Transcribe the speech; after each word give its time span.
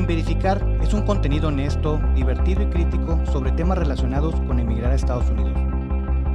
Sin 0.00 0.06
Verificar 0.06 0.66
es 0.82 0.94
un 0.94 1.02
contenido 1.02 1.48
honesto, 1.48 2.00
divertido 2.14 2.62
y 2.62 2.66
crítico 2.70 3.22
sobre 3.30 3.52
temas 3.52 3.76
relacionados 3.76 4.34
con 4.46 4.58
emigrar 4.58 4.92
a 4.92 4.94
Estados 4.94 5.28
Unidos. 5.28 5.52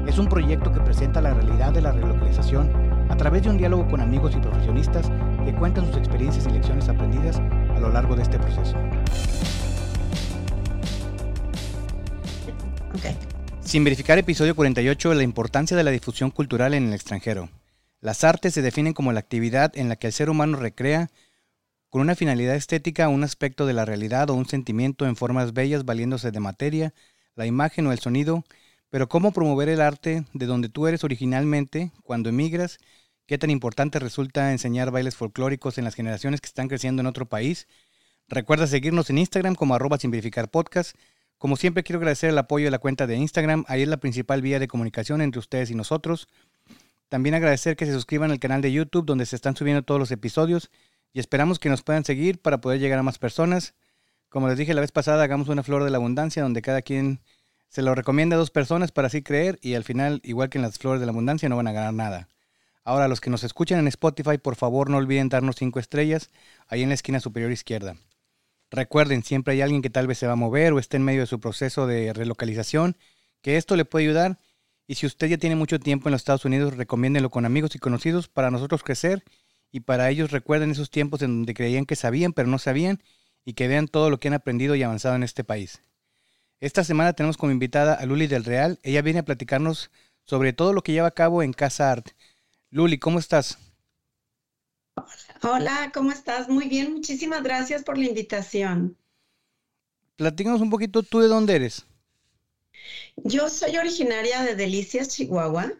Es 0.07 0.19
un 0.19 0.27
proyecto 0.27 0.71
que 0.71 0.81
presenta 0.81 1.19
la 1.19 1.33
realidad 1.33 1.73
de 1.73 1.81
la 1.81 1.91
relocalización 1.91 2.71
a 3.09 3.17
través 3.17 3.41
de 3.41 3.49
un 3.49 3.57
diálogo 3.57 3.87
con 3.87 4.01
amigos 4.01 4.35
y 4.35 4.39
profesionistas 4.39 5.11
que 5.43 5.55
cuentan 5.55 5.87
sus 5.87 5.97
experiencias 5.97 6.45
y 6.45 6.51
lecciones 6.51 6.87
aprendidas 6.89 7.39
a 7.39 7.79
lo 7.79 7.89
largo 7.89 8.15
de 8.15 8.21
este 8.21 8.37
proceso. 8.37 8.77
Sin 13.61 13.83
verificar 13.83 14.19
episodio 14.19 14.55
48, 14.55 15.11
la 15.15 15.23
importancia 15.23 15.75
de 15.75 15.83
la 15.83 15.89
difusión 15.89 16.29
cultural 16.29 16.75
en 16.75 16.89
el 16.89 16.93
extranjero. 16.93 17.49
Las 17.99 18.23
artes 18.23 18.53
se 18.53 18.61
definen 18.61 18.93
como 18.93 19.11
la 19.11 19.21
actividad 19.21 19.71
en 19.75 19.89
la 19.89 19.95
que 19.95 20.05
el 20.05 20.13
ser 20.13 20.29
humano 20.29 20.55
recrea 20.59 21.09
con 21.95 22.01
una 22.01 22.15
finalidad 22.15 22.57
estética 22.57 23.07
un 23.07 23.23
aspecto 23.23 23.65
de 23.65 23.71
la 23.71 23.85
realidad 23.85 24.29
o 24.29 24.33
un 24.33 24.45
sentimiento 24.45 25.05
en 25.05 25.15
formas 25.15 25.53
bellas 25.53 25.85
valiéndose 25.85 26.29
de 26.29 26.41
materia, 26.41 26.93
la 27.35 27.45
imagen 27.45 27.87
o 27.87 27.93
el 27.93 27.99
sonido, 27.99 28.43
pero 28.89 29.07
cómo 29.07 29.31
promover 29.31 29.69
el 29.69 29.79
arte 29.79 30.25
de 30.33 30.45
donde 30.45 30.67
tú 30.67 30.87
eres 30.87 31.05
originalmente 31.05 31.93
cuando 32.03 32.27
emigras, 32.27 32.79
qué 33.27 33.37
tan 33.37 33.49
importante 33.49 33.97
resulta 33.97 34.51
enseñar 34.51 34.91
bailes 34.91 35.15
folclóricos 35.15 35.77
en 35.77 35.85
las 35.85 35.95
generaciones 35.95 36.41
que 36.41 36.47
están 36.47 36.67
creciendo 36.67 36.99
en 36.99 37.07
otro 37.07 37.27
país. 37.27 37.65
Recuerda 38.27 38.67
seguirnos 38.67 39.09
en 39.09 39.19
Instagram 39.19 39.55
como 39.55 39.73
arroba 39.73 39.97
sin 39.97 40.11
verificar. 40.11 40.51
Como 41.37 41.55
siempre 41.55 41.83
quiero 41.83 41.99
agradecer 41.99 42.31
el 42.31 42.37
apoyo 42.37 42.65
de 42.65 42.71
la 42.71 42.79
cuenta 42.79 43.07
de 43.07 43.15
Instagram, 43.15 43.63
ahí 43.69 43.83
es 43.83 43.87
la 43.87 44.01
principal 44.01 44.41
vía 44.41 44.59
de 44.59 44.67
comunicación 44.67 45.21
entre 45.21 45.39
ustedes 45.39 45.71
y 45.71 45.75
nosotros. 45.75 46.27
También 47.07 47.35
agradecer 47.35 47.77
que 47.77 47.85
se 47.85 47.93
suscriban 47.93 48.31
al 48.31 48.39
canal 48.39 48.61
de 48.61 48.73
YouTube 48.73 49.05
donde 49.05 49.25
se 49.25 49.37
están 49.37 49.55
subiendo 49.55 49.83
todos 49.83 49.97
los 49.97 50.11
episodios 50.11 50.69
y 51.15 51.21
esperamos 51.21 51.59
que 51.59 51.69
nos 51.69 51.81
puedan 51.81 52.03
seguir 52.03 52.41
para 52.41 52.59
poder 52.59 52.81
llegar 52.81 52.99
a 52.99 53.03
más 53.03 53.19
personas. 53.19 53.73
Como 54.27 54.49
les 54.49 54.57
dije 54.57 54.73
la 54.73 54.81
vez 54.81 54.91
pasada, 54.91 55.23
hagamos 55.23 55.47
una 55.47 55.63
flor 55.63 55.85
de 55.85 55.89
la 55.89 55.95
abundancia 55.95 56.43
donde 56.43 56.61
cada 56.61 56.81
quien 56.81 57.21
se 57.69 57.81
lo 57.81 57.95
recomienda 57.95 58.35
a 58.35 58.39
dos 58.39 58.51
personas 58.51 58.91
para 58.91 59.07
así 59.07 59.21
creer 59.21 59.57
y 59.61 59.75
al 59.75 59.85
final, 59.85 60.19
igual 60.25 60.49
que 60.49 60.57
en 60.57 60.63
las 60.63 60.77
flores 60.77 60.99
de 60.99 61.05
la 61.05 61.13
abundancia, 61.13 61.47
no 61.47 61.55
van 61.55 61.67
a 61.67 61.71
ganar 61.71 61.93
nada. 61.93 62.27
Ahora, 62.83 63.07
los 63.07 63.21
que 63.21 63.29
nos 63.29 63.45
escuchan 63.45 63.79
en 63.79 63.87
Spotify, 63.87 64.37
por 64.37 64.57
favor 64.57 64.89
no 64.89 64.97
olviden 64.97 65.29
darnos 65.29 65.55
cinco 65.55 65.79
estrellas 65.79 66.31
ahí 66.67 66.83
en 66.83 66.89
la 66.89 66.95
esquina 66.95 67.21
superior 67.21 67.49
izquierda. 67.49 67.95
Recuerden, 68.69 69.23
siempre 69.23 69.53
hay 69.53 69.61
alguien 69.61 69.81
que 69.81 69.89
tal 69.89 70.07
vez 70.07 70.17
se 70.17 70.27
va 70.27 70.33
a 70.33 70.35
mover 70.35 70.73
o 70.73 70.79
esté 70.79 70.97
en 70.97 71.03
medio 71.03 71.21
de 71.21 71.27
su 71.27 71.39
proceso 71.39 71.87
de 71.87 72.11
relocalización, 72.11 72.97
que 73.41 73.55
esto 73.55 73.77
le 73.77 73.85
puede 73.85 74.03
ayudar. 74.03 74.37
Y 74.85 74.95
si 74.95 75.05
usted 75.05 75.27
ya 75.27 75.37
tiene 75.37 75.55
mucho 75.55 75.79
tiempo 75.79 76.09
en 76.09 76.11
los 76.11 76.19
Estados 76.19 76.43
Unidos, 76.43 76.75
recomiéndelo 76.75 77.29
con 77.29 77.45
amigos 77.45 77.73
y 77.73 77.79
conocidos 77.79 78.27
para 78.27 78.51
nosotros 78.51 78.83
crecer 78.83 79.23
y 79.75 79.81
para 79.81 80.09
ellos 80.09 80.31
recuerden 80.31 80.71
esos 80.71 80.89
tiempos 80.89 81.21
en 81.21 81.39
donde 81.39 81.53
creían 81.53 81.85
que 81.85 81.97
sabían 81.97 82.31
pero 82.31 82.47
no 82.47 82.59
sabían 82.59 83.03
y 83.43 83.55
que 83.55 83.67
vean 83.67 83.89
todo 83.89 84.09
lo 84.09 84.21
que 84.21 84.29
han 84.29 84.33
aprendido 84.33 84.73
y 84.73 84.83
avanzado 84.83 85.15
en 85.15 85.23
este 85.23 85.43
país. 85.43 85.81
Esta 86.61 86.85
semana 86.85 87.11
tenemos 87.11 87.35
como 87.35 87.51
invitada 87.51 87.93
a 87.93 88.05
Luli 88.05 88.27
del 88.27 88.45
Real. 88.45 88.79
Ella 88.83 89.01
viene 89.01 89.19
a 89.19 89.25
platicarnos 89.25 89.91
sobre 90.23 90.53
todo 90.53 90.71
lo 90.71 90.81
que 90.81 90.93
lleva 90.93 91.09
a 91.09 91.11
cabo 91.11 91.43
en 91.43 91.51
Casa 91.51 91.91
Art. 91.91 92.11
Luli, 92.69 92.99
¿cómo 92.99 93.19
estás? 93.19 93.57
Hola, 95.41 95.91
¿cómo 95.93 96.13
estás? 96.13 96.47
Muy 96.47 96.69
bien, 96.69 96.93
muchísimas 96.93 97.43
gracias 97.43 97.83
por 97.83 97.97
la 97.97 98.05
invitación. 98.05 98.95
Platícanos 100.15 100.61
un 100.61 100.69
poquito, 100.69 101.03
¿tú 101.03 101.19
de 101.19 101.27
dónde 101.27 101.53
eres? 101.53 101.85
Yo 103.17 103.49
soy 103.49 103.75
originaria 103.75 104.41
de 104.41 104.55
Delicias, 104.55 105.09
Chihuahua. 105.09 105.73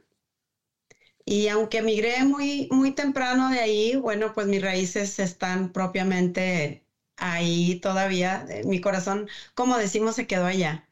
Y 1.26 1.48
aunque 1.48 1.80
emigré 1.80 2.23
muy, 2.23 2.68
muy 2.72 2.92
temprano 2.92 3.50
de 3.50 3.59
ahí, 3.59 3.95
bueno, 3.95 4.34
pues 4.34 4.45
mis 4.48 4.62
raíces 4.62 5.18
están 5.20 5.72
propiamente 5.72 6.86
ahí 7.18 7.80
todavía. 7.80 8.45
Eh, 8.50 8.64
mi 8.66 8.80
corazón, 8.80 9.28
como 9.56 9.78
decimos, 9.78 10.16
se 10.16 10.28
quedó 10.28 10.46
allá. 10.46 10.88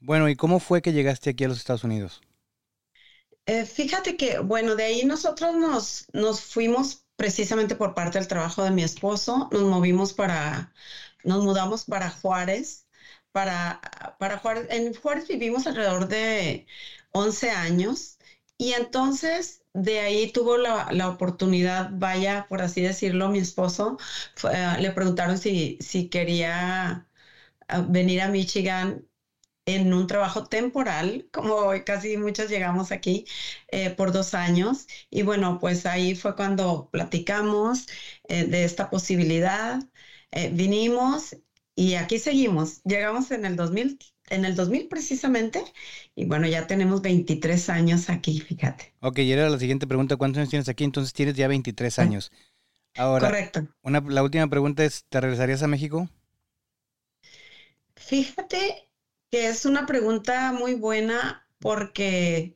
Bueno, 0.00 0.28
¿y 0.28 0.36
cómo 0.36 0.60
fue 0.60 0.80
que 0.80 0.92
llegaste 0.92 1.30
aquí 1.30 1.44
a 1.44 1.48
los 1.48 1.58
Estados 1.58 1.84
Unidos? 1.84 2.22
Eh, 3.46 3.64
fíjate 3.66 4.16
que, 4.16 4.38
bueno, 4.38 4.76
de 4.76 4.84
ahí 4.84 5.04
nosotros 5.04 5.54
nos, 5.56 6.06
nos 6.12 6.40
fuimos 6.40 7.04
precisamente 7.16 7.74
por 7.74 7.94
parte 7.94 8.18
del 8.18 8.28
trabajo 8.28 8.62
de 8.62 8.70
mi 8.70 8.82
esposo, 8.82 9.48
nos 9.52 9.62
movimos 9.62 10.12
para, 10.12 10.72
nos 11.24 11.42
mudamos 11.44 11.84
para 11.84 12.10
Juárez, 12.10 12.86
para, 13.32 13.80
para 14.18 14.38
Juárez, 14.38 14.66
en 14.70 14.94
Juárez 14.94 15.28
vivimos 15.28 15.66
alrededor 15.66 16.08
de 16.08 16.66
11 17.12 17.50
años 17.50 18.17
y 18.58 18.72
entonces 18.74 19.62
de 19.72 20.00
ahí 20.00 20.32
tuvo 20.32 20.56
la, 20.58 20.88
oportunidad, 21.08 21.90
vaya, 21.92 22.46
por 22.48 22.62
así 22.62 22.82
decirlo, 22.82 23.28
mi 23.30 23.38
esposo, 23.38 23.98
eh, 24.52 24.76
le 24.80 24.90
preguntaron 24.92 25.38
si, 25.38 25.78
si 25.80 26.08
quería 26.08 27.08
ah, 27.68 27.80
venir 27.88 28.20
a 28.22 28.28
Michigan 28.28 29.04
en 29.66 29.92
un 29.94 30.06
trabajo 30.06 30.44
temporal, 30.46 31.28
como 31.32 31.70
casi 31.86 32.16
muchos 32.16 32.50
llegamos 32.50 32.92
aquí 32.92 33.24
eh, 33.68 33.90
por 33.90 34.12
dos 34.12 34.34
años. 34.34 34.86
Y 35.10 35.22
bueno, 35.22 35.58
pues 35.60 35.86
ahí 35.86 36.14
fue 36.14 36.34
cuando 36.36 36.88
platicamos 36.90 37.86
eh, 38.28 38.44
de 38.46 38.64
esta 38.64 38.90
posibilidad. 38.90 39.80
vinimos 40.52 41.36
y 41.74 41.94
aquí 41.94 42.18
seguimos. 42.18 42.82
Llegamos 42.84 43.30
en 43.30 43.44
el 43.44 43.56
2000, 43.56 43.98
en 44.30 44.44
el 44.44 44.54
2000 44.54 44.88
precisamente, 44.88 45.62
y 46.14 46.24
bueno, 46.24 46.46
ya 46.46 46.66
tenemos 46.66 47.02
23 47.02 47.70
años 47.70 48.10
aquí, 48.10 48.40
fíjate. 48.40 48.92
Ok, 49.00 49.18
y 49.20 49.32
era 49.32 49.48
la 49.48 49.58
siguiente 49.58 49.86
pregunta, 49.86 50.16
¿cuántos 50.16 50.38
años 50.38 50.50
tienes 50.50 50.68
aquí? 50.68 50.84
Entonces 50.84 51.12
tienes 51.12 51.34
ya 51.34 51.48
23 51.48 51.98
años. 51.98 52.32
Ahora, 52.96 53.28
Correcto. 53.28 53.68
Una, 53.82 54.00
la 54.00 54.22
última 54.22 54.48
pregunta 54.48 54.84
es, 54.84 55.04
¿te 55.08 55.20
regresarías 55.20 55.62
a 55.62 55.68
México? 55.68 56.08
Fíjate 57.96 58.88
que 59.30 59.48
es 59.48 59.66
una 59.66 59.86
pregunta 59.86 60.52
muy 60.52 60.74
buena 60.74 61.46
porque 61.58 62.54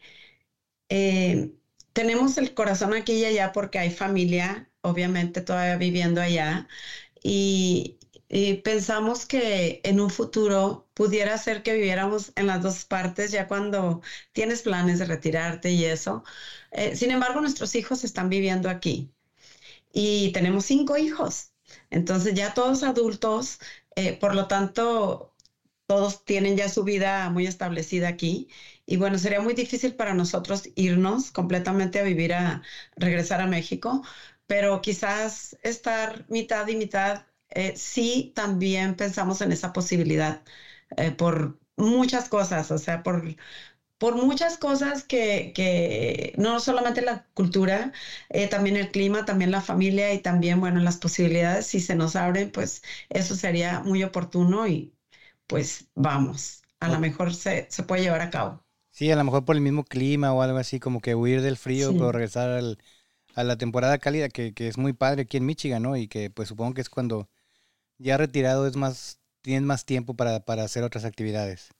eh, 0.88 1.52
tenemos 1.92 2.38
el 2.38 2.54
corazón 2.54 2.94
aquí 2.94 3.14
y 3.14 3.24
allá 3.24 3.52
porque 3.52 3.78
hay 3.78 3.90
familia, 3.90 4.70
obviamente 4.80 5.40
todavía 5.40 5.76
viviendo 5.76 6.20
allá, 6.20 6.68
y, 7.22 7.98
y 8.32 8.54
pensamos 8.62 9.26
que 9.26 9.82
en 9.84 10.00
un 10.00 10.08
futuro 10.10 10.88
pudiera 10.94 11.36
ser 11.38 11.62
que 11.62 11.74
viviéramos 11.74 12.32
en 12.36 12.46
las 12.46 12.62
dos 12.62 12.84
partes 12.86 13.30
ya 13.30 13.46
cuando 13.46 14.00
tienes 14.32 14.62
planes 14.62 14.98
de 14.98 15.04
retirarte 15.04 15.70
y 15.72 15.84
eso. 15.84 16.24
Eh, 16.72 16.96
sin 16.96 17.10
embargo, 17.10 17.42
nuestros 17.42 17.74
hijos 17.74 18.04
están 18.04 18.30
viviendo 18.30 18.70
aquí 18.70 19.12
y 19.92 20.32
tenemos 20.32 20.64
cinco 20.66 20.96
hijos. 20.96 21.52
Entonces 21.90 22.34
ya 22.34 22.54
todos 22.54 22.82
adultos, 22.84 23.58
eh, 23.96 24.14
por 24.18 24.34
lo 24.34 24.48
tanto, 24.48 25.34
todos 25.86 26.24
tienen 26.24 26.56
ya 26.56 26.68
su 26.70 26.84
vida 26.84 27.28
muy 27.30 27.46
establecida 27.46 28.08
aquí. 28.08 28.48
Y 28.86 28.96
bueno, 28.96 29.18
sería 29.18 29.40
muy 29.40 29.54
difícil 29.54 29.94
para 29.94 30.14
nosotros 30.14 30.64
irnos 30.76 31.30
completamente 31.32 32.00
a 32.00 32.02
vivir 32.04 32.32
a 32.34 32.62
regresar 32.96 33.40
a 33.42 33.46
México, 33.46 34.02
pero 34.46 34.80
quizás 34.80 35.56
estar 35.62 36.24
mitad 36.28 36.66
y 36.68 36.76
mitad 36.76 37.26
eh, 37.54 37.74
sí 37.76 38.32
también 38.34 38.96
pensamos 38.96 39.40
en 39.40 39.52
esa 39.52 39.72
posibilidad 39.72 40.42
eh, 40.96 41.10
por 41.12 41.58
muchas 41.76 42.28
cosas, 42.28 42.70
o 42.70 42.78
sea, 42.78 43.02
por, 43.02 43.36
por 43.98 44.16
muchas 44.16 44.58
cosas 44.58 45.04
que, 45.04 45.52
que 45.54 46.34
no 46.38 46.60
solamente 46.60 47.02
la 47.02 47.26
cultura, 47.34 47.92
eh, 48.30 48.48
también 48.48 48.76
el 48.76 48.90
clima, 48.90 49.24
también 49.24 49.50
la 49.50 49.60
familia 49.60 50.12
y 50.14 50.20
también, 50.20 50.60
bueno, 50.60 50.80
las 50.80 50.96
posibilidades, 50.98 51.66
si 51.66 51.80
se 51.80 51.94
nos 51.94 52.16
abren, 52.16 52.50
pues 52.50 52.82
eso 53.10 53.36
sería 53.36 53.80
muy 53.80 54.02
oportuno 54.02 54.66
y 54.66 54.94
pues 55.46 55.88
vamos, 55.94 56.62
a 56.80 56.88
lo 56.88 56.98
mejor 57.00 57.34
se, 57.34 57.66
se 57.70 57.82
puede 57.84 58.02
llevar 58.02 58.22
a 58.22 58.30
cabo. 58.30 58.64
Sí, 58.90 59.10
a 59.10 59.16
lo 59.16 59.24
mejor 59.24 59.44
por 59.44 59.56
el 59.56 59.62
mismo 59.62 59.84
clima 59.84 60.32
o 60.32 60.42
algo 60.42 60.58
así, 60.58 60.78
como 60.80 61.00
que 61.00 61.14
huir 61.14 61.40
del 61.42 61.56
frío, 61.56 61.92
pero 61.92 62.12
regresar 62.12 62.50
al, 62.50 62.78
a 63.34 63.44
la 63.44 63.56
temporada 63.56 63.98
cálida, 63.98 64.28
que, 64.28 64.52
que, 64.54 64.68
es 64.68 64.78
muy 64.78 64.92
padre 64.92 65.22
aquí 65.22 65.36
en 65.38 65.46
Michigan, 65.46 65.82
¿no? 65.82 65.96
Y 65.96 66.08
que 66.08 66.30
pues 66.30 66.48
supongo 66.48 66.74
que 66.74 66.82
es 66.82 66.90
cuando 66.90 67.28
ya 68.02 68.16
retirado 68.16 68.66
es 68.66 68.76
más, 68.76 69.20
tienes 69.40 69.62
más 69.62 69.84
tiempo 69.84 70.14
para, 70.14 70.36
hacer 70.36 70.84
otras 70.84 71.04
actividades. 71.04 71.70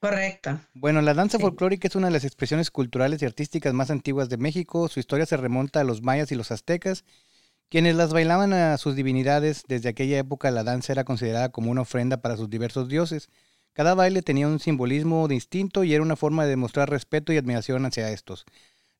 Correcto. 0.00 0.60
Bueno, 0.74 1.00
la 1.00 1.14
danza 1.14 1.38
folclórica 1.38 1.88
es 1.88 1.96
una 1.96 2.08
de 2.08 2.12
las 2.12 2.24
expresiones 2.24 2.70
culturales 2.70 3.22
y 3.22 3.26
artísticas 3.26 3.72
más 3.72 3.90
antiguas 3.90 4.28
de 4.28 4.36
México. 4.36 4.88
Su 4.88 5.00
historia 5.00 5.24
se 5.24 5.36
remonta 5.36 5.80
a 5.80 5.84
los 5.84 6.02
mayas 6.02 6.30
y 6.30 6.34
los 6.34 6.50
aztecas, 6.50 7.04
quienes 7.70 7.96
las 7.96 8.12
bailaban 8.12 8.52
a 8.52 8.76
sus 8.76 8.96
divinidades. 8.96 9.64
Desde 9.66 9.88
aquella 9.88 10.18
época 10.18 10.50
la 10.50 10.62
danza 10.62 10.92
era 10.92 11.04
considerada 11.04 11.50
como 11.50 11.70
una 11.70 11.82
ofrenda 11.82 12.18
para 12.20 12.36
sus 12.36 12.50
diversos 12.50 12.88
dioses. 12.88 13.30
Cada 13.72 13.94
baile 13.94 14.20
tenía 14.22 14.46
un 14.46 14.60
simbolismo 14.60 15.26
distinto 15.26 15.84
y 15.84 15.94
era 15.94 16.02
una 16.02 16.16
forma 16.16 16.44
de 16.44 16.50
demostrar 16.50 16.90
respeto 16.90 17.32
y 17.32 17.38
admiración 17.38 17.86
hacia 17.86 18.10
estos. 18.10 18.44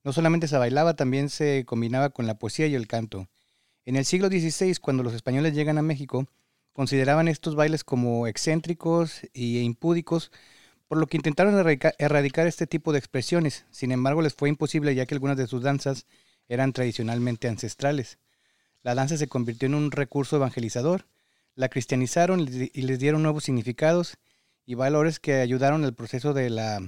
No 0.05 0.12
solamente 0.12 0.49
se 0.49 0.58
bailaba, 0.58 0.94
también 0.97 1.29
se 1.29 1.64
combinaba 1.67 2.11
con 2.11 2.26
la 2.26 2.38
poesía 2.38 2.67
y 2.67 2.75
el 2.75 2.87
canto. 2.87 3.29
En 3.87 3.97
el 3.97 4.05
siglo 4.07 4.29
XVI, 4.29 4.77
cuando 4.77 5.03
los 5.03 5.13
españoles 5.13 5.55
llegan 5.55 5.77
a 5.77 5.83
México, 5.83 6.27
consideraban 6.73 7.29
estos 7.29 7.55
bailes 7.55 7.85
como 7.85 8.27
excéntricos 8.27 9.23
e 9.35 9.61
impúdicos, 9.63 10.33
por 10.89 10.99
lo 10.99 11.07
que 11.07 11.19
intentaron 11.19 11.55
erradicar 11.99 12.47
este 12.47 12.67
tipo 12.67 12.93
de 12.93 12.99
expresiones. 12.99 13.67
Sin 13.71 13.93
embargo, 13.93 14.23
les 14.23 14.35
fue 14.35 14.49
imposible 14.49 14.95
ya 14.95 15.05
que 15.07 15.15
algunas 15.15 15.37
de 15.37 15.47
sus 15.47 15.63
danzas 15.63 16.07
eran 16.49 16.73
tradicionalmente 16.73 17.49
ancestrales. 17.49 18.19
La 18.83 18.95
danza 18.95 19.17
se 19.17 19.29
convirtió 19.29 19.67
en 19.67 19.75
un 19.75 19.91
recurso 19.91 20.37
evangelizador. 20.37 21.07
La 21.55 21.69
cristianizaron 21.69 22.41
y 22.41 22.83
les 22.83 22.99
dieron 22.99 23.23
nuevos 23.23 23.45
significados 23.45 24.17
y 24.67 24.75
valores 24.75 25.21
que 25.21 25.35
ayudaron 25.35 25.85
al 25.85 25.95
proceso 25.95 26.33
de 26.33 26.51
la 26.51 26.81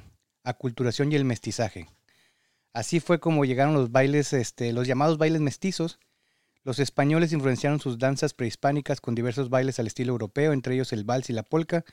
aculturación 0.45 1.13
y 1.13 1.17
el 1.17 1.25
mestizaje. 1.25 1.89
Así 2.73 3.01
fue 3.01 3.21
como 3.21 3.45
llegaron 3.45 3.75
los 3.75 3.93
bailes, 3.93 4.33
este, 4.33 4.73
los 4.73 4.87
llamados 4.87 5.19
bailes 5.19 5.41
mestizos. 5.41 5.99
Los 6.67 6.81
españoles 6.81 7.33
influenciaron 7.33 7.79
sus 7.79 7.97
danzas 7.97 8.35
prehispánicas 8.35 9.01
con 9.01 9.15
diversos 9.15 9.51
bailes 9.51 9.79
al 9.79 9.87
estilo 9.87 10.11
europeo, 10.11 10.53
entre 10.53 10.75
ellos 10.75 10.93
el 10.93 11.05
vals 11.05 11.31
y 11.31 11.33
la 11.33 11.45
polka. 11.45 11.85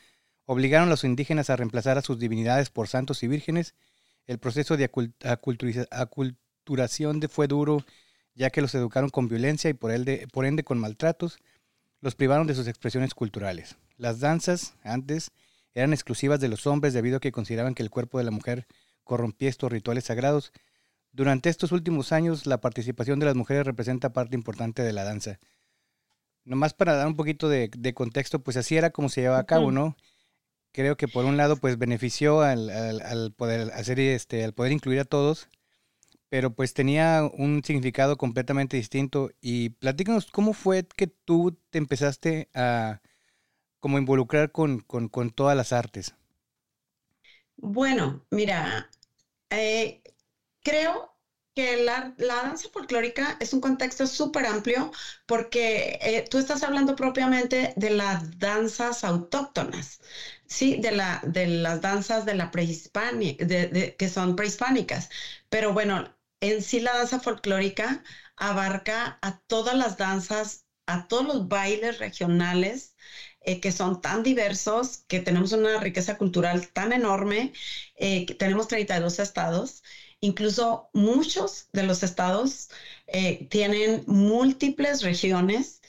Obligaron 0.46 0.88
a 0.88 0.90
los 0.90 1.04
indígenas 1.04 1.52
a 1.52 1.56
reemplazar 1.56 2.00
a 2.00 2.02
sus 2.02 2.18
divinidades 2.18 2.72
por 2.72 2.88
santos 2.88 3.22
y 3.22 3.28
vírgenes. 3.28 3.76
El 4.26 4.40
proceso 4.40 4.76
de 4.76 4.90
aculturación 5.92 7.22
fue 7.30 7.48
duro, 7.48 7.86
ya 8.34 8.50
que 8.50 8.64
los 8.64 8.74
educaron 8.74 9.12
con 9.12 9.28
violencia 9.28 9.70
y 9.70 9.74
por 9.76 9.92
ende 9.92 10.64
con 10.64 10.80
maltratos 10.80 11.38
los 12.02 12.16
privaron 12.16 12.48
de 12.48 12.56
sus 12.56 12.68
expresiones 12.68 13.14
culturales. 13.14 13.78
Las 13.98 14.22
danzas, 14.22 14.74
antes, 14.82 15.30
eran 15.76 15.94
exclusivas 15.94 16.40
de 16.40 16.48
los 16.48 16.66
hombres 16.66 16.94
debido 16.94 17.18
a 17.18 17.20
que 17.20 17.32
consideraban 17.32 17.76
que 17.76 17.84
el 17.84 17.92
cuerpo 17.92 18.18
de 18.18 18.24
la 18.24 18.32
mujer 18.32 18.66
corrompía 19.04 19.50
estos 19.50 19.72
rituales 19.72 20.06
sagrados. 20.06 20.52
Durante 21.14 21.50
estos 21.50 21.72
últimos 21.72 22.12
años, 22.12 22.46
la 22.46 22.60
participación 22.60 23.20
de 23.20 23.28
las 23.28 23.36
mujeres 23.36 23.66
representa 23.66 24.14
parte 24.14 24.36
importante 24.36 24.82
de 24.82 24.94
la 24.94 25.04
danza. 25.04 25.40
Nomás 26.44 26.74
para 26.74 26.96
dar 26.96 27.08
un 27.08 27.16
poquito 27.16 27.48
de, 27.48 27.70
contexto, 27.94 28.44
pues 28.44 28.58
así 28.58 28.76
era 28.76 28.90
como 28.90 29.08
se 29.08 29.22
llevaba 29.22 29.40
a 29.40 29.46
cabo, 29.46 29.72
¿no? 29.72 29.96
Creo 30.74 30.98
que 30.98 31.08
por 31.08 31.24
un 31.26 31.38
lado, 31.38 31.56
pues 31.56 31.78
benefició 31.78 32.42
al, 32.42 32.70
al 32.70 33.32
poder 33.32 33.72
hacer 33.74 34.00
este, 34.00 34.44
al 34.44 34.54
poder 34.54 34.72
incluir 34.74 35.00
a 35.00 35.06
todos, 35.06 35.48
pero 36.30 36.54
pues 36.54 36.74
tenía 36.74 37.30
un 37.32 37.64
significado 37.64 38.18
completamente 38.18 38.76
distinto. 38.76 39.30
Y 39.40 39.70
platícanos, 39.70 40.32
¿cómo 40.32 40.54
fue 40.54 40.84
que 40.98 41.08
tú 41.08 41.58
te 41.70 41.78
empezaste 41.78 42.50
a 42.56 43.02
como 43.84 43.98
involucrar 43.98 44.54
con, 44.54 44.86
todas 45.36 45.58
las 45.58 45.74
artes? 45.74 46.16
Bueno, 47.58 48.26
mira, 48.32 48.90
eh, 49.50 50.02
creo 50.64 51.14
que 51.56 51.84
la, 51.84 52.16
danza 52.18 52.70
folclórica 52.70 53.38
es 53.40 53.54
un 53.54 53.62
contexto 53.62 54.08
súper 54.08 54.46
amplio 54.48 54.92
porque 55.28 56.00
eh, 56.02 56.26
tú 56.30 56.40
estás 56.40 56.64
hablando 56.64 56.96
propiamente 56.96 57.74
de 57.76 57.92
las 57.92 58.40
danzas 58.40 59.04
autóctonas, 59.04 60.00
¿sí? 60.48 60.78
De, 60.82 60.92
la, 60.92 61.22
de 61.24 61.48
las 61.48 61.82
danzas 61.82 62.26
de 62.26 62.34
la 62.36 62.50
prehispánica, 62.52 63.46
que 63.98 64.10
son 64.10 64.36
prehispánicas. 64.36 65.10
Pero 65.50 65.74
bueno, 65.74 66.06
en 66.42 66.62
sí 66.64 66.80
la 66.80 66.94
danza 66.96 67.20
folclórica 67.20 68.04
abarca 68.36 69.20
a 69.22 69.40
todas 69.42 69.76
las 69.76 69.98
danzas, 69.98 70.66
a 70.88 71.08
todos 71.08 71.26
los 71.26 71.48
bailes 71.48 72.00
regionales 72.00 72.96
eh, 73.42 73.60
que 73.60 73.72
son 73.72 74.02
tan 74.02 74.24
diversos, 74.24 75.04
que 75.08 75.20
tenemos 75.20 75.52
una 75.52 75.78
riqueza 75.80 76.18
cultural 76.18 76.70
tan 76.72 76.94
enorme, 76.94 77.54
eh, 77.96 78.26
que 78.26 78.34
tenemos 78.36 78.68
32 78.68 79.20
estados. 79.20 79.84
Incluso 80.24 80.90
muchos 80.94 81.68
de 81.74 81.84
los 81.84 82.02
estados 82.02 82.70
eh, 83.08 83.48
tienen 83.50 84.04
múltiples 84.08 85.04
regiones 85.04 85.82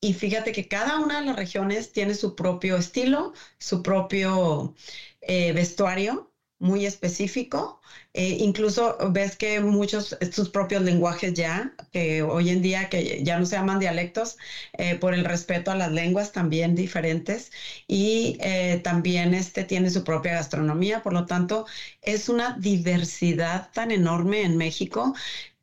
y 0.00 0.14
fíjate 0.14 0.52
que 0.52 0.68
cada 0.68 0.98
una 0.98 1.20
de 1.20 1.26
las 1.26 1.36
regiones 1.36 1.92
tiene 1.92 2.14
su 2.14 2.34
propio 2.34 2.76
estilo, 2.76 3.32
su 3.58 3.82
propio 3.82 4.74
vestuario 5.20 6.28
muy 6.58 6.84
específico. 6.86 7.80
Eh, 8.14 8.36
incluso 8.40 8.96
ves 9.12 9.36
que 9.36 9.60
muchos, 9.60 10.16
sus 10.32 10.50
propios 10.50 10.82
lenguajes 10.82 11.34
ya, 11.34 11.74
que 11.92 12.22
hoy 12.22 12.50
en 12.50 12.62
día 12.62 12.88
que 12.88 13.22
ya 13.24 13.38
no 13.38 13.46
se 13.46 13.56
llaman 13.56 13.78
dialectos, 13.78 14.36
eh, 14.72 14.96
por 14.96 15.14
el 15.14 15.24
respeto 15.24 15.70
a 15.70 15.74
las 15.76 15.92
lenguas 15.92 16.32
también 16.32 16.74
diferentes, 16.74 17.50
y 17.86 18.36
eh, 18.40 18.80
también 18.82 19.34
este 19.34 19.64
tiene 19.64 19.90
su 19.90 20.04
propia 20.04 20.32
gastronomía, 20.34 21.02
por 21.02 21.12
lo 21.12 21.26
tanto, 21.26 21.64
es 22.02 22.28
una 22.28 22.56
diversidad 22.58 23.70
tan 23.72 23.90
enorme 23.90 24.42
en 24.42 24.56
México 24.56 25.14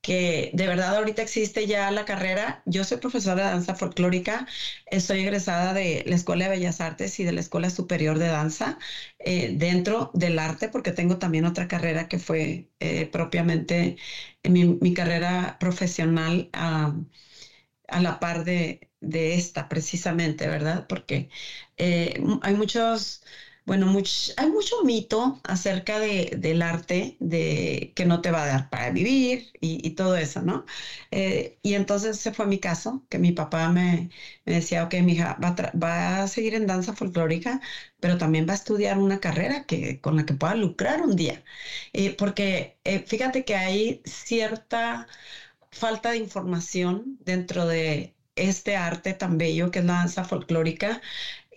que 0.05 0.51
de 0.53 0.67
verdad 0.67 0.95
ahorita 0.97 1.23
existe 1.23 1.65
ya 1.65 1.89
la 1.89 2.05
carrera. 2.05 2.61
Yo 2.65 2.83
soy 2.83 2.97
profesora 2.97 3.43
de 3.45 3.49
danza 3.49 3.73
folclórica, 3.73 4.45
estoy 4.85 5.21
egresada 5.21 5.73
de 5.73 6.03
la 6.05 6.15
Escuela 6.15 6.45
de 6.45 6.51
Bellas 6.51 6.79
Artes 6.79 7.19
y 7.19 7.23
de 7.23 7.31
la 7.31 7.39
Escuela 7.39 7.71
Superior 7.71 8.19
de 8.19 8.27
Danza 8.27 8.77
eh, 9.17 9.55
dentro 9.57 10.11
del 10.13 10.37
arte, 10.37 10.69
porque 10.69 10.91
tengo 10.91 11.17
también 11.17 11.45
otra 11.45 11.67
carrera 11.67 12.07
que 12.07 12.19
fue 12.19 12.69
eh, 12.79 13.07
propiamente 13.07 13.97
mi, 14.43 14.65
mi, 14.79 14.93
carrera 14.93 15.57
profesional 15.59 16.49
a 16.53 17.99
la 17.99 18.19
par 18.19 18.43
de, 18.43 18.79
esta 19.01 19.67
precisamente, 19.69 20.47
¿verdad? 20.47 20.85
Porque 20.87 21.29
eh, 21.77 22.13
hay 22.41 22.53
muchos 22.55 23.23
bueno, 23.65 23.87
hay 24.37 24.49
mucho 24.51 24.83
mito 24.83 25.39
acerca 25.43 25.99
del 25.99 26.61
arte, 26.61 27.17
de 27.19 27.93
que 27.95 28.05
no 28.05 28.21
te 28.21 28.29
va 28.31 28.43
a 28.43 28.47
dar 28.47 28.69
para 28.69 28.91
vivir 28.91 29.51
y, 29.59 29.89
todo 29.91 30.15
eso, 30.17 30.41
¿no? 30.43 30.65
Eh, 31.11 31.57
y 31.63 31.73
entonces 31.73 32.17
ese 32.19 32.31
fue 32.31 32.45
mi 32.45 32.59
caso, 32.59 33.03
que 33.09 33.17
mi 33.17 33.31
papá 33.31 33.69
me, 33.69 34.09
decía, 34.45 34.83
ok, 34.83 34.95
mi 35.03 35.13
hija 35.13 35.37
va, 35.43 35.55
va, 35.81 36.23
a 36.23 36.27
seguir 36.27 36.53
en 36.53 36.67
danza 36.67 36.93
folclórica, 36.93 37.59
pero 37.99 38.17
también 38.17 38.45
va 38.47 38.51
a 38.53 38.55
estudiar 38.55 38.97
una 38.99 39.19
carrera 39.19 39.65
que, 39.65 39.99
con 39.99 40.15
la 40.15 40.25
que 40.25 40.33
pueda 40.35 40.53
lucrar 40.55 41.01
un 41.01 41.15
día. 41.15 41.43
Eh, 41.93 42.15
porque 42.17 42.77
eh, 42.83 42.99
fíjate 43.05 43.43
que 43.45 43.55
hay 43.55 44.01
cierta 44.05 45.07
falta 45.71 46.11
de 46.11 46.17
información 46.17 47.17
dentro 47.21 47.65
de 47.67 48.15
este 48.35 48.75
arte 48.75 49.13
tan 49.13 49.37
bello 49.37 49.71
que 49.71 49.79
es 49.79 49.85
la 49.85 49.93
danza 49.95 50.23
folclórica 50.23 51.01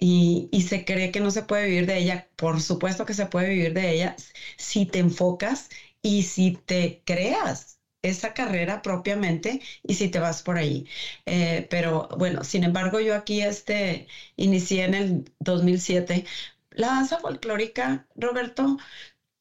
y, 0.00 0.48
se 0.62 0.84
cree 0.84 1.10
que 1.10 1.20
no 1.20 1.30
se 1.30 1.42
puede 1.42 1.66
vivir 1.66 1.86
de 1.86 1.98
ella. 1.98 2.28
Por 2.36 2.60
supuesto 2.60 3.04
que 3.04 3.14
se 3.14 3.26
puede 3.26 3.48
vivir 3.50 3.72
de 3.74 3.90
ella 3.92 4.14
si 4.56 4.86
te 4.86 4.98
enfocas 5.00 5.68
y 6.02 6.22
si 6.22 6.52
te 6.52 7.02
creas 7.04 7.78
esa 8.02 8.32
carrera 8.32 8.80
propiamente 8.82 9.60
y 9.82 9.94
si 9.94 10.08
te 10.08 10.18
vas 10.20 10.42
por 10.42 10.56
ahí. 10.58 10.84
Eh, 11.26 11.66
pero 11.70 12.08
bueno, 12.16 12.44
sin 12.44 12.64
embargo, 12.64 13.00
yo 13.00 13.14
aquí 13.14 13.40
este, 13.42 14.06
inicié 14.36 14.84
en 14.84 14.94
el 14.94 15.24
2007. 15.40 16.24
La 16.70 16.88
danza 16.88 17.18
folclórica, 17.18 18.06
Roberto, 18.14 18.76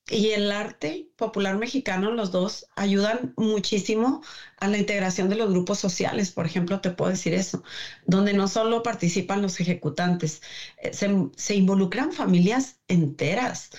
y 0.10 0.30
el 0.30 0.52
arte 0.52 1.10
popular 1.18 1.58
mexicano, 1.58 2.12
los 2.12 2.32
dos, 2.32 2.68
ayudan 2.76 3.34
muchísimo 3.36 4.22
a 4.58 4.68
la 4.68 4.78
integración 4.78 5.30
de 5.30 5.36
los 5.36 5.50
grupos 5.50 5.80
sociales, 5.80 6.32
por 6.32 6.46
ejemplo, 6.46 6.80
te 6.80 6.92
puedo 6.92 7.12
decir 7.12 7.34
eso, 7.34 7.64
donde 8.06 8.34
no 8.34 8.48
solo 8.48 8.84
participan 8.84 9.42
los 9.42 9.60
ejecutantes, 9.60 10.42
eh, 10.78 10.92
se, 10.94 11.56
involucran 11.56 12.14
familias 12.14 12.80
enteras. 12.88 13.70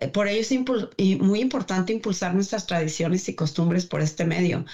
Eh, 0.00 0.08
por 0.08 0.26
ello 0.28 0.40
es 0.40 1.20
muy 1.20 1.40
importante 1.40 1.92
impulsar 1.92 2.34
nuestras 2.34 2.66
tradiciones 2.66 3.28
y 3.28 3.34
costumbres 3.34 3.86
por 3.86 4.00
este 4.00 4.24
medio, 4.24 4.64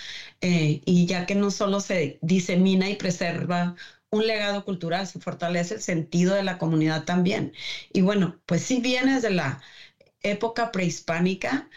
eh, 0.40 0.80
y 0.84 1.06
ya 1.06 1.26
que 1.26 1.34
no 1.34 1.50
solo 1.50 1.80
se 1.80 2.18
disemina 2.22 2.88
y 2.88 2.96
preserva 2.96 3.76
un 4.10 4.26
legado 4.26 4.64
cultural, 4.64 5.06
se 5.06 5.18
fortalece 5.20 5.74
el 5.74 5.80
sentido 5.80 6.34
de 6.34 6.42
la 6.42 6.58
comunidad 6.58 7.04
también. 7.04 7.52
Y 7.92 8.02
bueno, 8.02 8.38
pues 8.46 8.62
si 8.62 8.80
vienes 8.80 9.22
de 9.22 9.30
la 9.30 9.62
época 10.22 10.70
prehispánica 10.72 11.68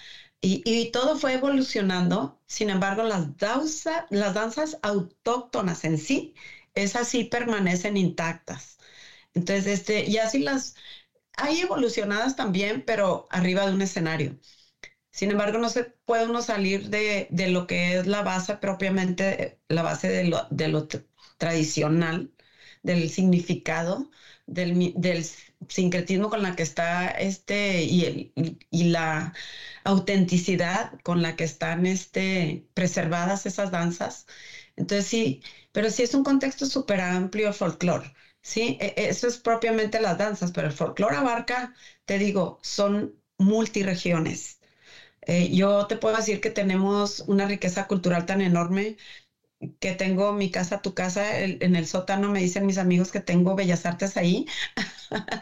y, 0.42 0.92
todo 0.92 1.18
fue 1.18 1.34
evolucionando. 1.34 2.40
Sin 2.48 2.70
embargo, 2.70 3.04
las, 3.04 3.36
danzas 4.34 4.78
autóctonas 4.84 5.84
en 5.86 5.98
sí, 5.98 6.36
esas 6.76 7.08
sí 7.08 7.24
permanecen 7.24 7.98
intactas. 7.98 8.78
Entonces, 9.34 9.68
este, 9.68 10.06
y 10.10 10.18
así 10.18 10.40
las 10.40 10.76
hay 11.38 11.62
evolucionadas 11.62 12.36
también, 12.36 12.84
pero 12.86 13.28
arriba 13.30 13.66
de 13.66 13.74
un 13.74 13.82
escenario. 13.82 14.38
Sin 15.12 15.32
embargo, 15.32 15.58
no 15.58 15.70
se 15.70 15.86
puede 16.06 16.26
uno 16.26 16.42
salir 16.42 16.90
de, 16.90 17.28
lo 17.50 17.68
que 17.68 17.98
es 17.98 18.08
la 18.08 18.22
base 18.22 18.56
propiamente, 18.56 19.60
la 19.70 19.82
base 19.82 20.10
de 20.10 20.26
lo, 20.26 20.48
de 20.52 20.68
lo 20.68 20.88
tradicional, 21.38 22.32
del 22.84 23.10
significado, 23.10 24.10
del, 24.46 24.94
del 24.96 25.26
sincretismo 25.70 26.30
con 26.30 26.42
la 26.44 26.56
que 26.56 26.64
está 26.64 27.10
este 27.10 27.84
y, 27.84 28.32
la 28.72 29.34
autenticidad 29.84 30.92
con 31.04 31.22
la 31.22 31.36
que 31.36 31.44
están 31.44 31.86
este, 31.86 32.68
preservadas 32.74 33.46
esas 33.46 33.72
danzas. 33.72 34.26
Entonces 34.76 35.06
sí, 35.08 35.42
pero 35.72 35.90
sí 35.90 36.04
es 36.04 36.14
un 36.14 36.24
contexto 36.24 36.66
súper 36.66 37.02
amplio 37.02 37.48
el 37.48 37.54
folclore. 37.54 38.14
Sí, 38.42 38.78
e, 38.80 38.94
eso 38.98 39.28
es 39.28 39.38
propiamente 39.38 40.00
las 40.00 40.18
danzas, 40.18 40.52
pero 40.52 40.68
el 40.68 40.74
folclore 40.74 41.16
abarca, 41.18 41.74
te 42.06 42.18
digo, 42.18 42.60
son 42.62 43.16
multiregiones. 43.38 44.60
Eh, 45.28 45.50
yo 45.56 45.88
te 45.88 45.96
puedo 45.98 46.16
decir 46.18 46.40
que 46.40 46.50
tenemos 46.52 47.22
una 47.28 47.46
riqueza 47.46 47.88
cultural 47.88 48.26
tan 48.26 48.42
enorme 48.42 48.96
que 49.80 49.94
tengo 49.94 50.34
mi 50.34 50.52
casa, 50.52 50.82
tu 50.82 50.94
casa, 50.94 51.40
en 51.42 51.76
el 51.76 51.86
sótano 51.88 52.30
me 52.30 52.40
dicen 52.42 52.66
mis 52.66 52.78
amigos 52.78 53.12
que 53.12 53.20
tengo 53.22 53.56
Bellas 53.56 53.86
Artes 53.86 54.18
ahí, 54.18 54.46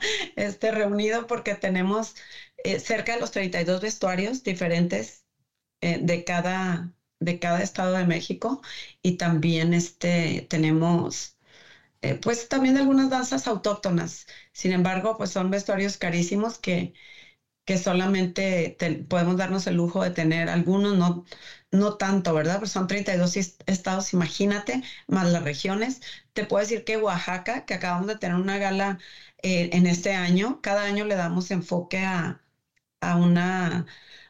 este 0.35 0.71
reunido 0.71 1.27
porque 1.27 1.55
tenemos 1.55 2.15
eh, 2.63 2.79
cerca 2.79 3.13
de 3.13 3.19
los 3.19 3.31
32 3.31 3.81
vestuarios 3.81 4.43
diferentes 4.43 5.25
eh, 5.81 5.99
de, 6.01 6.23
cada, 6.25 6.93
de 7.19 7.39
cada 7.39 7.61
estado 7.63 7.95
de 7.95 8.05
México 8.05 8.61
y 9.03 9.17
también 9.17 9.73
este, 9.73 10.47
tenemos 10.49 11.37
eh, 12.01 12.15
pues 12.15 12.47
también 12.49 12.77
algunas 12.77 13.09
danzas 13.09 13.47
autóctonas. 13.47 14.25
Sin 14.53 14.71
embargo, 14.73 15.17
pues 15.17 15.31
son 15.31 15.49
vestuarios 15.51 15.97
carísimos 15.97 16.59
que, 16.59 16.93
que 17.65 17.77
solamente 17.77 18.75
podemos 19.09 19.37
darnos 19.37 19.67
el 19.67 19.75
lujo 19.75 20.03
de 20.03 20.11
tener 20.11 20.49
algunos, 20.49 20.95
no, 20.97 21.25
no 21.73 21.97
tanto, 21.97 22.33
¿verdad? 22.33 22.59
Pues 22.59 22.71
son 22.71 22.87
32 22.87 23.35
estados, 23.65 24.13
imagínate, 24.13 24.81
más 25.07 25.27
las 25.31 25.43
regiones. 25.43 26.01
Te 26.33 26.45
puedo 26.45 26.61
decir 26.61 26.83
que 26.85 26.97
Oaxaca, 26.97 27.65
que 27.65 27.73
acabamos 27.75 28.07
de 28.07 28.15
tener 28.17 28.37
una 28.37 28.57
gala 28.59 28.99
eh, 29.43 29.69
en 29.73 29.87
este 29.87 30.13
año, 30.13 30.61
cada 30.61 30.85
año 30.85 31.05
le 31.05 31.15
damos 31.15 31.51
enfoque 31.51 31.99
a, 32.03 32.41
a, 33.01 33.15
una, 33.15 33.85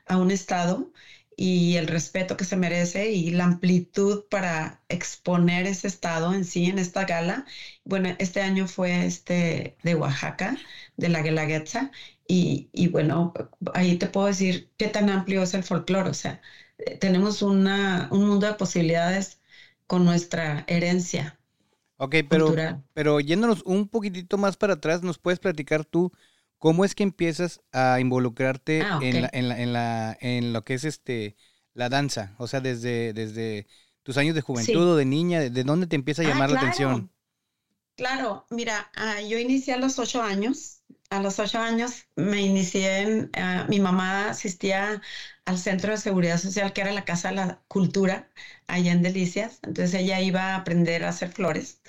a 0.05 0.17
un 0.17 0.31
estado 0.31 0.91
y 1.35 1.75
el 1.77 1.87
respeto 1.87 2.37
que 2.37 2.43
se 2.45 2.55
merece 2.55 3.09
y 3.11 3.31
la 3.31 3.45
amplitud 3.45 4.25
para 4.29 4.83
exponer 4.87 5.65
ese 5.67 5.87
estado 5.87 6.33
en 6.33 6.43
sí 6.45 6.65
en 6.67 6.77
esta 6.79 7.05
gala. 7.05 7.45
Bueno, 7.83 8.15
este 8.19 8.41
año 8.41 8.67
fue 8.67 9.05
este 9.05 9.75
de 9.83 9.95
Oaxaca, 9.95 10.57
de 10.97 11.09
la 11.09 11.21
Guelaguetza, 11.21 11.91
y, 12.27 12.69
y 12.71 12.87
bueno, 12.87 13.33
ahí 13.73 13.95
te 13.97 14.07
puedo 14.07 14.27
decir 14.27 14.71
qué 14.77 14.87
tan 14.87 15.09
amplio 15.09 15.41
es 15.43 15.53
el 15.53 15.63
folclore, 15.63 16.09
o 16.09 16.13
sea, 16.13 16.39
tenemos 16.99 17.41
una, 17.41 18.07
un 18.11 18.27
mundo 18.27 18.47
de 18.47 18.53
posibilidades 18.53 19.39
con 19.87 20.05
nuestra 20.05 20.63
herencia. 20.67 21.39
Ok, 21.97 22.15
pero, 22.29 22.53
pero 22.93 23.19
yéndonos 23.19 23.61
un 23.63 23.87
poquitito 23.87 24.37
más 24.37 24.57
para 24.57 24.73
atrás, 24.73 25.03
¿nos 25.03 25.19
puedes 25.19 25.39
platicar 25.39 25.85
tú 25.85 26.11
cómo 26.57 26.85
es 26.85 26.95
que 26.95 27.03
empiezas 27.03 27.61
a 27.71 27.99
involucrarte 27.99 28.81
ah, 28.81 28.99
en, 29.01 29.21
la, 29.21 29.29
en, 29.31 29.49
la, 29.49 29.61
en, 29.61 29.73
la, 29.73 30.17
en, 30.19 30.53
lo 30.53 30.63
que 30.63 30.73
es 30.73 30.83
este 30.83 31.35
la 31.73 31.89
danza? 31.89 32.35
O 32.37 32.47
sea, 32.47 32.59
desde, 32.59 33.13
desde 33.13 33.67
tus 34.03 34.17
años 34.17 34.35
de 34.35 34.41
juventud 34.41 34.89
o 34.89 34.95
de 34.95 35.05
niña, 35.05 35.41
¿de 35.41 35.63
dónde 35.63 35.87
te 35.87 35.95
empieza 35.95 36.23
a 36.23 36.25
ah, 36.25 36.29
llamar 36.29 36.51
la 36.51 36.59
atención? 36.59 37.09
Claro, 37.95 38.45
mira, 38.49 38.91
ah, 38.95 39.21
yo 39.21 39.37
inicié 39.37 39.73
a 39.73 39.77
los 39.77 39.99
ocho 39.99 40.21
años. 40.21 40.81
A 41.09 41.21
los 41.21 41.37
ocho 41.37 41.59
años 41.59 42.07
me 42.15 42.41
inicié 42.41 43.01
en, 43.01 43.31
mi 43.69 43.79
mamá 43.79 44.29
asistía 44.29 44.99
al 45.45 45.57
Centro 45.59 45.91
de 45.91 45.97
Seguridad 45.97 46.37
Social, 46.39 46.73
que 46.73 46.81
era 46.81 46.91
la 46.93 47.05
Casa 47.05 47.29
de 47.29 47.35
la 47.35 47.61
Cultura, 47.67 48.29
allá 48.67 48.91
en 48.93 49.01
Delicias. 49.01 49.59
Entonces 49.63 49.93
ella 49.95 50.21
iba 50.21 50.53
a 50.53 50.55
aprender 50.57 51.03
a 51.03 51.09
hacer 51.09 51.29
flores 51.31 51.81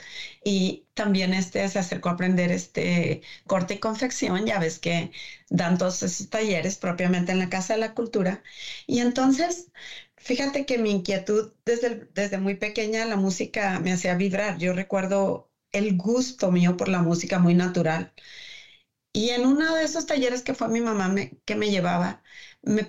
y 0.45 0.87
también 0.95 1.33
este, 1.35 1.67
se 1.69 1.79
acercó 1.79 2.09
a 2.09 2.13
aprender 2.13 2.51
este 2.51 3.23
corte 3.47 3.75
y 3.75 3.79
confección. 3.81 4.47
Ya 4.47 4.59
ves 4.59 4.79
que 4.79 5.11
dan 5.51 5.79
todos 5.79 6.03
esos 6.03 6.29
talleres 6.31 6.77
propiamente 6.79 7.33
en 7.33 7.39
la 7.39 7.49
Casa 7.49 7.75
de 7.75 7.81
la 7.81 7.95
Cultura. 7.95 8.43
Y 8.87 8.99
entonces, 9.01 9.71
fíjate 10.17 10.65
que 10.67 10.79
mi 10.79 10.91
inquietud 10.91 11.53
desde, 11.65 12.09
desde 12.15 12.39
muy 12.39 12.55
pequeña, 12.55 13.05
la 13.05 13.17
música 13.17 13.79
me 13.81 13.93
hacía 13.93 14.15
vibrar. 14.15 14.59
Yo 14.59 14.73
recuerdo 14.73 15.51
el 15.73 15.97
gusto 15.97 16.51
mío 16.51 16.77
por 16.77 16.89
la 16.89 17.01
música 17.01 17.39
muy 17.39 17.55
natural. 17.55 18.13
Y 19.13 19.31
en 19.31 19.47
uno 19.47 19.75
de 19.75 19.85
esos 19.85 20.07
talleres 20.07 20.43
que 20.43 20.55
fue 20.55 20.69
mi 20.69 20.81
mamá 20.81 21.15
que 21.45 21.55
me 21.55 21.71
llevaba, 21.71 22.23
me, 22.67 22.85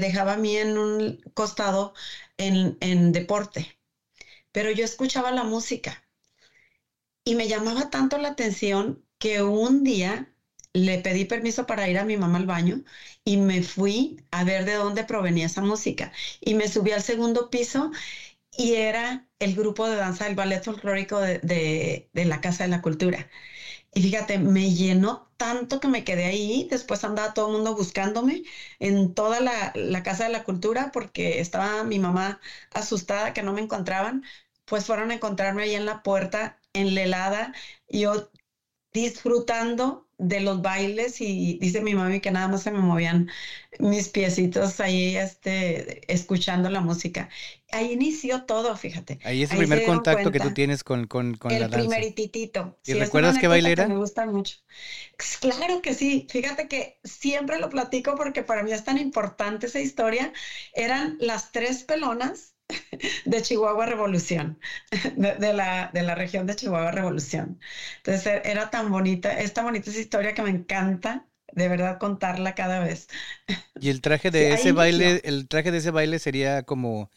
dejaba 0.00 0.34
a 0.34 0.36
mí 0.36 0.56
en 0.56 0.78
un 0.78 1.20
costado 1.34 1.92
en, 2.36 2.76
en 2.80 3.12
deporte, 3.12 3.78
pero 4.52 4.70
yo 4.72 4.84
escuchaba 4.84 5.32
la 5.32 5.44
música 5.44 6.02
y 7.24 7.34
me 7.34 7.48
llamaba 7.48 7.90
tanto 7.90 8.18
la 8.18 8.28
atención 8.28 9.02
que 9.18 9.42
un 9.42 9.84
día 9.84 10.32
le 10.72 10.98
pedí 10.98 11.24
permiso 11.24 11.66
para 11.66 11.88
ir 11.88 11.98
a 11.98 12.04
mi 12.04 12.16
mamá 12.16 12.38
al 12.38 12.46
baño 12.46 12.82
y 13.24 13.36
me 13.36 13.62
fui 13.62 14.16
a 14.30 14.44
ver 14.44 14.64
de 14.64 14.74
dónde 14.74 15.04
provenía 15.04 15.46
esa 15.46 15.60
música. 15.60 16.12
Y 16.40 16.54
me 16.54 16.68
subí 16.68 16.92
al 16.92 17.02
segundo 17.02 17.50
piso 17.50 17.90
y 18.52 18.74
era 18.74 19.26
el 19.40 19.54
grupo 19.56 19.88
de 19.88 19.96
danza 19.96 20.24
del 20.26 20.34
ballet 20.36 20.64
folclórico 20.64 21.20
de, 21.20 21.38
de, 21.42 22.08
de 22.12 22.24
la 22.26 22.40
Casa 22.40 22.64
de 22.64 22.70
la 22.70 22.82
Cultura. 22.82 23.28
Y 23.94 24.02
fíjate, 24.02 24.38
me 24.38 24.72
llenó 24.74 25.27
tanto 25.38 25.80
que 25.80 25.88
me 25.88 26.04
quedé 26.04 26.26
ahí. 26.26 26.66
Después 26.70 27.04
andaba 27.04 27.34
todo 27.34 27.48
el 27.48 27.54
mundo 27.54 27.74
buscándome 27.74 28.42
en 28.80 29.14
toda 29.14 29.40
la, 29.40 29.72
Casa 30.04 30.24
de 30.24 30.30
la 30.30 30.44
Cultura 30.44 30.90
porque 30.92 31.40
estaba 31.40 31.84
mi 31.84 31.98
mamá 31.98 32.40
asustada 32.72 33.32
que 33.34 33.42
no 33.42 33.52
me 33.54 33.62
encontraban. 33.62 34.22
Pues 34.66 34.86
fueron 34.86 35.10
a 35.10 35.14
encontrarme 35.14 35.62
ahí 35.64 35.74
en 35.74 35.86
la 35.86 36.02
puerta, 36.02 36.60
en 36.74 36.94
la 36.94 37.02
helada, 37.02 37.52
yo 37.88 38.30
disfrutando 38.92 40.07
de 40.18 40.40
los 40.40 40.60
bailes 40.62 41.20
y 41.20 41.58
dice 41.60 41.80
mi 41.80 41.94
mami 41.94 42.20
que 42.20 42.32
nada 42.32 42.48
más 42.48 42.64
se 42.64 42.72
me 42.72 42.80
movían 42.80 43.30
mis 43.78 44.08
piecitos 44.08 44.80
ahí 44.80 45.16
este, 45.16 46.12
escuchando 46.12 46.68
la 46.70 46.80
música. 46.80 47.28
Ahí 47.70 47.92
inició 47.92 48.44
todo, 48.44 48.76
fíjate. 48.76 49.20
Ahí 49.24 49.42
es 49.42 49.52
el 49.52 49.58
primer 49.58 49.84
contacto 49.84 50.32
que 50.32 50.40
tú 50.40 50.52
tienes 50.52 50.82
con, 50.82 51.06
con, 51.06 51.36
con 51.36 51.52
la 51.52 51.60
danza. 51.60 51.78
El 51.78 51.86
primerititito. 51.86 52.76
¿Y 52.84 52.94
recuerdas 52.94 53.38
qué 53.38 53.46
baile 53.46 53.70
era? 53.72 53.86
Me 53.86 53.96
gusta 53.96 54.26
mucho. 54.26 54.56
Claro 55.40 55.80
que 55.82 55.94
sí. 55.94 56.26
Fíjate 56.30 56.66
que 56.66 56.98
siempre 57.04 57.60
lo 57.60 57.70
platico 57.70 58.16
porque 58.16 58.42
para 58.42 58.62
mí 58.62 58.72
es 58.72 58.84
tan 58.84 58.98
importante 58.98 59.66
esa 59.66 59.80
historia. 59.80 60.32
Eran 60.74 61.16
las 61.20 61.52
tres 61.52 61.84
pelonas 61.84 62.54
de 63.24 63.42
Chihuahua 63.42 63.86
Revolución, 63.86 64.58
de, 65.16 65.52
la, 65.52 65.90
de 65.92 66.02
la 66.02 66.14
región 66.14 66.46
de 66.46 66.56
Chihuahua 66.56 66.90
Revolución. 66.92 67.58
Entonces 67.98 68.26
e, 68.26 68.50
era 68.50 68.70
tan 68.70 68.90
bonita, 68.90 69.38
esta 69.40 69.62
bonita 69.62 69.90
esa 69.90 70.00
historia 70.00 70.34
que 70.34 70.42
me 70.42 70.50
encanta 70.50 71.26
de 71.52 71.68
verdad 71.68 71.98
contarla 71.98 72.54
cada 72.54 72.80
vez. 72.80 73.08
Y 73.80 73.88
el 73.88 74.00
traje 74.00 74.30
de 74.32 74.52
ese 74.52 74.72
baile, 74.72 75.20
el 75.24 75.48
traje 75.48 75.70
de 75.70 75.78
ese 75.78 75.90
baile 75.90 76.18
sería 76.18 76.62
como, 76.62 77.10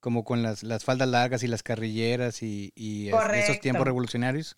como 0.00 0.24
con 0.24 0.42
las, 0.42 0.62
las 0.62 0.84
faldas 0.84 1.08
largas 1.08 1.42
y 1.42 1.46
las 1.46 1.62
carrilleras 1.62 2.42
y, 2.42 2.72
y 2.74 3.08
esos 3.08 3.60
tiempos 3.60 3.86
revolucionarios. 3.86 4.56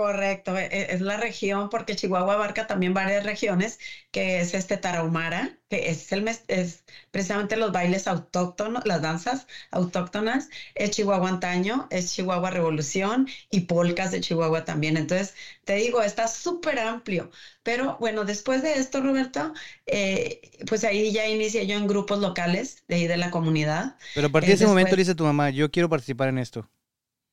Correcto, 0.00 0.56
e, 0.56 0.64
e, 0.64 0.94
es 0.94 1.02
la 1.02 1.18
región, 1.18 1.68
porque 1.68 1.94
Chihuahua 1.94 2.32
abarca 2.32 2.66
también 2.66 2.94
varias 2.94 3.22
regiones, 3.22 3.78
que 4.10 4.40
es 4.40 4.54
este 4.54 4.78
Tarahumara, 4.78 5.58
que 5.68 5.90
es, 5.90 6.10
el, 6.12 6.26
es 6.48 6.84
precisamente 7.10 7.58
los 7.58 7.70
bailes 7.70 8.06
autóctonos, 8.06 8.86
las 8.86 9.02
danzas 9.02 9.46
autóctonas, 9.70 10.48
es 10.74 10.92
Chihuahua 10.92 11.28
antaño, 11.28 11.86
es 11.90 12.14
Chihuahua 12.14 12.48
Revolución 12.48 13.28
y 13.50 13.60
polcas 13.60 14.10
de 14.10 14.22
Chihuahua 14.22 14.64
también. 14.64 14.96
Entonces, 14.96 15.34
te 15.64 15.74
digo, 15.74 16.00
está 16.00 16.28
súper 16.28 16.78
amplio. 16.78 17.30
Pero 17.62 17.98
bueno, 18.00 18.24
después 18.24 18.62
de 18.62 18.78
esto, 18.78 19.02
Roberto, 19.02 19.52
eh, 19.84 20.40
pues 20.66 20.82
ahí 20.84 21.12
ya 21.12 21.28
inicié 21.28 21.66
yo 21.66 21.76
en 21.76 21.86
grupos 21.86 22.20
locales 22.20 22.84
de 22.88 22.94
ahí 22.94 23.06
de 23.06 23.18
la 23.18 23.30
comunidad. 23.30 23.96
Pero 24.14 24.28
a 24.28 24.30
partir 24.30 24.48
de 24.48 24.54
ese 24.54 24.66
momento 24.66 24.96
dice 24.96 25.14
tu 25.14 25.24
mamá, 25.24 25.50
yo 25.50 25.70
quiero 25.70 25.90
participar 25.90 26.30
en 26.30 26.38
esto. 26.38 26.66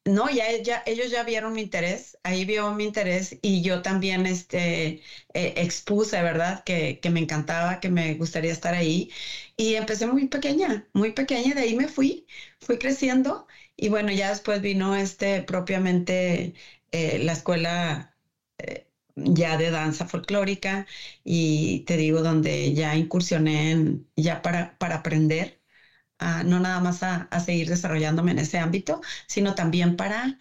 No, 0.08 0.30
ya, 0.30 0.48
ellos 0.86 1.12
ya 1.12 1.24
vieron 1.24 1.52
mi 1.54 1.62
interés, 1.62 2.18
ahí 2.24 2.46
vio 2.46 2.72
mi 2.72 2.86
interés 2.86 3.38
y 3.42 3.62
yo 3.62 3.82
también 3.82 4.26
este, 4.26 5.02
eh, 5.34 5.54
expuse, 5.58 6.22
¿verdad? 6.22 6.64
Que, 6.64 7.00
me 7.12 7.20
encantaba, 7.20 7.80
que 7.82 7.90
me 7.90 8.14
gustaría 8.16 8.52
estar 8.54 8.74
ahí. 8.74 9.12
Y 9.58 9.76
empecé 9.76 10.06
muy 10.08 10.28
pequeña, 10.28 10.88
muy 10.94 11.12
pequeña, 11.12 11.54
de 11.56 11.62
ahí 11.62 11.76
me 11.76 11.90
fui, 11.90 12.26
fui 12.62 12.78
creciendo 12.78 13.48
y 13.76 13.90
bueno, 13.90 14.12
ya 14.14 14.30
después 14.30 14.62
vino 14.62 14.96
este 14.96 15.42
propiamente 15.42 16.54
eh, 16.92 17.20
la 17.20 17.34
escuela 17.34 18.16
eh, 18.60 18.88
ya 19.16 19.58
de 19.58 19.72
danza 19.72 20.06
folclórica 20.06 20.86
y 21.24 21.82
te 21.86 21.98
digo, 21.98 22.22
donde 22.22 22.74
ya 22.74 22.96
incursioné 22.96 23.72
en, 23.72 24.08
ya 24.16 24.42
para, 24.42 24.78
para 24.78 24.96
aprender 24.98 25.57
no 26.20 26.60
nada 26.60 26.80
más 26.80 27.04
a, 27.04 27.28
seguir 27.40 27.70
desarrollándome 27.70 28.32
en 28.32 28.40
ese 28.40 28.60
ámbito, 28.60 29.02
sino 29.28 29.56
también 29.56 29.96
para 29.96 30.40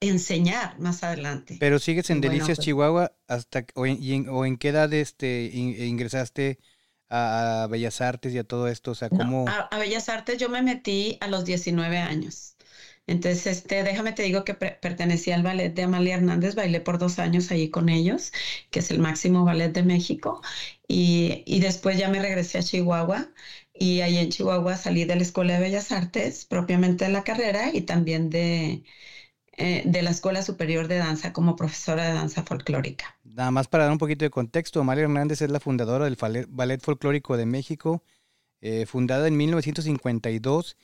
enseñar 0.00 0.78
más 0.78 1.04
adelante. 1.04 1.56
Pero 1.60 1.78
sigues 1.78 2.08
en 2.10 2.20
Delicias, 2.20 2.56
pues 2.56 2.66
Chihuahua, 2.66 3.12
hasta 3.28 3.66
o 3.74 3.86
en, 3.86 4.28
o 4.28 4.46
en, 4.46 4.56
qué 4.56 4.68
edad 4.68 4.92
este, 4.92 5.50
ingresaste 5.52 6.58
a, 7.10 7.66
Bellas 7.70 8.00
Artes 8.00 8.32
y 8.32 8.38
a 8.38 8.44
todo 8.44 8.68
esto, 8.68 8.92
o 8.92 8.94
sea, 8.94 9.10
cómo... 9.10 9.46
a, 9.48 9.78
Bellas 9.78 10.08
Artes 10.08 10.38
yo 10.38 10.48
me 10.48 10.62
metí 10.62 11.18
a 11.20 11.28
los 11.28 11.44
19 11.44 11.98
años. 11.98 12.56
Entonces, 13.06 13.46
este, 13.46 13.82
déjame 13.82 14.12
te 14.12 14.22
digo 14.22 14.44
que 14.44 14.54
pertenecía 14.54 15.34
al 15.34 15.42
ballet 15.42 15.74
de 15.74 15.82
Amalia 15.82 16.14
Hernández, 16.14 16.54
bailé 16.54 16.80
por 16.80 16.98
dos 16.98 17.18
años 17.18 17.50
allí 17.50 17.68
con 17.68 17.88
ellos, 17.88 18.32
que 18.70 18.78
es 18.78 18.90
el 18.92 19.00
máximo 19.00 19.44
ballet 19.44 19.72
de 19.72 19.82
México, 19.82 20.40
y, 20.86 21.42
y 21.44 21.60
después 21.60 21.98
ya 21.98 22.08
me 22.08 22.20
regresé 22.20 22.58
a 22.58 22.62
Chihuahua 22.62 23.28
y 23.80 24.02
ahí 24.02 24.18
en 24.18 24.28
Chihuahua 24.28 24.76
salí 24.76 25.06
de 25.06 25.16
la 25.16 25.22
Escuela 25.22 25.54
de 25.54 25.60
Bellas 25.60 25.90
Artes, 25.90 26.44
propiamente 26.44 27.06
de 27.06 27.10
la 27.10 27.24
carrera, 27.24 27.70
y 27.72 27.80
también 27.80 28.28
de, 28.28 28.84
eh, 29.56 29.82
de 29.86 30.02
la 30.02 30.10
Escuela 30.10 30.42
Superior 30.42 30.86
de 30.86 30.98
Danza 30.98 31.32
como 31.32 31.56
profesora 31.56 32.04
de 32.04 32.12
danza 32.12 32.42
folclórica. 32.42 33.16
Nada 33.24 33.50
más 33.50 33.68
para 33.68 33.84
dar 33.84 33.92
un 33.92 33.98
poquito 33.98 34.26
de 34.26 34.30
contexto, 34.30 34.80
Amalia 34.80 35.04
Hernández 35.04 35.40
es 35.40 35.50
la 35.50 35.60
fundadora 35.60 36.04
del 36.04 36.18
Ballet 36.50 36.82
Folclórico 36.82 37.38
de 37.38 37.46
México, 37.46 38.04
eh, 38.60 38.84
fundada 38.84 39.26
en 39.26 39.38
1952. 39.38 40.76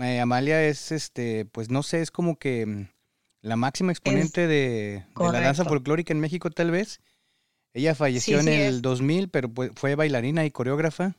Eh, 0.00 0.18
Amalia 0.18 0.64
es, 0.64 0.90
este, 0.90 1.44
pues 1.44 1.70
no 1.70 1.84
sé, 1.84 2.00
es 2.00 2.10
como 2.10 2.36
que 2.36 2.66
mm, 2.66 2.88
la 3.42 3.54
máxima 3.54 3.92
exponente 3.92 4.48
de, 4.48 5.04
la 5.16 5.40
danza 5.40 5.64
folclórica 5.64 6.12
en 6.12 6.18
México, 6.18 6.50
tal 6.50 6.72
vez. 6.72 7.00
Ella 7.74 7.94
falleció 7.94 8.40
en 8.40 8.48
el 8.48 8.82
2000, 8.82 9.28
pero 9.28 9.48
pues, 9.48 9.70
fue 9.76 9.94
bailarina 9.94 10.44
y 10.44 10.50
coreógrafa 10.50 11.14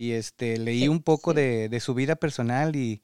y 0.00 0.12
este 0.12 0.56
leí 0.56 0.88
un 0.88 1.02
poco 1.02 1.34
de, 1.34 1.78
su 1.78 1.92
vida 1.92 2.16
personal 2.16 2.74
y 2.74 3.02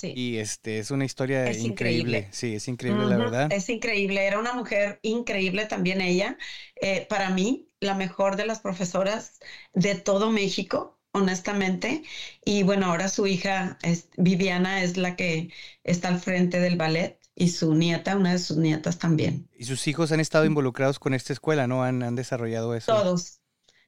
Y 0.00 0.38
este 0.38 0.78
es 0.78 0.90
una 0.90 1.04
historia 1.04 1.52
increíble. 1.52 2.28
Sí, 2.30 2.54
es 2.54 2.68
increíble, 2.68 3.04
la 3.04 3.18
verdad. 3.18 3.52
Es 3.52 3.68
increíble. 3.68 4.26
Era 4.26 4.38
una 4.38 4.54
mujer 4.54 4.98
increíble 5.02 5.66
también 5.66 6.00
ella. 6.00 6.38
Eh, 6.80 7.06
para 7.10 7.28
mí, 7.28 7.68
la 7.80 7.94
mejor 7.94 8.36
de 8.36 8.46
las 8.46 8.60
profesoras 8.60 9.40
de 9.74 9.94
todo 9.94 10.30
México, 10.30 10.98
honestamente. 11.12 12.02
Y 12.46 12.62
bueno, 12.62 12.86
ahora 12.86 13.08
su 13.08 13.26
hija, 13.26 13.78
es, 13.82 14.08
Viviana, 14.16 14.82
es 14.82 14.96
la 14.96 15.16
que 15.16 15.50
está 15.84 16.08
al 16.08 16.18
frente 16.18 16.60
del 16.60 16.76
ballet 16.76 17.18
y 17.34 17.50
su 17.50 17.74
nieta, 17.74 18.16
una 18.16 18.32
de 18.32 18.38
sus 18.38 18.56
nietas 18.56 18.98
también. 18.98 19.50
Y 19.54 19.64
sus 19.64 19.86
hijos 19.86 20.12
han 20.12 20.20
estado 20.20 20.46
involucrados 20.46 20.98
con 20.98 21.12
esta 21.12 21.34
escuela, 21.34 21.66
¿no? 21.66 21.84
Han, 21.84 22.02
han 22.02 22.14
desarrollado 22.14 22.74
eso. 22.74 22.90
Todos, 22.90 23.37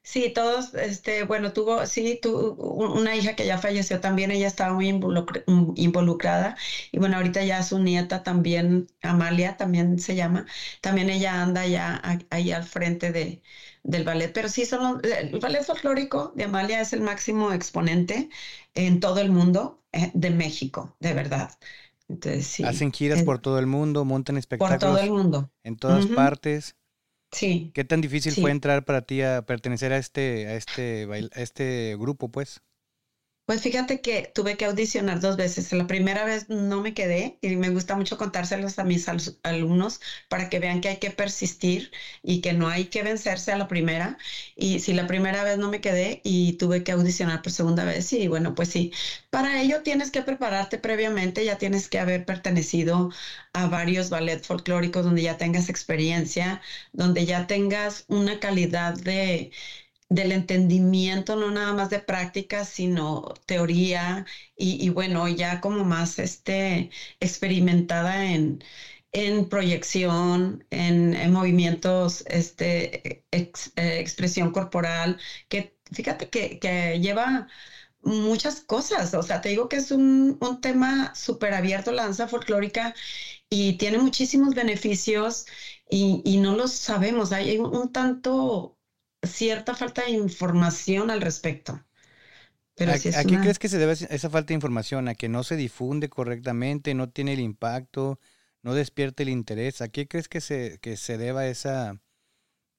Sí, 0.03 0.33
todos, 0.35 0.75
este, 0.75 1.25
bueno, 1.25 1.53
tuvo, 1.53 1.87
sí, 1.87 2.19
tuvo 2.21 2.55
una 2.95 3.15
hija 3.15 3.37
que 3.37 3.47
ya 3.47 3.59
falleció 3.59 4.01
también, 4.01 4.31
ella 4.31 4.47
estaba 4.49 4.73
muy 4.75 4.93
mm, 4.93 5.75
involucrada, 5.77 6.57
y 6.91 6.99
bueno, 6.99 7.17
ahorita 7.17 7.45
ya 7.45 7.63
su 7.63 7.79
nieta 7.79 8.23
también, 8.23 8.89
Amalia 9.03 9.57
también 9.57 9.99
se 9.99 10.17
llama, 10.17 10.47
también 10.81 11.11
ella 11.11 11.43
anda 11.43 11.67
ya 11.67 12.01
ahí 12.31 12.51
al 12.51 12.65
frente 12.65 13.13
de, 13.13 13.43
del 13.83 14.05
ballet, 14.05 14.33
pero 14.33 14.49
sí, 14.49 14.65
son 14.65 15.01
el 15.05 15.39
ballet 15.39 15.63
folclórico 15.65 16.33
de 16.35 16.45
Amalia 16.45 16.81
es 16.81 16.93
el 16.93 17.03
máximo 17.03 17.53
exponente 17.53 18.31
en 18.75 19.01
todo 19.01 19.21
el 19.21 19.31
mundo 19.31 19.83
eh, 19.93 20.11
de 20.15 20.31
México, 20.31 20.97
de 21.01 21.15
verdad. 21.15 21.51
Entonces, 22.09 22.47
sí, 22.47 22.65
Hacen 22.65 22.91
giras 22.91 23.23
por 23.23 23.39
todo 23.39 23.59
el 23.59 23.67
mundo, 23.67 24.05
montan 24.05 24.37
espectáculos. 24.37 24.81
Por 24.81 24.91
todo 24.91 24.99
el 24.99 25.11
mundo. 25.13 25.51
En 25.63 25.77
todas 25.77 26.07
partes. 26.07 26.75
Sí. 27.33 27.71
¿Qué 27.75 27.85
tan 27.85 28.01
difícil 28.01 28.33
fue 28.35 28.51
entrar 28.51 28.85
para 28.85 29.03
ti 29.03 29.23
a 29.23 29.43
pertenecer 29.43 29.93
a 29.93 29.99
este, 29.99 30.49
a 30.49 30.55
este, 30.55 31.09
a 31.35 31.41
este 31.41 31.97
grupo, 31.99 32.31
pues? 32.31 32.63
Pues 33.51 33.63
fíjate 33.63 34.01
que 34.01 34.31
tuve 34.33 34.57
que 34.57 34.65
audicionar 34.65 35.19
dos 35.19 35.37
veces. 35.37 35.73
La 35.73 35.89
primera 35.89 36.25
vez 36.25 36.49
no 36.49 36.81
me 36.81 36.95
quedé 36.95 37.37
y 37.41 37.57
me 37.57 37.69
gusta 37.71 37.97
mucho 37.97 38.17
contárselos 38.17 38.79
a 38.79 38.85
mis 38.85 39.09
alumnos 39.43 39.99
para 40.29 40.49
que 40.49 40.61
vean 40.61 40.81
que 40.81 40.87
hay 40.87 40.99
que 41.01 41.11
persistir 41.11 41.91
y 42.23 42.41
que 42.43 42.53
no 42.53 42.69
hay 42.69 42.85
que 42.85 43.03
vencerse 43.03 43.51
a 43.51 43.57
la 43.57 43.67
primera. 43.67 44.19
Y 44.55 44.79
si 44.79 44.93
la 44.93 45.09
primera 45.09 45.43
vez 45.43 45.59
no 45.59 45.69
me 45.69 45.81
quedé 45.81 46.21
y 46.23 46.53
tuve 46.59 46.85
que 46.85 46.93
audicionar 46.93 47.43
por 47.43 47.51
segunda 47.51 47.85
vez, 47.85 48.13
y 48.13 48.29
bueno, 48.29 48.55
pues 48.55 48.69
sí, 48.69 48.93
para 49.31 49.61
ello 49.61 49.83
tienes 49.83 50.13
que 50.13 50.23
prepararte 50.23 50.79
previamente, 50.79 51.45
ya 51.45 51.59
tienes 51.59 51.89
que 51.89 51.99
haber 51.99 52.25
pertenecido 52.25 53.11
a 53.53 53.67
varios 53.67 54.11
ballet 54.11 54.45
folclóricos 54.45 55.05
donde 55.05 55.23
ya 55.23 55.37
tengas 55.39 55.69
experiencia, 55.69 56.61
donde 56.93 57.25
ya 57.25 57.49
tengas 57.49 58.05
una 58.07 58.39
calidad 58.39 58.95
de 58.95 59.51
del 60.11 60.33
entendimiento, 60.33 61.37
no 61.37 61.51
nada 61.53 61.73
más 61.73 61.89
de 61.91 62.01
práctica, 62.01 62.65
sino 62.65 63.23
teoría 63.47 64.27
y, 64.57 64.89
bueno, 64.91 65.29
ya 65.29 65.61
como 65.61 65.85
más 65.85 66.19
este, 66.19 66.91
experimentada 67.21 68.27
en, 68.33 68.59
en 69.13 69.49
proyección, 69.49 70.65
en, 70.71 71.31
movimientos, 71.33 72.25
este, 72.27 73.23
eh, 73.33 73.53
expresión 73.77 74.51
corporal, 74.53 75.17
que 75.49 75.77
fíjate 75.93 76.29
que, 76.29 76.59
que, 76.59 76.99
lleva 77.01 77.47
muchas 78.03 78.61
cosas, 78.61 79.15
o 79.15 79.23
sea, 79.23 79.41
te 79.41 79.51
digo 79.51 79.69
que 79.69 79.77
es 79.77 79.91
un, 79.93 80.39
un 80.41 80.61
tema 80.61 81.13
súper 81.15 81.55
abierto, 81.55 81.93
la 81.93 82.05
danza 82.05 82.27
folclórica, 82.29 82.95
y 83.51 83.75
tiene 83.79 83.99
muchísimos 83.99 84.55
beneficios 84.55 85.47
y, 85.91 86.23
y 86.25 86.39
no 86.39 86.55
los 86.57 86.73
sabemos, 86.73 87.33
hay 87.33 87.59
un 87.59 87.93
tanto 87.93 88.77
cierta 89.23 89.75
falta 89.75 90.03
de 90.05 90.11
información 90.11 91.11
al 91.11 91.21
respecto. 91.21 91.83
Pero 92.75 92.93
¿A, 92.93 92.99
qué 92.99 93.39
crees 93.39 93.59
que 93.59 93.69
se 93.69 93.79
debe 93.79 93.93
esa 93.93 94.31
falta 94.31 94.49
de 94.49 94.55
información? 94.55 95.09
¿A 95.09 95.15
que 95.15 95.29
no 95.29 95.45
se 95.45 95.57
difunde 95.57 96.09
correctamente, 96.09 96.95
no 96.95 97.11
tiene 97.11 97.35
el 97.35 97.41
impacto, 97.41 98.19
no 98.63 98.75
despierta 98.75 99.23
el 99.23 99.29
interés? 99.29 99.83
¿A 99.83 99.89
qué 99.89 100.09
crees 100.09 100.29
que 100.29 100.41
se, 100.41 100.79
que 100.81 100.97
se 100.97 101.19
deba 101.19 101.47
esa, 101.47 102.01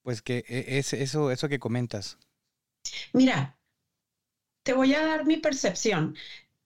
pues 0.02 0.22
que 0.22 0.44
e, 0.48 0.78
es 0.78 0.92
eso, 0.94 1.30
eso 1.30 1.48
que 1.48 1.58
comentas? 1.60 2.18
Mira, 3.14 3.56
te 4.62 4.72
voy 4.72 4.94
a 4.94 5.04
dar 5.04 5.24
mi 5.26 5.36
percepción 5.36 6.16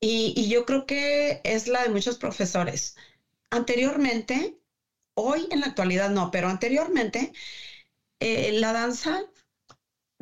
y, 0.00 0.34
y 0.36 0.48
yo 0.48 0.64
creo 0.66 0.86
que 0.86 1.40
es 1.44 1.68
la 1.68 1.82
de 1.82 1.90
muchos 1.90 2.18
profesores. 2.18 2.96
Anteriormente, 3.50 4.58
hoy 5.14 5.48
en 5.50 5.60
la 5.60 5.66
actualidad 5.68 6.10
no, 6.10 6.30
pero 6.30 6.48
anteriormente, 6.48 7.32
eh, 8.20 8.52
la 8.54 8.72
danza 8.72 9.22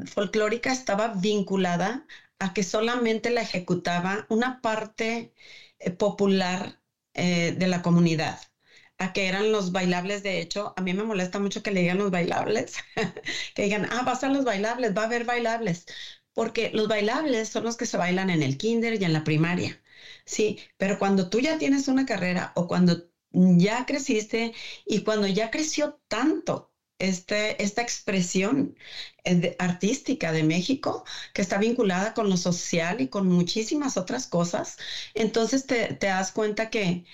folclórica 0.06 0.72
estaba 0.72 1.08
vinculada 1.08 2.06
a 2.38 2.52
que 2.52 2.62
solamente 2.62 3.30
la 3.30 3.42
ejecutaba 3.42 4.26
una 4.28 4.60
parte 4.60 5.32
eh, 5.78 5.90
popular 5.90 6.80
eh, 7.14 7.52
de 7.56 7.66
la 7.66 7.82
comunidad, 7.82 8.38
a 8.98 9.12
que 9.12 9.28
eran 9.28 9.52
los 9.52 9.72
bailables. 9.72 10.22
De 10.22 10.40
hecho, 10.40 10.74
a 10.76 10.82
mí 10.82 10.94
me 10.94 11.04
molesta 11.04 11.38
mucho 11.38 11.62
que 11.62 11.70
le 11.70 11.80
digan 11.80 11.98
los 11.98 12.10
bailables, 12.10 12.76
que 13.54 13.62
digan, 13.62 13.86
ah, 13.90 14.02
vas 14.04 14.24
a 14.24 14.28
los 14.28 14.44
bailables, 14.44 14.94
va 14.96 15.02
a 15.02 15.04
haber 15.06 15.24
bailables, 15.24 15.86
porque 16.32 16.70
los 16.72 16.88
bailables 16.88 17.48
son 17.48 17.64
los 17.64 17.76
que 17.76 17.86
se 17.86 17.96
bailan 17.96 18.30
en 18.30 18.42
el 18.42 18.56
kinder 18.56 19.00
y 19.00 19.04
en 19.04 19.12
la 19.12 19.24
primaria. 19.24 19.80
Sí, 20.26 20.58
pero 20.76 20.98
cuando 20.98 21.28
tú 21.30 21.40
ya 21.40 21.58
tienes 21.58 21.88
una 21.88 22.06
carrera 22.06 22.52
o 22.56 22.66
cuando 22.68 23.08
ya 23.30 23.86
creciste 23.86 24.52
y 24.84 25.02
cuando 25.04 25.26
ya 25.26 25.50
creció 25.50 26.00
tanto 26.08 26.73
este, 27.08 27.62
esta 27.62 27.82
expresión 27.82 28.76
eh, 29.24 29.56
artística 29.58 30.32
de 30.32 30.42
México 30.42 31.04
que 31.32 31.42
está 31.42 31.58
vinculada 31.58 32.14
con 32.14 32.28
lo 32.28 32.36
social 32.36 33.00
y 33.00 33.08
con 33.08 33.28
muchísimas 33.28 33.96
otras 33.96 34.26
cosas, 34.26 34.78
entonces 35.14 35.66
te, 35.66 35.96
das 36.00 36.32
cuenta 36.32 36.70
que, 36.70 37.04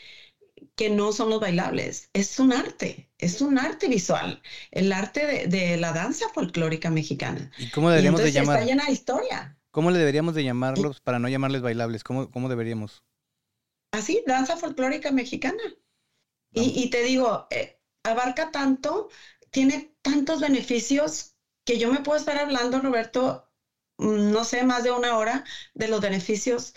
que 0.76 0.90
no 0.90 1.12
son 1.12 1.30
los 1.30 1.40
bailables, 1.40 2.10
es 2.12 2.38
un 2.38 2.52
arte, 2.52 3.10
es 3.18 3.40
un 3.40 3.58
arte 3.58 3.88
visual, 3.88 4.42
el 4.70 4.92
arte 4.92 5.46
de, 5.46 5.76
la 5.76 5.92
danza 5.92 6.28
folclórica 6.34 6.90
mexicana. 6.90 7.50
¿Y 7.58 7.70
cómo 7.70 7.90
deberíamos 7.90 8.22
de 8.22 8.32
llamar? 8.32 8.58
Está 8.58 8.66
llena 8.66 8.86
de 8.86 8.92
historia. 8.92 9.56
¿Cómo 9.70 9.90
le 9.90 9.98
deberíamos 9.98 10.34
de 10.34 10.44
llamarlos 10.44 11.00
para 11.00 11.18
no 11.18 11.28
llamarles 11.28 11.62
bailables? 11.62 12.02
¿Cómo, 12.02 12.30
cómo 12.30 12.48
deberíamos? 12.48 13.04
Así, 13.92 14.22
danza 14.26 14.56
folclórica 14.56 15.10
mexicana. 15.12 15.62
Y, 16.52 16.90
te 16.90 17.04
digo, 17.04 17.46
eh, 17.50 17.78
abarca 18.02 18.50
tanto 18.50 19.08
tiene 19.50 19.94
tantos 20.02 20.40
beneficios 20.40 21.36
que 21.64 21.78
yo 21.78 21.92
me 21.92 22.00
puedo 22.00 22.18
estar 22.18 22.38
hablando, 22.38 22.80
Roberto, 22.80 23.48
mm, 23.98 24.32
no 24.32 24.44
sé, 24.44 24.64
más 24.64 24.84
de 24.84 24.90
una 24.90 25.16
hora 25.16 25.44
de 25.74 25.88
los 25.88 26.00
beneficios 26.00 26.74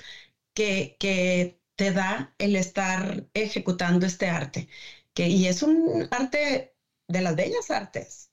que, 0.54 0.98
que 1.00 1.60
te 1.76 1.92
da 1.92 2.36
el 2.38 2.56
estar 2.56 3.28
ejecutando 3.34 4.06
este 4.06 4.30
arte. 4.30 4.68
Que, 5.14 5.28
y 5.28 5.48
es 5.48 5.64
un 5.64 6.08
arte 6.12 6.76
de 7.08 7.22
las 7.22 7.36
bellas 7.36 7.70
artes, 7.72 8.32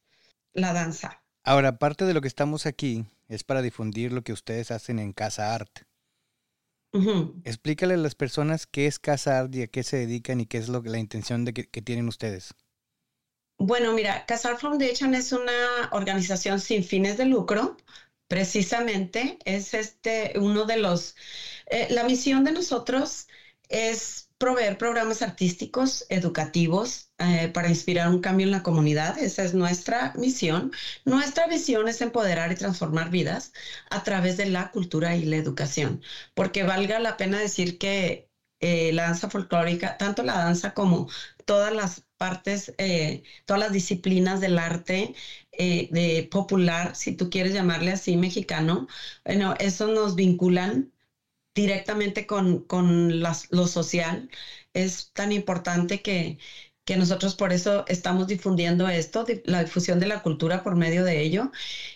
la 0.52 0.72
danza. 0.72 1.22
Ahora, 1.44 1.78
parte 1.78 2.04
de 2.04 2.14
lo 2.14 2.20
que 2.20 2.28
estamos 2.28 2.66
aquí 2.66 3.06
es 3.28 3.44
para 3.44 3.62
difundir 3.62 4.12
lo 4.12 4.22
que 4.22 4.32
ustedes 4.32 4.70
hacen 4.70 4.98
en 4.98 5.12
Casa 5.12 5.54
Art. 5.54 5.80
Explícale 7.44 7.94
a 7.94 7.98
las 7.98 8.14
personas 8.16 8.66
qué 8.66 8.86
es 8.86 8.98
Casa 8.98 9.38
Art 9.38 9.54
y 9.54 9.62
a 9.62 9.66
qué 9.68 9.82
se 9.82 9.96
dedican 9.96 10.40
y 10.40 10.46
qué 10.46 10.58
es 10.58 10.68
lo, 10.68 10.82
la 10.82 10.98
intención 10.98 11.44
de 11.44 11.52
que 11.52 11.82
tienen 11.82 12.08
ustedes. 12.08 12.54
Bueno, 13.62 13.92
mira, 13.92 14.24
Casar 14.24 14.58
Foundation 14.58 15.14
es 15.14 15.32
una 15.32 15.90
organización 15.92 16.60
sin 16.60 16.82
fines 16.82 17.18
de 17.18 17.26
lucro. 17.26 17.76
Precisamente 18.26 19.38
es 19.44 19.74
este 19.74 20.32
uno 20.38 20.64
de 20.64 20.78
los. 20.78 21.14
Eh, 21.66 21.88
la 21.90 22.04
misión 22.04 22.42
de 22.44 22.52
nosotros 22.52 23.28
es 23.68 24.30
proveer 24.38 24.78
programas 24.78 25.20
artísticos, 25.20 26.06
educativos, 26.08 27.10
eh, 27.18 27.48
para 27.52 27.68
inspirar 27.68 28.08
un 28.08 28.22
cambio 28.22 28.46
en 28.46 28.52
la 28.52 28.62
comunidad. 28.62 29.18
Esa 29.18 29.44
es 29.44 29.52
nuestra 29.52 30.14
misión. 30.16 30.72
Nuestra 31.04 31.46
visión 31.46 31.86
es 31.88 32.00
empoderar 32.00 32.50
y 32.52 32.54
transformar 32.54 33.10
vidas 33.10 33.52
a 33.90 34.02
través 34.02 34.38
de 34.38 34.46
la 34.46 34.70
cultura 34.70 35.16
y 35.16 35.26
la 35.26 35.36
educación, 35.36 36.02
porque 36.34 36.62
valga 36.62 36.98
la 36.98 37.18
pena 37.18 37.38
decir 37.38 37.76
que 37.78 38.29
eh, 38.60 38.92
la 38.92 39.04
danza 39.04 39.28
folclórica, 39.28 39.96
tanto 39.96 40.22
la 40.22 40.34
danza 40.34 40.72
como 40.74 41.08
todas 41.44 41.72
las 41.72 42.02
partes, 42.16 42.72
eh, 42.78 43.22
todas 43.46 43.60
las 43.60 43.72
disciplinas 43.72 44.40
del 44.40 44.58
arte 44.58 45.14
eh, 45.52 45.88
de 45.90 46.28
popular, 46.30 46.94
si 46.94 47.12
tú 47.12 47.30
quieres 47.30 47.52
llamarle 47.52 47.92
así, 47.92 48.16
mexicano, 48.16 48.86
bueno, 49.24 49.54
eso 49.58 49.88
nos 49.88 50.14
vinculan 50.14 50.90
directamente 51.54 52.26
con, 52.26 52.60
con 52.60 53.20
lo 53.20 53.66
social. 53.66 54.28
Es 54.72 55.10
tan 55.12 55.32
importante 55.32 56.00
que, 56.02 56.38
que 56.90 56.96
nosotros 56.96 57.36
por 57.36 57.52
eso 57.52 57.84
estamos 57.88 58.26
difundiendo 58.26 58.88
esto, 58.88 59.24
la 59.44 59.60
difusión 59.64 60.00
de 60.00 60.06
la 60.06 60.22
cultura 60.22 60.62
por 60.64 60.74
medio 60.76 61.04
de 61.04 61.20
ello. 61.22 61.52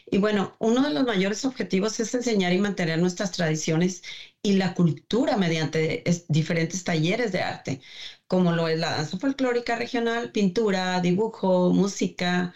Y 0.06 0.18
bueno, 0.18 0.54
uno 0.60 0.82
de 0.82 0.90
los 0.90 1.04
mayores 1.04 1.44
objetivos 1.44 1.98
es 2.00 2.14
enseñar 2.14 2.52
y 2.52 2.58
mantener 2.58 2.98
nuestras 3.00 3.32
tradiciones 3.32 4.02
y 4.42 4.54
la 4.54 4.74
cultura 4.74 5.36
mediante 5.36 6.02
diferentes 6.28 6.84
talleres 6.84 7.32
de 7.32 7.40
arte 7.42 7.80
como 8.26 8.52
lo 8.52 8.68
es 8.68 8.78
la 8.78 8.90
danza 8.92 9.16
folclórica 9.18 9.76
regional, 9.76 10.30
pintura, 10.32 11.00
dibujo, 11.00 11.72
música, 11.72 12.52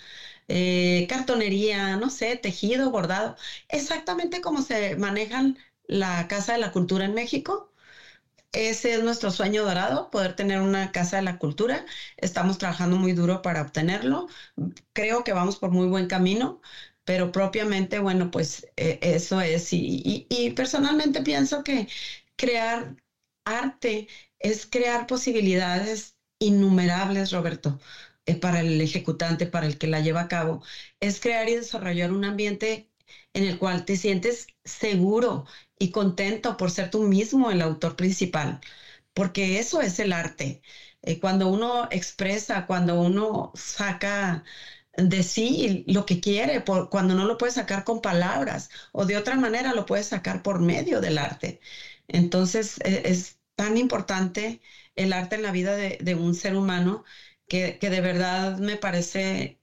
eh, 0.48 1.06
cartonería, 1.08 1.96
no 1.96 2.10
sé, 2.10 2.36
tejido, 2.36 2.90
bordado, 2.90 3.36
exactamente 3.68 4.40
como 4.40 4.62
se 4.62 4.96
manejan 4.96 5.56
la 5.84 6.26
Casa 6.28 6.52
de 6.52 6.58
la 6.58 6.72
Cultura 6.72 7.04
en 7.04 7.14
México. 7.14 7.67
Ese 8.52 8.94
es 8.94 9.02
nuestro 9.02 9.30
sueño 9.30 9.64
dorado, 9.64 10.10
poder 10.10 10.34
tener 10.34 10.60
una 10.60 10.90
casa 10.92 11.16
de 11.16 11.22
la 11.22 11.38
cultura. 11.38 11.84
Estamos 12.16 12.58
trabajando 12.58 12.96
muy 12.96 13.12
duro 13.12 13.42
para 13.42 13.62
obtenerlo. 13.62 14.26
Creo 14.92 15.24
que 15.24 15.32
vamos 15.32 15.58
por 15.58 15.70
muy 15.70 15.86
buen 15.86 16.06
camino, 16.06 16.60
pero 17.04 17.30
propiamente, 17.32 17.98
bueno, 17.98 18.30
pues 18.30 18.66
eh, 18.76 18.98
eso 19.02 19.40
es. 19.40 19.72
Y, 19.72 20.26
y, 20.28 20.50
personalmente 20.50 21.22
pienso 21.22 21.62
que 21.62 21.86
crear 22.36 22.96
arte 23.44 24.08
es 24.38 24.66
crear 24.66 25.06
posibilidades 25.06 26.16
innumerables, 26.38 27.30
Roberto, 27.32 27.78
eh, 28.26 28.36
para 28.36 28.60
el 28.60 28.80
ejecutante, 28.80 29.46
para 29.46 29.66
el 29.66 29.76
que 29.78 29.86
la 29.88 30.00
lleva 30.00 30.20
a 30.22 30.28
cabo. 30.28 30.60
Es 31.00 31.20
crear 31.20 31.48
y 31.48 31.54
desarrollar 31.56 32.12
un 32.12 32.24
ambiente 32.24 32.88
en 33.32 33.44
el 33.44 33.58
cual 33.58 33.84
te 33.84 33.96
sientes 33.96 34.46
seguro 34.64 35.44
y 35.78 35.90
contento 35.90 36.56
por 36.56 36.70
ser 36.70 36.90
tú 36.90 37.02
mismo 37.02 37.50
el 37.50 37.62
autor 37.62 37.96
principal, 37.96 38.60
porque 39.14 39.58
eso 39.58 39.80
es 39.80 39.98
el 40.00 40.12
arte. 40.12 40.62
Eh, 41.02 41.20
cuando 41.20 41.48
uno 41.48 41.88
expresa, 41.90 42.66
cuando 42.66 43.00
uno 43.00 43.52
saca 43.54 44.44
de 44.96 45.22
sí 45.22 45.84
lo 45.86 46.06
que 46.06 46.20
quiere, 46.20 46.64
cuando 46.90 47.14
no 47.14 47.24
lo 47.24 47.38
puede 47.38 47.52
sacar 47.52 47.84
con 47.84 48.00
palabras 48.00 48.68
o 48.92 49.06
de 49.06 49.16
otra 49.16 49.36
manera 49.36 49.72
lo 49.72 49.86
puede 49.86 50.02
sacar 50.02 50.42
por 50.42 50.60
medio 50.60 51.00
del 51.00 51.18
arte. 51.18 51.60
Entonces 52.08 52.78
e, 52.84 53.02
es 53.10 53.38
tan 53.54 53.76
importante 53.76 54.60
el 54.96 55.12
arte 55.12 55.36
en 55.36 55.42
la 55.42 55.52
vida 55.52 55.76
de, 55.76 56.14
un 56.14 56.34
ser 56.34 56.54
humano 56.56 57.04
que, 57.46 57.78
que, 57.80 57.90
de 57.90 58.00
verdad 58.00 58.58
me 58.58 58.76
parece 58.76 59.57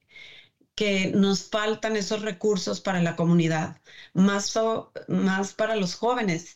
que 0.76 1.12
nos 1.16 1.50
faltan 1.50 1.96
esos 1.96 2.22
recursos 2.22 2.82
para 2.82 3.02
la 3.02 3.16
comunidad, 3.16 3.82
más, 4.14 4.54
más 5.08 5.54
para 5.54 5.76
los 5.76 5.96
jóvenes, 5.96 6.56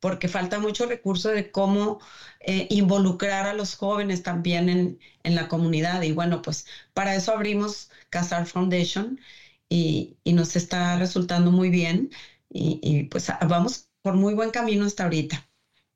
porque 0.00 0.28
falta 0.28 0.58
mucho 0.58 0.86
recurso 0.86 1.28
de 1.28 1.50
cómo 1.52 2.00
eh, 2.40 2.66
involucrar 2.70 3.46
a 3.46 3.54
los 3.54 3.76
jóvenes 3.76 4.22
también 4.22 4.68
en, 4.68 4.98
en, 5.22 5.34
la 5.34 5.48
comunidad. 5.48 6.02
Y 6.02 6.12
bueno, 6.12 6.42
pues 6.42 6.66
para 6.94 7.14
eso 7.14 7.32
abrimos 7.32 7.90
Casar 8.08 8.46
Foundation 8.46 9.20
y, 9.68 10.16
y 10.24 10.32
nos 10.32 10.56
está 10.56 10.98
resultando 10.98 11.50
muy 11.52 11.70
bien 11.70 12.10
y, 12.48 12.80
y, 12.82 13.04
pues 13.04 13.30
vamos 13.48 13.88
por 14.02 14.14
muy 14.14 14.34
buen 14.34 14.50
camino 14.50 14.84
hasta 14.84 15.04
ahorita. 15.04 15.46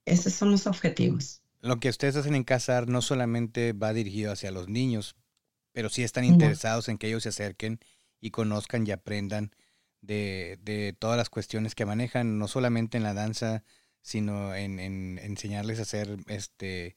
Esos 0.05 0.35
son 0.35 0.51
los 0.53 0.67
objetivos. 0.67 1.43
Lo 1.61 1.81
que 1.81 1.89
ustedes 1.89 2.15
hacen 2.17 2.35
en 2.35 2.45
Casar 2.45 2.89
no 2.89 3.01
solamente 3.01 3.73
va 3.73 3.95
dirigido 3.95 4.31
hacia 4.31 4.51
los 4.51 4.69
niños, 4.69 5.17
pero 5.75 5.91
sí 5.91 6.05
están 6.05 6.25
interesados 6.25 6.89
en 6.89 6.99
que 6.99 7.09
ellos 7.09 7.25
se 7.25 7.31
acerquen 7.31 7.81
y 8.21 8.31
conozcan 8.31 8.87
y 8.87 8.93
aprendan 8.93 9.51
de, 10.01 10.97
todas 11.01 11.17
las 11.17 11.29
cuestiones 11.29 11.75
que 11.75 11.85
manejan, 11.85 12.39
no 12.39 12.47
solamente 12.47 12.97
en 12.97 13.03
la 13.03 13.13
danza, 13.13 13.65
sino 14.01 14.55
en, 14.55 14.79
enseñarles 15.19 15.81
a 15.81 15.83
hacer, 15.83 16.17
este, 16.29 16.97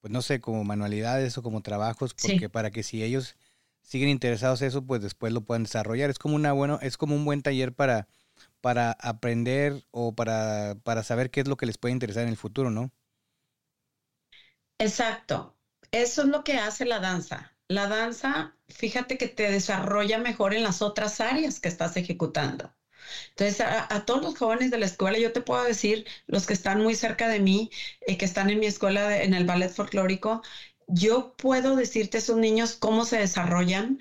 pues 0.00 0.10
no 0.10 0.22
sé, 0.22 0.40
como 0.40 0.64
manualidades 0.64 1.36
o 1.36 1.42
como 1.42 1.60
trabajos, 1.60 2.14
porque 2.14 2.48
para 2.48 2.70
que 2.70 2.82
si 2.82 3.02
ellos 3.02 3.36
siguen 3.82 4.08
interesados 4.08 4.62
en 4.62 4.68
eso, 4.68 4.82
pues 4.82 5.02
después 5.02 5.34
lo 5.34 5.42
puedan 5.42 5.64
desarrollar. 5.64 6.08
Es 6.08 6.18
como 6.18 6.36
una 6.36 6.52
bueno, 6.52 6.78
es 6.80 6.96
como 6.96 7.14
un 7.14 7.24
buen 7.26 7.42
taller 7.42 7.74
para, 7.74 8.08
para 8.62 8.92
aprender 8.92 9.84
o 9.90 10.14
para, 10.14 10.74
para 10.84 11.02
saber 11.02 11.30
qué 11.30 11.40
es 11.40 11.48
lo 11.48 11.58
que 11.58 11.66
les 11.66 11.76
puede 11.76 11.92
interesar 11.92 12.22
en 12.22 12.30
el 12.30 12.38
futuro, 12.38 12.70
¿no? 12.70 12.90
Exacto. 14.78 15.54
Eso 15.90 16.22
es 16.22 16.28
lo 16.28 16.44
que 16.44 16.54
hace 16.54 16.86
la 16.86 16.98
danza 16.98 17.55
la 17.68 17.88
danza, 17.88 18.54
fíjate 18.68 19.18
que 19.18 19.28
te 19.28 19.50
desarrolla 19.50 20.18
mejor 20.18 20.54
en 20.54 20.62
las 20.62 20.82
otras 20.82 21.20
áreas 21.20 21.60
que 21.60 21.68
estás 21.68 21.96
ejecutando. 21.96 22.72
Entonces, 23.30 23.60
a, 23.60 24.04
todos 24.04 24.22
los 24.22 24.36
jóvenes 24.36 24.70
de 24.70 24.78
la 24.78 24.86
escuela, 24.86 25.18
yo 25.18 25.32
te 25.32 25.40
puedo 25.40 25.62
decir, 25.64 26.06
los 26.26 26.46
que 26.46 26.52
están 26.54 26.80
muy 26.82 26.94
cerca 26.94 27.28
de 27.28 27.40
mí, 27.40 27.70
eh, 28.06 28.16
que 28.16 28.24
están 28.24 28.50
en 28.50 28.60
mi 28.60 28.66
escuela 28.66 29.22
en 29.22 29.34
el 29.34 29.44
ballet 29.44 29.70
folclórico, 29.70 30.42
yo 30.88 31.34
puedo 31.36 31.76
decirte 31.76 32.18
a 32.18 32.20
esos 32.20 32.36
niños 32.36 32.76
cómo 32.76 33.04
se 33.04 33.18
desarrollan 33.18 33.98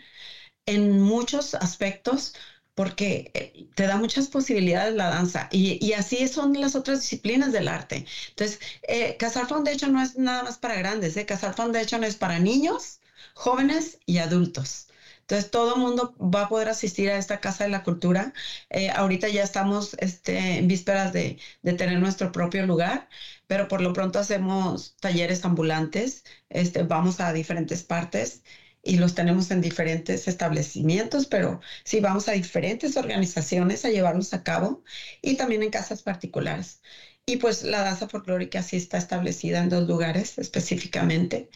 en 0.66 1.02
muchos 1.02 1.56
aspectos, 1.56 2.34
porque 2.76 3.32
eh, 3.34 3.68
te 3.76 3.88
da 3.88 3.98
muchas 3.98 4.28
posibilidades 4.28 4.94
la 4.96 5.10
danza 5.10 5.48
y, 5.52 5.94
así 5.94 6.28
son 6.28 6.60
las 6.60 6.76
otras 6.76 7.02
disciplinas 7.02 7.52
del 7.54 7.68
arte. 7.68 8.06
Entonces, 8.30 8.60
eh, 8.88 9.18
Casar 9.18 9.48
Foundation 9.48 9.94
no 9.94 10.02
es 10.02 10.16
nada 10.18 10.44
más 10.44 10.58
para 10.58 10.76
grandes, 10.76 11.18
¿eh? 11.18 11.26
Casar 11.26 11.56
Foundation 11.56 12.04
es 12.04 12.16
para 12.18 12.40
niños, 12.40 13.00
jóvenes 13.34 14.00
y 14.06 14.20
adultos. 14.20 14.88
Entonces, 15.26 15.50
todo 15.50 15.76
el 15.76 15.82
mundo 15.82 16.16
va 16.20 16.44
a 16.44 16.50
poder 16.50 16.70
asistir 16.70 17.10
a 17.10 17.18
esta 17.18 17.40
Casa 17.40 17.64
de 17.64 17.72
la 17.72 17.84
Cultura. 17.84 18.32
Eh, 18.70 18.92
ahorita 18.92 19.28
ya 19.28 19.42
estamos 19.44 19.96
este, 20.00 20.60
en 20.60 20.68
vísperas 20.68 21.14
de, 21.14 21.40
tener 21.64 22.00
nuestro 22.00 22.32
propio 22.32 22.66
lugar, 22.68 23.10
pero 23.48 23.68
por 23.68 23.82
lo 23.82 23.92
pronto 23.94 24.20
hacemos 24.20 24.96
talleres 25.00 25.44
ambulantes, 25.44 26.24
este, 26.50 26.84
vamos 26.84 27.20
a 27.22 27.34
diferentes 27.34 27.82
partes 27.84 28.44
y 28.84 28.98
los 28.98 29.16
tenemos 29.16 29.50
en 29.50 29.62
diferentes 29.62 30.28
establecimientos, 30.28 31.26
pero 31.26 31.60
sí 31.84 32.00
vamos 32.02 32.28
a 32.30 32.34
diferentes 32.34 32.96
organizaciones 32.98 33.84
a 33.84 33.90
llevarlos 33.90 34.34
a 34.34 34.44
cabo 34.44 34.84
y 35.24 35.38
también 35.38 35.64
en 35.64 35.72
casas 35.72 36.04
particulares. 36.04 36.82
Y 37.28 37.38
pues 37.38 37.64
la 37.64 37.82
danza 37.82 38.08
folclórica 38.08 38.62
sí 38.62 38.78
está 38.78 38.98
establecida 39.00 39.60
en 39.60 39.70
dos 39.70 39.88
lugares 39.88 40.38
específicamente, 40.38 41.50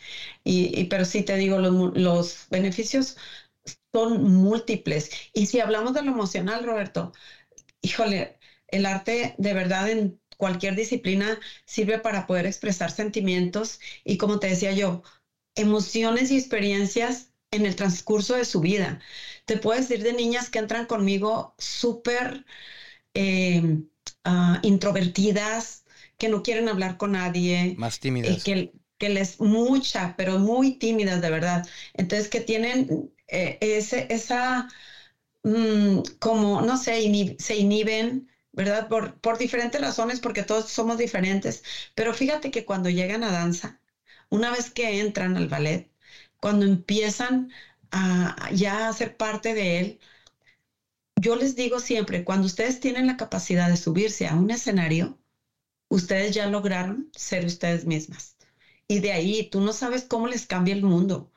y, 0.44 0.86
pero 0.86 1.06
sí 1.06 1.22
te 1.24 1.38
digo, 1.38 1.60
los, 1.60 1.96
los, 1.96 2.48
beneficios 2.50 3.18
son 3.94 4.24
múltiples. 4.24 5.12
Y 5.34 5.46
si 5.46 5.60
hablamos 5.60 5.94
de 5.94 6.02
lo 6.02 6.12
emocional, 6.12 6.64
Roberto, 6.64 7.14
híjole, 7.82 8.40
el 8.68 8.86
arte 8.86 9.36
de 9.38 9.54
verdad 9.54 9.90
en 9.90 10.20
cualquier 10.38 10.76
disciplina 10.76 11.40
sirve 11.66 12.00
para 12.00 12.26
poder 12.26 12.46
expresar 12.48 12.92
sentimientos 12.92 13.80
y 14.04 14.18
como 14.18 14.40
te 14.40 14.48
decía 14.48 14.72
yo, 14.72 15.04
emociones 15.56 16.32
y 16.32 16.38
experiencias 16.38 17.32
en 17.52 17.66
el 17.66 17.76
transcurso 17.76 18.36
de 18.36 18.46
su 18.46 18.62
vida. 18.62 19.02
Te 19.46 19.58
puedo 19.58 19.80
decir 19.80 20.04
de 20.04 20.14
niñas 20.14 20.50
que 20.50 20.60
entran 20.60 20.86
conmigo 20.86 21.56
súper... 21.58 22.46
Eh, 23.14 23.84
Ah, 24.32 24.60
introvertidas, 24.64 25.84
que 26.18 26.30
no 26.30 26.44
quieren 26.44 26.68
hablar 26.70 26.98
con 26.98 27.14
nadie. 27.14 27.78
Más 27.78 27.98
eh, 27.98 28.00
tímidas. 28.00 28.44
que, 28.44 28.72
que 29.00 29.10
les, 29.10 29.40
mucha, 29.40 30.16
pero 30.18 30.38
muy 30.40 30.78
tímidas 30.78 31.22
de 31.22 31.30
verdad. 31.32 31.66
Entonces, 31.94 32.30
que 32.30 32.42
tienen 32.42 33.12
eh, 33.28 33.58
ese, 33.62 34.06
esa, 34.14 34.68
mm, 35.44 36.00
como, 36.20 36.62
no 36.62 36.78
sé, 36.78 37.36
se 37.40 37.56
inhiben, 37.58 38.28
¿verdad? 38.52 38.88
Por, 38.90 39.20
por 39.22 39.38
diferentes 39.38 39.80
razones, 39.82 40.20
porque 40.20 40.44
todos 40.44 40.70
somos 40.70 40.98
diferentes. 40.98 41.64
Pero 41.96 42.14
fíjate 42.14 42.52
que 42.52 42.66
cuando 42.66 42.90
llegan 42.90 43.24
a 43.24 43.32
danza, 43.32 43.80
una 44.30 44.52
vez 44.52 44.70
que 44.70 45.00
entran 45.00 45.38
al 45.38 45.48
ballet, 45.48 45.90
cuando 46.40 46.66
empiezan 46.66 47.50
a 47.92 48.50
ya 48.54 48.88
a 48.88 48.94
ser 48.94 49.18
parte 49.18 49.54
de 49.54 49.80
él, 49.80 50.00
yo 51.22 51.36
les 51.36 51.56
digo 51.56 51.80
siempre, 51.80 52.24
cuando 52.24 52.48
ustedes 52.48 52.80
tienen 52.80 53.08
la 53.08 53.18
capacidad 53.18 53.70
de 53.70 53.78
subirse 53.78 54.28
a 54.28 54.36
un 54.36 54.52
escenario, 54.52 55.20
ustedes 55.90 56.34
ya 56.36 56.48
lograron 56.48 57.10
ser 57.16 57.46
ustedes 57.46 57.86
mismas. 57.86 58.38
Y 58.88 59.00
de 59.02 59.14
ahí 59.14 59.50
tú 59.50 59.62
no 59.62 59.74
sabes 59.74 60.06
cómo 60.06 60.28
les 60.28 60.46
cambia 60.48 60.74
el 60.76 60.84
mundo. 60.84 61.32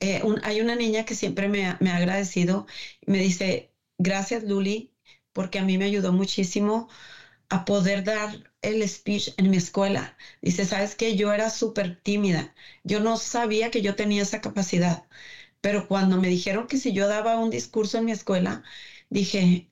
Eh, 0.00 0.22
hay 0.42 0.60
una 0.60 0.76
niña 0.76 1.04
que 1.04 1.14
siempre 1.14 1.48
me 1.48 1.66
ha, 1.66 1.78
me 1.80 1.90
ha 1.90 1.96
agradecido, 1.96 2.66
me 3.06 3.18
dice, 3.20 3.72
gracias 3.98 4.44
Luli, 4.44 4.94
porque 5.32 5.58
a 5.58 5.64
mí 5.64 5.78
me 5.78 5.86
ayudó 5.86 6.12
muchísimo 6.12 6.88
a 7.48 7.64
poder 7.64 8.04
dar 8.04 8.52
el 8.62 8.86
speech 8.88 9.30
en 9.36 9.50
mi 9.50 9.56
escuela. 9.58 10.16
Dice, 10.42 10.64
sabes 10.64 10.94
que 10.96 11.16
yo 11.16 11.32
era 11.32 11.50
súper 11.50 12.00
tímida, 12.02 12.54
yo 12.84 13.00
no 13.00 13.16
sabía 13.16 13.70
que 13.70 13.82
yo 13.82 13.94
tenía 13.96 14.22
esa 14.22 14.40
capacidad, 14.40 15.06
pero 15.60 15.88
cuando 15.88 16.18
me 16.18 16.28
dijeron 16.28 16.66
que 16.66 16.76
si 16.78 16.92
yo 16.92 17.08
daba 17.08 17.38
un 17.38 17.50
discurso 17.50 17.98
en 17.98 18.04
mi 18.06 18.12
escuela, 18.12 18.62
dije, 19.14 19.70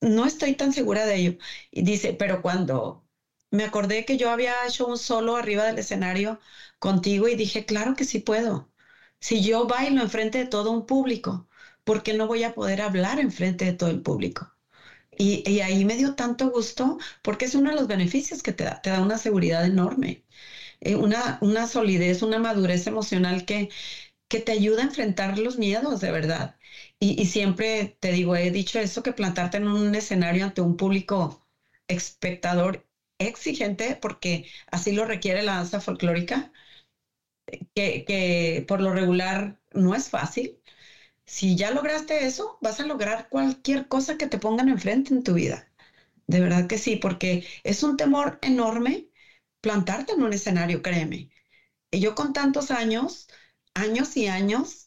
no 0.00 0.26
estoy 0.26 0.54
tan 0.54 0.72
segura 0.72 1.06
de 1.06 1.16
ello. 1.16 1.36
Y 1.70 1.82
dice, 1.82 2.12
pero 2.14 2.42
cuando 2.42 3.04
me 3.50 3.64
acordé 3.64 4.04
que 4.04 4.16
yo 4.16 4.30
había 4.30 4.66
hecho 4.66 4.86
un 4.86 4.98
solo 4.98 5.36
arriba 5.36 5.64
del 5.64 5.78
escenario 5.78 6.38
contigo 6.78 7.28
y 7.28 7.34
dije, 7.36 7.64
claro 7.64 7.94
que 7.94 8.04
sí 8.04 8.18
puedo. 8.18 8.70
Si 9.20 9.42
yo 9.42 9.66
bailo 9.66 10.00
enfrente 10.02 10.38
de 10.38 10.46
todo 10.46 10.70
un 10.72 10.86
público, 10.86 11.46
¿por 11.84 12.02
qué 12.02 12.12
no 12.14 12.26
voy 12.26 12.42
a 12.44 12.54
poder 12.54 12.80
hablar 12.82 13.18
enfrente 13.20 13.64
de 13.66 13.72
todo 13.72 13.90
el 13.90 14.02
público? 14.02 14.48
Y, 15.16 15.60
ahí 15.60 15.84
me 15.84 15.96
dio 15.96 16.14
tanto 16.14 16.48
gusto 16.48 16.98
porque 17.22 17.44
es 17.46 17.54
uno 17.54 17.70
de 17.70 17.76
los 17.76 17.86
beneficios 17.86 18.42
que 18.42 18.52
te 18.52 18.64
da, 18.64 18.80
te 18.82 18.90
da 18.90 19.00
una 19.00 19.16
seguridad 19.18 19.64
enorme, 19.64 20.22
eh, 20.80 20.96
una, 20.96 21.38
una 21.42 21.66
solidez, 21.66 22.22
una 22.22 22.38
madurez 22.38 22.86
emocional 22.86 23.44
que, 23.44 23.68
que 24.28 24.40
te 24.40 24.52
ayuda 24.52 24.82
a 24.82 24.84
enfrentar 24.86 25.38
los 25.38 25.56
miedos 25.58 26.00
de 26.00 26.10
verdad. 26.12 26.56
Y, 27.00 27.26
siempre 27.26 27.96
te 28.00 28.12
digo, 28.12 28.34
he 28.36 28.50
dicho 28.50 28.78
eso, 28.78 29.02
que 29.02 29.12
plantarte 29.12 29.58
en 29.58 29.68
un 29.68 29.94
escenario 29.94 30.44
ante 30.44 30.62
un 30.62 30.76
público 30.76 31.46
espectador 31.88 32.86
exigente, 33.18 33.96
porque 33.96 34.46
así 34.70 34.92
lo 34.92 35.04
requiere 35.04 35.42
la 35.42 35.56
danza 35.56 35.80
folclórica, 35.80 36.50
que, 37.74 38.04
que 38.04 38.64
por 38.68 38.80
lo 38.80 38.92
regular 38.92 39.60
no 39.72 39.94
es 39.94 40.08
fácil. 40.08 40.58
Si 41.26 41.56
ya 41.56 41.70
lograste 41.72 42.26
eso, 42.26 42.58
vas 42.62 42.80
a 42.80 42.84
lograr 42.86 43.28
cualquier 43.30 43.88
cosa 43.88 44.16
que 44.18 44.26
te 44.28 44.38
pongan 44.38 44.68
enfrente 44.68 45.14
en 45.14 45.22
tu 45.22 45.34
vida. 45.34 45.70
De 46.26 46.40
verdad 46.40 46.68
que 46.68 46.78
sí, 46.78 46.96
porque 46.96 47.46
es 47.64 47.82
un 47.82 47.96
temor 47.96 48.38
enorme, 48.42 49.08
plantarte 49.60 50.12
en 50.14 50.22
un 50.22 50.32
escenario, 50.34 50.82
créeme. 50.82 51.30
Y 51.90 52.00
yo 52.00 52.14
con 52.14 52.32
tantos 52.32 52.70
años, 52.70 53.28
años 53.74 54.16
y 54.16 54.28
años, 54.28 54.83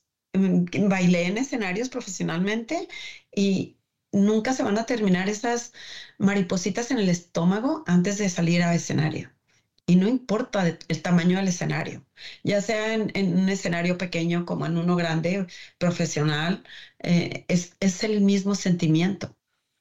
bailé 0.89 1.28
en 1.28 1.38
escenarios 1.38 1.89
profesionalmente 1.89 2.88
y 3.36 3.78
nunca 4.12 4.54
se 4.54 4.63
van 4.63 4.78
a 4.78 4.86
terminar 4.86 5.30
esas 5.30 5.73
maripositas 6.17 6.91
en 6.91 7.00
el 7.00 7.10
estómago 7.10 7.84
antes 7.88 8.17
de 8.17 8.30
salir 8.30 8.62
a 8.63 8.73
escenario. 8.73 9.32
Y 9.86 9.95
no 9.95 10.08
importa 10.08 10.78
el 10.88 11.02
tamaño 11.02 11.38
del 11.38 11.47
escenario, 11.47 12.06
ya 12.43 12.60
sea 12.62 12.93
en, 12.93 13.12
un 13.38 13.50
escenario 13.50 13.97
pequeño 13.97 14.45
como 14.45 14.65
en 14.65 14.78
uno 14.78 14.95
grande, 14.97 15.47
profesional, 15.78 16.63
eh, 17.00 17.45
es, 17.47 17.71
es, 17.80 18.04
el 18.04 18.21
mismo 18.21 18.54
sentimiento, 18.56 19.34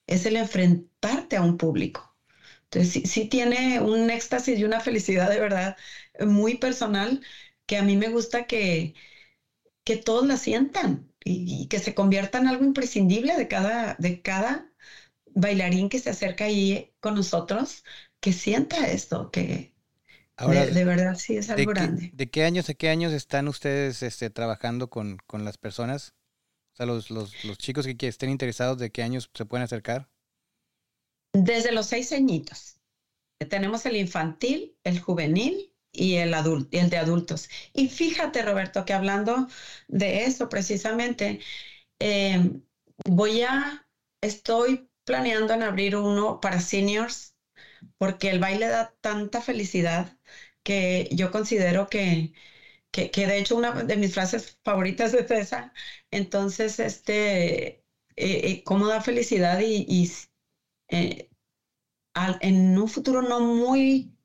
es 0.06 0.26
el 0.26 0.36
enfrentarte 0.36 1.36
a 1.36 1.42
un 1.42 1.56
público. 1.56 2.16
Entonces, 2.64 3.10
sí, 3.10 3.26
tiene 3.26 3.80
un 3.80 4.10
éxtasis 4.10 4.58
y 4.58 4.64
una 4.64 4.80
felicidad 4.80 5.30
de 5.30 5.40
verdad 5.40 5.76
muy 6.20 6.56
personal 6.56 7.20
que 7.66 7.76
a 7.76 7.82
mí 7.82 7.96
me 7.96 8.08
gusta 8.08 8.46
que, 8.46 8.94
que 9.86 9.96
todos 9.96 10.26
la 10.26 10.36
sientan 10.36 11.08
y, 11.24 11.68
que 11.68 11.78
se 11.78 11.94
convierta 11.94 12.38
en 12.38 12.48
algo 12.48 12.64
imprescindible 12.64 13.36
de 13.36 13.46
cada, 13.46 13.94
de 14.00 14.20
cada 14.20 14.68
bailarín 15.26 15.88
que 15.88 16.00
se 16.00 16.10
acerca 16.10 16.46
ahí 16.46 16.92
con 16.98 17.14
nosotros, 17.14 17.84
que 18.18 18.32
sienta 18.32 18.88
esto, 18.88 19.30
que, 19.30 19.76
de, 20.38 20.84
verdad 20.84 21.14
sí 21.14 21.36
es 21.36 21.50
algo 21.50 21.70
grande. 21.70 22.10
¿De 22.12 22.28
qué 22.28 22.42
años 22.42 22.68
a 22.68 22.74
qué 22.74 22.88
años 22.88 23.12
están 23.12 23.46
ustedes 23.46 24.02
este, 24.02 24.28
trabajando 24.28 24.90
con, 24.90 25.18
las 25.32 25.56
personas? 25.56 26.14
O 26.72 26.76
sea, 26.76 26.86
los, 26.86 27.12
los, 27.12 27.32
chicos 27.56 27.86
que 27.86 28.08
estén 28.08 28.30
interesados, 28.30 28.78
¿de 28.78 28.90
qué 28.90 29.04
años 29.04 29.30
se 29.32 29.46
pueden 29.46 29.62
acercar? 29.62 30.10
Desde 31.32 31.70
los 31.70 31.86
seis 31.86 32.10
añitos. 32.12 32.80
Tenemos 33.48 33.86
el 33.86 33.96
infantil, 33.96 34.76
el 34.82 34.98
juvenil 34.98 35.75
y 35.96 36.16
el, 36.16 36.34
adulto, 36.34 36.68
y 36.72 36.78
el 36.80 36.90
de 36.90 36.98
adultos. 36.98 37.48
Y 37.72 37.88
fíjate, 37.88 38.42
Roberto, 38.42 38.84
que 38.84 38.92
hablando 38.94 39.48
de 39.88 40.24
eso 40.24 40.48
precisamente, 40.48 41.40
em, 41.98 42.62
voy 43.08 43.42
a, 43.42 43.86
estoy 44.20 44.88
planeando 45.04 45.54
en 45.54 45.62
abrir 45.62 45.96
uno 45.96 46.40
para 46.40 46.60
seniors 46.60 47.34
porque 47.98 48.30
el 48.30 48.38
baile 48.38 48.66
da 48.68 48.94
tanta 49.00 49.40
felicidad 49.40 50.18
que 50.62 51.08
yo 51.12 51.30
considero 51.30 51.88
que, 51.88 52.32
que, 52.90 53.10
de 53.26 53.38
hecho 53.38 53.56
una 53.56 53.72
de 53.84 53.96
mis 53.96 54.14
frases 54.14 54.58
favoritas 54.64 55.14
es 55.14 55.30
esa. 55.30 55.72
Entonces, 56.10 56.78
este, 56.80 57.66
eh, 57.68 57.82
eh, 58.16 58.62
cómo 58.64 58.88
da 58.88 59.00
felicidad 59.00 59.60
y, 59.60 59.86
eh, 60.88 61.28
en 62.40 62.78
un 62.78 62.88
futuro 62.88 63.22
no 63.22 63.40
muy 63.40 64.15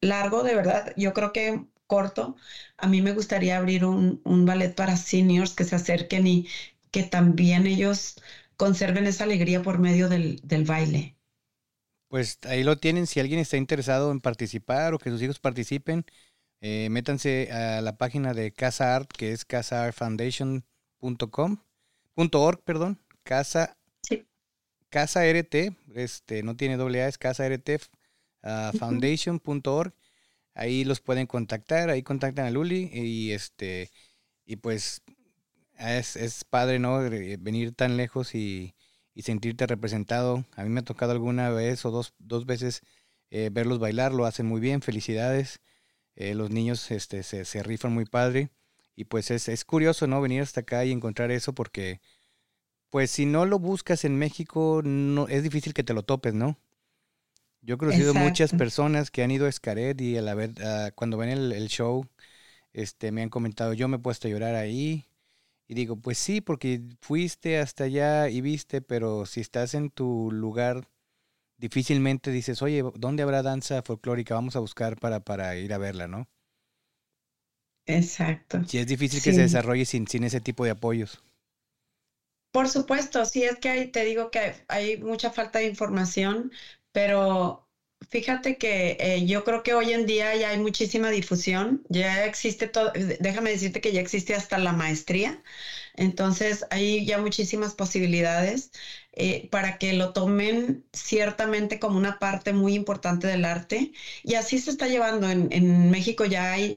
largo, 0.00 0.42
de 0.42 0.54
verdad, 0.54 0.92
yo 0.96 1.12
creo 1.12 1.32
que 1.32 1.64
corto, 1.86 2.36
a 2.76 2.86
mí 2.88 3.02
me 3.02 3.12
gustaría 3.12 3.56
abrir 3.58 3.84
un, 3.84 4.20
un 4.24 4.44
ballet 4.46 4.74
para 4.74 4.96
seniors 4.96 5.54
que 5.54 5.64
se 5.64 5.76
acerquen 5.76 6.26
y 6.26 6.48
que 6.90 7.02
también 7.04 7.66
ellos 7.66 8.16
conserven 8.56 9.06
esa 9.06 9.24
alegría 9.24 9.62
por 9.62 9.78
medio 9.78 10.08
del, 10.08 10.40
del 10.44 10.64
baile. 10.64 11.16
Pues 12.08 12.38
ahí 12.44 12.62
lo 12.64 12.76
tienen. 12.78 13.06
Si 13.06 13.20
alguien 13.20 13.40
está 13.40 13.56
interesado 13.56 14.10
en 14.12 14.20
participar 14.20 14.94
o 14.94 14.98
que 14.98 15.10
sus 15.10 15.22
hijos 15.22 15.38
participen, 15.40 16.04
eh, 16.60 16.88
métanse 16.90 17.50
a 17.52 17.80
la 17.82 17.96
página 17.98 18.34
de 18.34 18.52
Casa 18.52 18.96
Art, 18.96 19.10
que 19.12 19.32
es 19.32 19.44
casaartfoundation.com, 19.44 21.58
.org, 22.16 22.62
perdón, 22.64 23.00
Casa, 23.24 23.76
sí. 24.02 24.26
Casa 24.90 25.26
RT, 25.26 25.76
este, 25.94 26.42
no 26.42 26.56
tiene 26.56 26.76
doble 26.76 27.02
A, 27.02 27.08
es 27.08 27.18
Casa 27.18 27.46
RT, 27.46 27.78
uh, 28.42 28.76
foundation.org. 28.76 29.94
Ahí 30.54 30.84
los 30.84 31.00
pueden 31.00 31.26
contactar, 31.26 31.90
ahí 31.90 32.02
contactan 32.02 32.46
a 32.46 32.50
Luli 32.50 32.90
y 32.92 33.32
este, 33.32 33.90
y 34.44 34.56
pues 34.56 35.02
es, 35.78 36.16
es 36.16 36.44
padre, 36.44 36.78
¿no? 36.78 36.98
Venir 36.98 37.74
tan 37.74 37.96
lejos 37.96 38.34
y 38.34 38.74
y 39.18 39.22
sentirte 39.22 39.66
representado. 39.66 40.44
A 40.54 40.62
mí 40.62 40.68
me 40.68 40.78
ha 40.78 40.84
tocado 40.84 41.10
alguna 41.10 41.50
vez 41.50 41.84
o 41.84 41.90
dos, 41.90 42.14
dos 42.20 42.46
veces 42.46 42.82
eh, 43.30 43.50
verlos 43.52 43.80
bailar, 43.80 44.12
lo 44.12 44.26
hacen 44.26 44.46
muy 44.46 44.60
bien, 44.60 44.80
felicidades. 44.80 45.60
Eh, 46.14 46.36
los 46.36 46.50
niños 46.50 46.88
este, 46.92 47.24
se, 47.24 47.44
se, 47.44 47.64
rifan 47.64 47.92
muy 47.92 48.04
padre. 48.04 48.50
Y 48.94 49.06
pues 49.06 49.32
es, 49.32 49.48
es, 49.48 49.64
curioso, 49.64 50.06
¿no? 50.06 50.20
Venir 50.20 50.42
hasta 50.42 50.60
acá 50.60 50.84
y 50.84 50.92
encontrar 50.92 51.32
eso 51.32 51.52
porque, 51.52 52.00
pues 52.90 53.10
si 53.10 53.26
no 53.26 53.44
lo 53.44 53.58
buscas 53.58 54.04
en 54.04 54.16
México, 54.16 54.82
no, 54.84 55.26
es 55.26 55.42
difícil 55.42 55.74
que 55.74 55.82
te 55.82 55.94
lo 55.94 56.04
topes, 56.04 56.34
¿no? 56.34 56.56
Yo 57.68 57.74
he 57.74 57.78
conocido 57.78 58.14
muchas 58.14 58.54
personas 58.54 59.10
que 59.10 59.22
han 59.22 59.30
ido 59.30 59.44
a 59.44 59.50
Escaret 59.50 60.00
y 60.00 60.16
a 60.16 60.22
la 60.22 60.34
ver, 60.34 60.54
cuando 60.94 61.18
ven 61.18 61.28
el, 61.28 61.52
el, 61.52 61.68
show, 61.68 62.06
este, 62.72 63.12
me 63.12 63.20
han 63.20 63.28
comentado, 63.28 63.74
yo 63.74 63.88
me 63.88 63.96
he 63.96 64.00
puesto 64.00 64.26
a 64.26 64.30
llorar 64.30 64.54
ahí, 64.54 65.04
y 65.66 65.74
digo, 65.74 65.96
pues 65.96 66.16
sí, 66.16 66.40
porque 66.40 66.80
fuiste 67.02 67.58
hasta 67.58 67.84
allá 67.84 68.30
y 68.30 68.40
viste, 68.40 68.80
pero 68.80 69.26
si 69.26 69.42
estás 69.42 69.74
en 69.74 69.90
tu 69.90 70.30
lugar, 70.32 70.88
difícilmente 71.58 72.30
dices, 72.30 72.62
oye, 72.62 72.82
¿dónde 72.94 73.22
habrá 73.22 73.42
danza 73.42 73.82
folclórica? 73.82 74.34
Vamos 74.34 74.56
a 74.56 74.60
buscar 74.60 74.96
para, 74.96 75.20
para 75.20 75.54
ir 75.54 75.74
a 75.74 75.78
verla, 75.78 76.08
¿no? 76.08 76.26
Exacto. 77.84 78.64
Sí, 78.66 78.78
es 78.78 78.86
difícil 78.86 79.20
que 79.22 79.34
se 79.34 79.42
desarrolle 79.42 79.84
sin, 79.84 80.08
sin 80.08 80.24
ese 80.24 80.40
tipo 80.40 80.64
de 80.64 80.70
apoyos. 80.70 81.22
Por 82.50 82.66
supuesto, 82.66 83.26
sí, 83.26 83.44
es 83.44 83.58
que 83.58 83.68
hay, 83.68 83.88
te 83.88 84.04
digo 84.04 84.30
que 84.30 84.54
hay 84.68 84.96
mucha 84.96 85.30
falta 85.30 85.58
de 85.58 85.66
información, 85.66 86.50
pero 86.92 87.64
Fíjate 88.10 88.56
que 88.58 88.96
eh, 89.00 89.26
yo 89.26 89.44
creo 89.44 89.62
que 89.62 89.74
hoy 89.74 89.92
en 89.92 90.06
día 90.06 90.34
ya 90.36 90.50
hay 90.50 90.58
muchísima 90.58 91.10
difusión, 91.10 91.82
ya 91.90 92.24
existe 92.26 92.66
todo, 92.68 92.92
déjame 93.20 93.50
decirte 93.50 93.80
que 93.80 93.92
ya 93.92 94.00
existe 94.00 94.34
hasta 94.34 94.56
la 94.56 94.72
maestría, 94.72 95.42
entonces 95.94 96.64
hay 96.70 97.04
ya 97.04 97.18
muchísimas 97.18 97.74
posibilidades 97.74 98.70
eh, 99.12 99.48
para 99.50 99.78
que 99.78 99.92
lo 99.94 100.12
tomen 100.12 100.86
ciertamente 100.92 101.78
como 101.80 101.96
una 101.98 102.18
parte 102.18 102.52
muy 102.52 102.74
importante 102.74 103.26
del 103.26 103.44
arte. 103.44 103.92
Y 104.22 104.34
así 104.34 104.58
se 104.58 104.70
está 104.70 104.86
llevando. 104.88 105.28
En, 105.28 105.48
en 105.52 105.90
México 105.90 106.24
ya 106.24 106.52
hay 106.52 106.76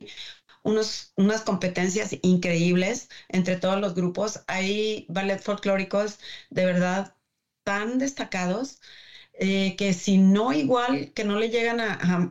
unos, 0.64 1.14
unas 1.16 1.42
competencias 1.42 2.16
increíbles 2.22 3.10
entre 3.30 3.56
todos 3.58 3.80
los 3.80 3.94
grupos, 3.96 4.42
hay 4.48 5.06
ballet 5.10 5.42
folclóricos 5.42 6.20
de 6.50 6.66
verdad 6.66 7.16
tan 7.64 7.98
destacados 7.98 8.80
eh, 9.42 9.76
que 9.78 9.94
si 9.94 10.18
no 10.20 10.54
igual, 10.54 11.12
que 11.14 11.24
no 11.26 11.38
le 11.38 11.50
llegan 11.50 11.80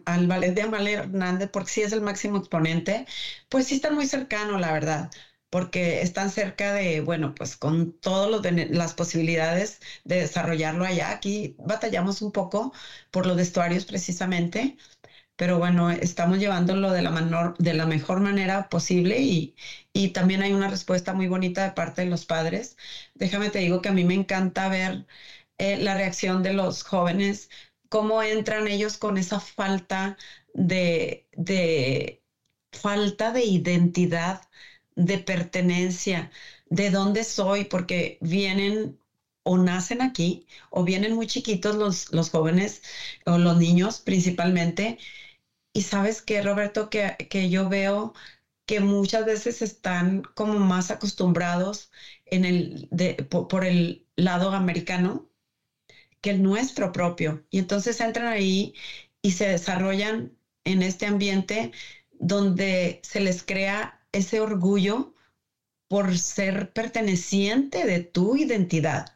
al 0.07 0.27
ballet 0.29 0.53
de 0.55 0.63
Amalia 0.63 1.01
Hernández, 1.01 1.51
porque 1.53 1.71
sí 1.71 1.83
es 1.83 1.93
el 1.93 2.01
máximo 2.03 2.39
exponente, 2.39 3.07
pues 3.49 3.67
sí 3.67 3.75
están 3.77 3.95
muy 3.97 4.07
cercanos, 4.07 4.61
la 4.61 4.73
verdad, 4.73 5.11
porque 5.51 6.03
están 6.03 6.31
cerca 6.31 6.73
de, 6.73 7.01
bueno, 7.01 7.35
pues 7.35 7.57
con 7.57 7.93
todas 7.99 8.31
las 8.71 8.95
posibilidades 8.95 9.81
de 10.05 10.17
desarrollarlo 10.21 10.85
allá. 10.85 11.11
Aquí 11.11 11.55
batallamos 11.59 12.23
un 12.23 12.33
poco 12.33 12.73
por 13.11 13.27
los 13.27 13.37
vestuarios 13.37 13.85
precisamente, 13.87 14.77
pero 15.37 15.59
bueno, 15.59 15.91
estamos 15.91 16.39
llevándolo 16.39 16.93
de 16.93 17.03
la, 17.03 17.55
de 17.59 17.75
la 17.75 17.87
mejor 17.87 18.21
manera 18.21 18.69
posible 18.69 19.21
y, 19.23 19.55
y 19.93 20.11
también 20.11 20.43
hay 20.43 20.53
una 20.53 20.69
respuesta 20.69 21.15
muy 21.15 21.27
bonita 21.29 21.65
de 21.65 21.71
parte 21.73 22.03
de 22.03 22.09
los 22.09 22.27
padres. 22.27 22.77
Déjame 23.15 23.49
te 23.51 23.61
digo 23.61 23.81
que 23.81 23.89
a 23.89 23.93
mí 23.93 24.05
me 24.05 24.15
encanta 24.15 24.69
ver 24.69 25.07
eh, 25.61 25.79
la 25.79 25.95
reacción 25.95 26.43
de 26.43 26.53
los 26.53 26.83
jóvenes, 26.85 27.51
cómo 27.89 28.23
entran 28.23 28.69
ellos 28.69 28.99
con 28.99 29.19
esa 29.19 29.41
falta 29.41 30.17
de, 30.55 31.27
de 31.33 32.23
falta 32.73 33.33
de 33.33 33.43
identidad, 33.45 34.43
de 34.97 35.19
pertenencia, 35.19 36.31
de 36.67 36.91
dónde 36.91 37.25
soy, 37.25 37.65
porque 37.65 38.19
vienen 38.21 38.99
o 39.43 39.59
nacen 39.59 40.03
aquí 40.03 40.47
o 40.71 40.85
vienen 40.85 41.15
muy 41.15 41.27
chiquitos 41.27 41.75
los, 41.77 42.13
los 42.13 42.31
jóvenes 42.31 42.83
o 43.27 43.39
los 43.39 43.57
niños 43.57 44.01
principalmente. 44.01 44.99
Y 45.73 45.83
sabes 45.83 46.23
que, 46.23 46.43
Roberto, 46.43 46.91
que, 46.91 47.17
que 47.31 47.49
yo 47.51 47.69
veo 47.69 48.13
que 48.67 48.81
muchas 48.81 49.27
veces 49.27 49.63
están 49.63 50.23
como 50.35 50.59
más 50.61 50.91
acostumbrados 50.93 51.91
en 52.27 52.47
el, 52.47 52.89
por 53.51 53.65
el 53.65 54.05
lado 54.17 54.53
americano 54.53 55.30
que 56.21 56.31
el 56.31 56.43
nuestro 56.43 56.93
propio. 56.93 57.45
Y 57.51 57.59
entonces 57.59 58.01
entran 58.01 58.27
ahí 58.29 58.75
y 59.23 59.33
se 59.33 59.47
desarrollan 59.49 60.33
en 60.65 60.83
este 60.83 61.07
ambiente 61.07 61.73
donde 62.13 63.01
se 63.03 63.21
les 63.21 63.43
crea 63.43 64.01
ese 64.13 64.41
orgullo 64.41 65.15
por 65.89 66.17
ser 66.19 66.73
perteneciente 66.73 67.85
de 67.85 68.01
tu 68.01 68.37
identidad. 68.37 69.07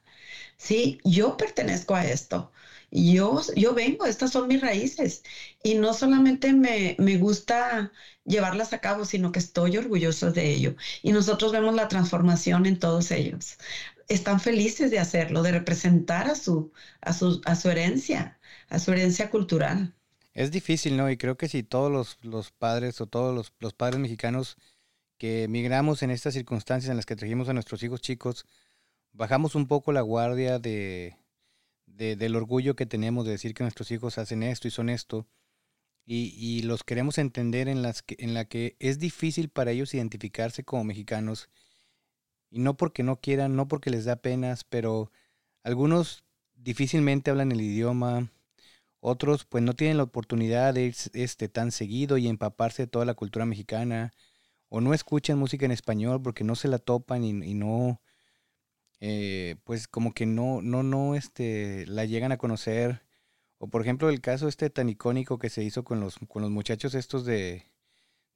Sí, 0.57 0.99
yo 1.05 1.37
pertenezco 1.37 1.95
a 1.95 2.05
esto. 2.07 2.51
Yo, 2.91 3.41
yo 3.57 3.75
vengo, 3.75 4.07
estas 4.07 4.31
son 4.33 4.49
mis 4.49 4.61
raíces. 4.61 5.23
Y 5.63 5.75
no 5.75 5.93
solamente 5.95 6.53
me, 6.53 6.95
me 6.99 7.17
gusta 7.17 7.93
llevarlas 8.25 8.73
a 8.73 8.79
cabo, 8.79 9.05
sino 9.05 9.33
que 9.33 9.41
estoy 9.41 9.77
orgulloso 9.77 10.31
de 10.33 10.51
ello. 10.53 10.75
Y 11.03 11.13
nosotros 11.13 11.53
vemos 11.53 11.75
la 11.75 11.89
transformación 11.89 12.67
en 12.67 12.79
todos 12.79 13.11
ellos 13.11 13.57
están 14.09 14.41
felices 14.41 14.91
de 14.91 14.99
hacerlo, 14.99 15.43
de 15.43 15.53
representar 15.53 16.29
a 16.29 16.35
su, 16.35 16.73
a 17.01 17.13
su, 17.13 17.41
a 17.45 17.55
su 17.55 17.71
herencia, 17.71 18.39
a 18.69 18.79
su 18.79 18.93
herencia 18.93 19.31
cultural. 19.31 19.95
Es 20.35 20.51
difícil, 20.51 20.97
¿no? 20.97 21.11
Y 21.11 21.17
creo 21.17 21.37
que 21.37 21.49
si 21.49 21.63
todos 21.63 21.93
los, 21.93 22.19
los 22.23 22.51
padres 22.51 23.01
o 23.01 23.07
todos 23.07 23.35
los, 23.35 23.53
los, 23.61 23.73
padres 23.73 24.01
mexicanos 24.01 24.57
que 25.17 25.45
emigramos 25.45 26.03
en 26.03 26.11
estas 26.11 26.35
circunstancias 26.35 26.91
en 26.91 26.97
las 26.97 27.07
que 27.07 27.17
trajimos 27.17 27.49
a 27.49 27.53
nuestros 27.53 27.83
hijos 27.85 28.01
chicos, 28.01 28.45
bajamos 29.13 29.55
un 29.55 29.69
poco 29.69 29.93
la 29.93 30.01
guardia 30.01 30.59
de, 30.59 31.17
de, 31.87 32.17
del 32.17 32.35
orgullo 32.37 32.75
que 32.75 32.87
tenemos 32.87 33.25
de 33.25 33.33
decir 33.33 33.55
que 33.55 33.63
nuestros 33.63 33.91
hijos 33.93 34.19
hacen 34.19 34.43
esto 34.43 34.67
y 34.67 34.73
son 34.73 34.89
esto, 34.89 35.29
y, 36.05 36.35
y 36.37 36.63
los 36.63 36.85
queremos 36.85 37.19
entender 37.19 37.69
en, 37.69 37.83
las 37.83 38.03
que, 38.03 38.17
en 38.19 38.35
la 38.35 38.45
que 38.45 38.77
es 38.81 38.99
difícil 38.99 39.49
para 39.49 39.71
ellos 39.71 39.95
identificarse 39.95 40.65
como 40.65 40.85
mexicanos, 40.85 41.49
y 42.51 42.61
no 42.61 42.77
porque 42.77 43.03
no 43.03 43.17
quieran, 43.17 43.57
no 43.57 43.69
porque 43.69 43.91
les 43.91 44.05
da 44.05 44.17
penas, 44.17 44.65
pero 44.65 45.11
algunos 45.63 46.25
difícilmente 46.55 47.31
hablan 47.31 47.53
el 47.53 47.61
idioma, 47.61 48.31
otros 49.07 49.45
pues 49.45 49.63
no 49.63 49.75
tienen 49.75 49.99
la 49.99 50.05
oportunidad 50.05 50.75
de 50.75 50.85
ir 50.87 50.97
este, 51.13 51.49
tan 51.51 51.73
seguido 51.73 52.17
y 52.19 52.27
empaparse 52.27 52.85
de 52.85 52.87
toda 52.89 53.05
la 53.05 53.15
cultura 53.15 53.45
mexicana. 53.47 54.15
O 54.71 54.81
no 54.81 54.95
escuchan 54.95 55.39
música 55.39 55.67
en 55.67 55.73
español 55.73 56.23
porque 56.23 56.45
no 56.45 56.57
se 56.57 56.69
la 56.69 56.79
topan 56.79 57.23
y, 57.25 57.55
no, 57.55 58.01
eh, 59.01 59.57
pues 59.65 59.89
como 59.89 60.15
que 60.15 60.27
no, 60.27 60.63
no, 60.63 60.83
no, 60.83 61.15
este, 61.17 61.87
la 61.87 62.07
llegan 62.07 62.33
a 62.33 62.39
conocer. 62.39 63.03
O 63.59 63.69
por 63.69 63.83
ejemplo 63.83 64.09
el 64.11 64.21
caso 64.23 64.49
este 64.49 64.71
tan 64.71 64.89
icónico 64.89 65.39
que 65.39 65.51
se 65.51 65.63
hizo 65.63 65.85
con 65.85 66.01
los, 66.01 66.19
con 66.29 66.43
los 66.43 66.51
muchachos 66.51 66.95
estos 66.95 67.25
de, 67.27 67.67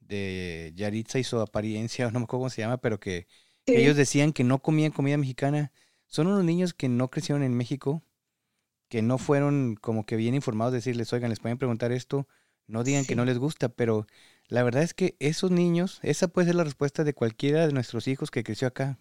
de 0.01 0.73
Yaritza 0.77 1.19
y 1.19 1.25
su 1.25 1.41
apariencia, 1.41 2.11
no 2.13 2.21
me 2.21 2.25
acuerdo 2.25 2.41
cómo 2.43 2.51
se 2.51 2.63
llama, 2.63 2.79
pero 2.79 3.01
que, 3.01 3.27
que 3.73 3.83
ellos 3.83 3.97
decían 3.97 4.33
que 4.33 4.45
no 4.45 4.61
comían 4.61 4.93
comida 4.93 5.17
mexicana. 5.17 5.73
Son 6.07 6.27
unos 6.27 6.45
niños 6.45 6.75
que 6.75 6.89
no 6.89 7.11
crecieron 7.11 7.43
en 7.43 7.55
México, 7.55 8.03
que 8.89 9.03
no 9.03 9.19
fueron 9.19 9.77
como 9.77 10.07
que 10.07 10.17
bien 10.17 10.35
informados, 10.35 10.73
decirles, 10.73 11.13
oigan, 11.13 11.31
les 11.31 11.41
pueden 11.41 11.59
preguntar 11.59 11.93
esto, 11.93 12.27
no 12.67 12.85
digan 12.85 13.05
que 13.05 13.17
no 13.17 13.25
les 13.25 13.39
gusta, 13.39 13.69
pero 13.69 14.07
la 14.49 14.63
verdad 14.63 14.83
es 14.83 14.95
que 14.95 15.17
esos 15.21 15.51
niños, 15.51 16.01
esa 16.03 16.29
puede 16.29 16.47
ser 16.47 16.55
la 16.55 16.65
respuesta 16.65 17.05
de 17.05 17.15
cualquiera 17.15 17.67
de 17.67 17.73
nuestros 17.73 18.09
hijos 18.09 18.31
que 18.31 18.45
creció 18.45 18.69
acá. 18.69 18.99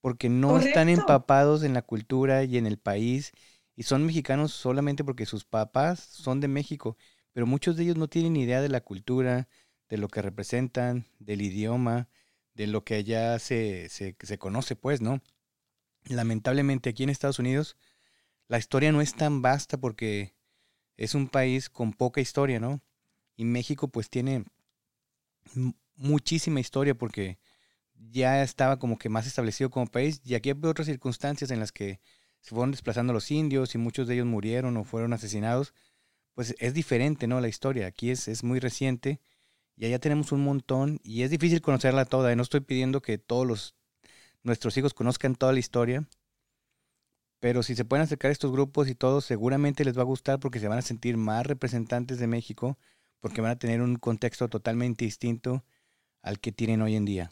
Porque 0.00 0.28
no 0.28 0.58
están 0.58 0.88
empapados 0.88 1.62
en 1.62 1.74
la 1.74 1.82
cultura 1.82 2.44
y 2.44 2.58
en 2.58 2.66
el 2.66 2.78
país 2.78 3.32
y 3.76 3.82
son 3.82 4.06
mexicanos 4.06 4.52
solamente 4.52 5.04
porque 5.04 5.26
sus 5.26 5.44
papás 5.44 6.00
son 6.00 6.40
de 6.40 6.48
México, 6.48 6.96
pero 7.32 7.46
muchos 7.46 7.76
de 7.76 7.84
ellos 7.84 7.96
no 7.96 8.08
tienen 8.08 8.36
idea 8.36 8.62
de 8.62 8.68
la 8.68 8.80
cultura, 8.80 9.48
de 9.88 9.98
lo 9.98 10.08
que 10.08 10.22
representan, 10.22 11.06
del 11.18 11.42
idioma, 11.42 12.08
de 12.56 12.66
lo 12.66 12.84
que 12.84 12.94
allá 12.94 13.38
se, 13.38 13.88
se, 13.90 14.16
se 14.18 14.38
conoce, 14.38 14.76
pues, 14.76 15.00
¿no? 15.02 15.20
Lamentablemente 16.04 16.90
aquí 16.90 17.02
en 17.02 17.10
Estados 17.10 17.38
Unidos, 17.38 17.76
la 18.48 18.58
historia 18.58 18.92
no 18.92 19.02
es 19.02 19.14
tan 19.14 19.42
vasta 19.42 19.76
porque 19.78 20.34
es 20.96 21.14
un 21.14 21.28
país 21.28 21.68
con 21.68 21.92
poca 21.92 22.20
historia, 22.20 22.58
¿no? 22.58 22.80
Y 23.36 23.44
México 23.44 23.88
pues 23.88 24.08
tiene 24.08 24.44
muchísima 25.96 26.60
historia 26.60 26.94
porque 26.94 27.38
ya 27.94 28.42
estaba 28.42 28.78
como 28.78 28.98
que 28.98 29.08
más 29.10 29.26
establecido 29.26 29.70
como 29.70 29.86
país 29.86 30.20
y 30.24 30.34
aquí 30.34 30.50
hay 30.50 30.56
otras 30.62 30.86
circunstancias 30.86 31.50
en 31.50 31.60
las 31.60 31.72
que 31.72 32.00
se 32.40 32.50
fueron 32.50 32.70
desplazando 32.70 33.12
los 33.12 33.30
indios 33.30 33.74
y 33.74 33.78
muchos 33.78 34.06
de 34.06 34.14
ellos 34.14 34.26
murieron 34.26 34.76
o 34.76 34.84
fueron 34.84 35.12
asesinados, 35.12 35.74
pues 36.34 36.54
es 36.58 36.72
diferente, 36.72 37.26
¿no? 37.26 37.40
La 37.40 37.48
historia 37.48 37.86
aquí 37.86 38.10
es, 38.10 38.28
es 38.28 38.44
muy 38.44 38.60
reciente 38.60 39.20
y 39.76 39.86
allá 39.86 39.98
tenemos 39.98 40.32
un 40.32 40.42
montón 40.42 41.00
y 41.04 41.22
es 41.22 41.30
difícil 41.30 41.60
conocerla 41.60 42.04
toda. 42.06 42.32
Y 42.32 42.36
no 42.36 42.42
estoy 42.42 42.60
pidiendo 42.60 43.02
que 43.02 43.18
todos 43.18 43.46
los, 43.46 43.74
nuestros 44.42 44.76
hijos 44.76 44.94
conozcan 44.94 45.34
toda 45.34 45.52
la 45.52 45.58
historia, 45.58 46.06
pero 47.40 47.62
si 47.62 47.76
se 47.76 47.84
pueden 47.84 48.04
acercar 48.04 48.30
a 48.30 48.32
estos 48.32 48.50
grupos 48.50 48.88
y 48.88 48.94
todos, 48.94 49.24
seguramente 49.24 49.84
les 49.84 49.96
va 49.96 50.02
a 50.02 50.06
gustar 50.06 50.40
porque 50.40 50.58
se 50.58 50.68
van 50.68 50.78
a 50.78 50.82
sentir 50.82 51.16
más 51.16 51.46
representantes 51.46 52.18
de 52.18 52.26
México, 52.26 52.78
porque 53.20 53.40
van 53.40 53.52
a 53.52 53.58
tener 53.58 53.82
un 53.82 53.96
contexto 53.96 54.48
totalmente 54.48 55.04
distinto 55.04 55.64
al 56.22 56.40
que 56.40 56.52
tienen 56.52 56.82
hoy 56.82 56.96
en 56.96 57.04
día. 57.04 57.30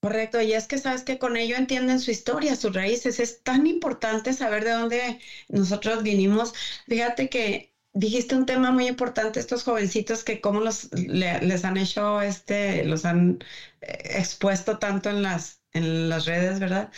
Correcto, 0.00 0.40
y 0.40 0.52
es 0.52 0.68
que 0.68 0.78
sabes 0.78 1.02
que 1.02 1.18
con 1.18 1.36
ello 1.36 1.56
entienden 1.56 1.98
su 1.98 2.12
historia, 2.12 2.54
sus 2.54 2.72
raíces. 2.72 3.18
Es 3.18 3.42
tan 3.42 3.66
importante 3.66 4.32
saber 4.32 4.64
de 4.64 4.70
dónde 4.70 5.20
nosotros 5.48 6.04
vinimos. 6.04 6.54
Fíjate 6.86 7.28
que 7.28 7.74
dijiste 7.98 8.34
un 8.36 8.46
tema 8.46 8.70
muy 8.72 8.86
importante, 8.88 9.40
estos 9.40 9.62
jovencitos 9.64 10.24
que 10.24 10.40
cómo 10.40 10.60
los 10.60 10.88
les 10.92 11.64
han 11.64 11.76
hecho, 11.76 12.20
este, 12.20 12.84
los 12.84 13.04
han 13.04 13.38
eh, 13.80 14.18
expuesto 14.18 14.78
tanto 14.78 15.10
en 15.10 15.22
las, 15.22 15.60
en 15.72 16.08
las 16.08 16.24
redes, 16.26 16.58
¿verdad? 16.60 16.90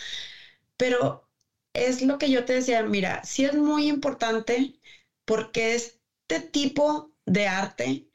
Pero 0.76 1.28
es 1.74 2.02
lo 2.02 2.18
que 2.18 2.30
yo 2.30 2.44
te 2.44 2.54
decía, 2.54 2.82
mira, 2.82 3.20
sí 3.24 3.44
es 3.44 3.54
muy 3.56 3.88
importante 3.88 4.72
porque 5.24 5.74
este 5.74 6.40
tipo 6.52 7.10
de 7.26 7.46
arte 7.46 8.06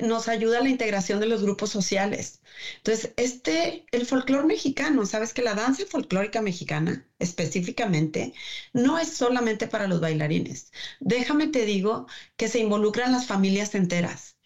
nos 0.00 0.28
ayuda 0.28 0.58
a 0.58 0.62
la 0.62 0.68
integración 0.68 1.20
de 1.20 1.26
los 1.26 1.42
grupos 1.42 1.70
sociales. 1.70 2.40
Entonces, 2.78 3.12
este, 3.16 3.86
el 3.90 4.06
folclore 4.06 4.46
mexicano, 4.46 5.06
sabes 5.06 5.32
que 5.32 5.42
la 5.42 5.54
danza 5.54 5.84
folclórica 5.86 6.42
mexicana 6.42 7.06
específicamente 7.18 8.34
no 8.72 8.98
es 8.98 9.08
solamente 9.14 9.66
para 9.66 9.86
los 9.86 10.00
bailarines. 10.00 10.72
Déjame 11.00 11.48
te 11.48 11.64
digo 11.64 12.06
que 12.36 12.48
se 12.48 12.58
involucran 12.58 13.12
las 13.12 13.26
familias 13.26 13.74
enteras. 13.74 14.36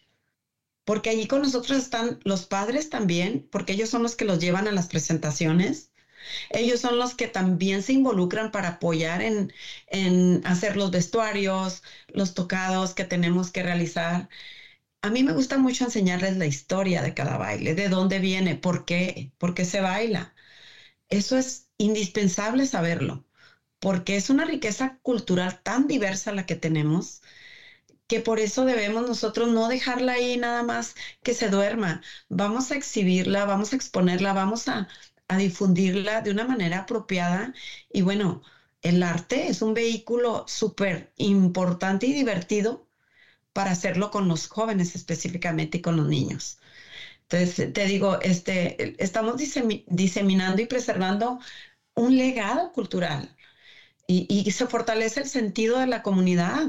Porque 0.85 1.09
allí 1.09 1.27
con 1.27 1.41
nosotros 1.41 1.77
están 1.77 2.19
los 2.23 2.45
padres 2.45 2.89
también, 2.89 3.47
porque 3.51 3.73
ellos 3.73 3.89
son 3.89 4.03
los 4.03 4.15
que 4.15 4.25
los 4.25 4.39
llevan 4.39 4.67
a 4.67 4.71
las 4.71 4.87
presentaciones 4.87 5.91
ellos 6.49 6.79
son 6.81 6.97
los 6.97 7.15
que 7.15 7.27
también 7.27 7.81
se 7.81 7.93
involucran 7.93 8.51
para 8.51 8.69
apoyar 8.69 9.21
en, 9.21 9.51
hacer 10.45 10.77
los 10.77 10.91
vestuarios, 10.91 11.83
los 12.07 12.33
tocados 12.33 12.93
que 12.93 13.05
tenemos 13.05 13.51
que 13.51 13.63
realizar. 13.63 14.29
A 15.03 15.09
mí 15.09 15.23
me 15.23 15.31
gusta 15.33 15.57
mucho 15.57 15.83
enseñarles 15.83 16.37
la 16.37 16.45
historia 16.45 17.01
de 17.01 17.13
cada 17.13 17.37
baile, 17.37 17.73
de 17.75 17.89
dónde 17.89 18.19
viene, 18.19 18.55
por 18.55 18.85
qué, 18.85 19.31
por 19.37 19.53
qué 19.53 19.65
se 19.65 19.79
baila. 19.81 20.33
Eso 21.09 21.37
es 21.37 21.69
indispensable 21.77 22.65
saberlo, 22.67 23.25
porque 23.79 24.15
es 24.17 24.29
una 24.29 24.45
riqueza 24.45 24.99
cultural 25.03 25.61
tan 25.63 25.87
diversa 25.87 26.31
la 26.33 26.45
que 26.45 26.55
tenemos 26.55 27.21
que 28.07 28.19
por 28.21 28.39
eso 28.39 28.65
debemos 28.65 29.03
nosotros 29.03 29.49
no 29.49 29.67
dejarla 29.69 30.13
ahí 30.13 30.37
nada 30.37 30.63
más 30.63 30.95
que 31.23 31.33
se 31.33 31.49
duerma. 31.49 32.01
Vamos 32.29 32.71
a 32.71 32.75
exhibirla, 32.75 33.45
vamos 33.45 33.73
a 33.73 33.77
exponerla, 33.77 34.33
vamos 34.33 34.67
a 34.67 34.87
a 35.27 35.37
difundirla 35.37 36.21
de 36.21 36.31
una 36.31 36.43
manera 36.45 36.79
apropiada. 36.79 37.53
Y 37.91 38.01
bueno, 38.01 38.41
el 38.81 39.01
arte 39.03 39.47
es 39.47 39.61
un 39.61 39.73
vehículo 39.73 40.43
súper 40.47 41.11
importante 41.17 42.05
y 42.07 42.13
divertido 42.13 42.85
para 43.53 43.71
hacerlo 43.71 44.11
con 44.11 44.27
los 44.27 44.47
jóvenes 44.47 44.95
específicamente 44.95 45.77
y 45.77 45.81
con 45.81 45.97
los 45.97 46.07
niños. 46.07 46.59
Entonces, 47.23 47.73
te 47.73 47.85
digo, 47.85 48.19
este, 48.21 48.93
estamos 49.03 49.37
diseminando 49.37 50.61
y 50.61 50.65
preservando 50.65 51.39
un 51.95 52.17
legado 52.17 52.71
cultural 52.71 53.35
y, 54.07 54.51
se 54.51 54.67
fortalece 54.67 55.21
el 55.21 55.27
sentido 55.27 55.79
de 55.79 55.87
la 55.87 56.01
comunidad 56.01 56.67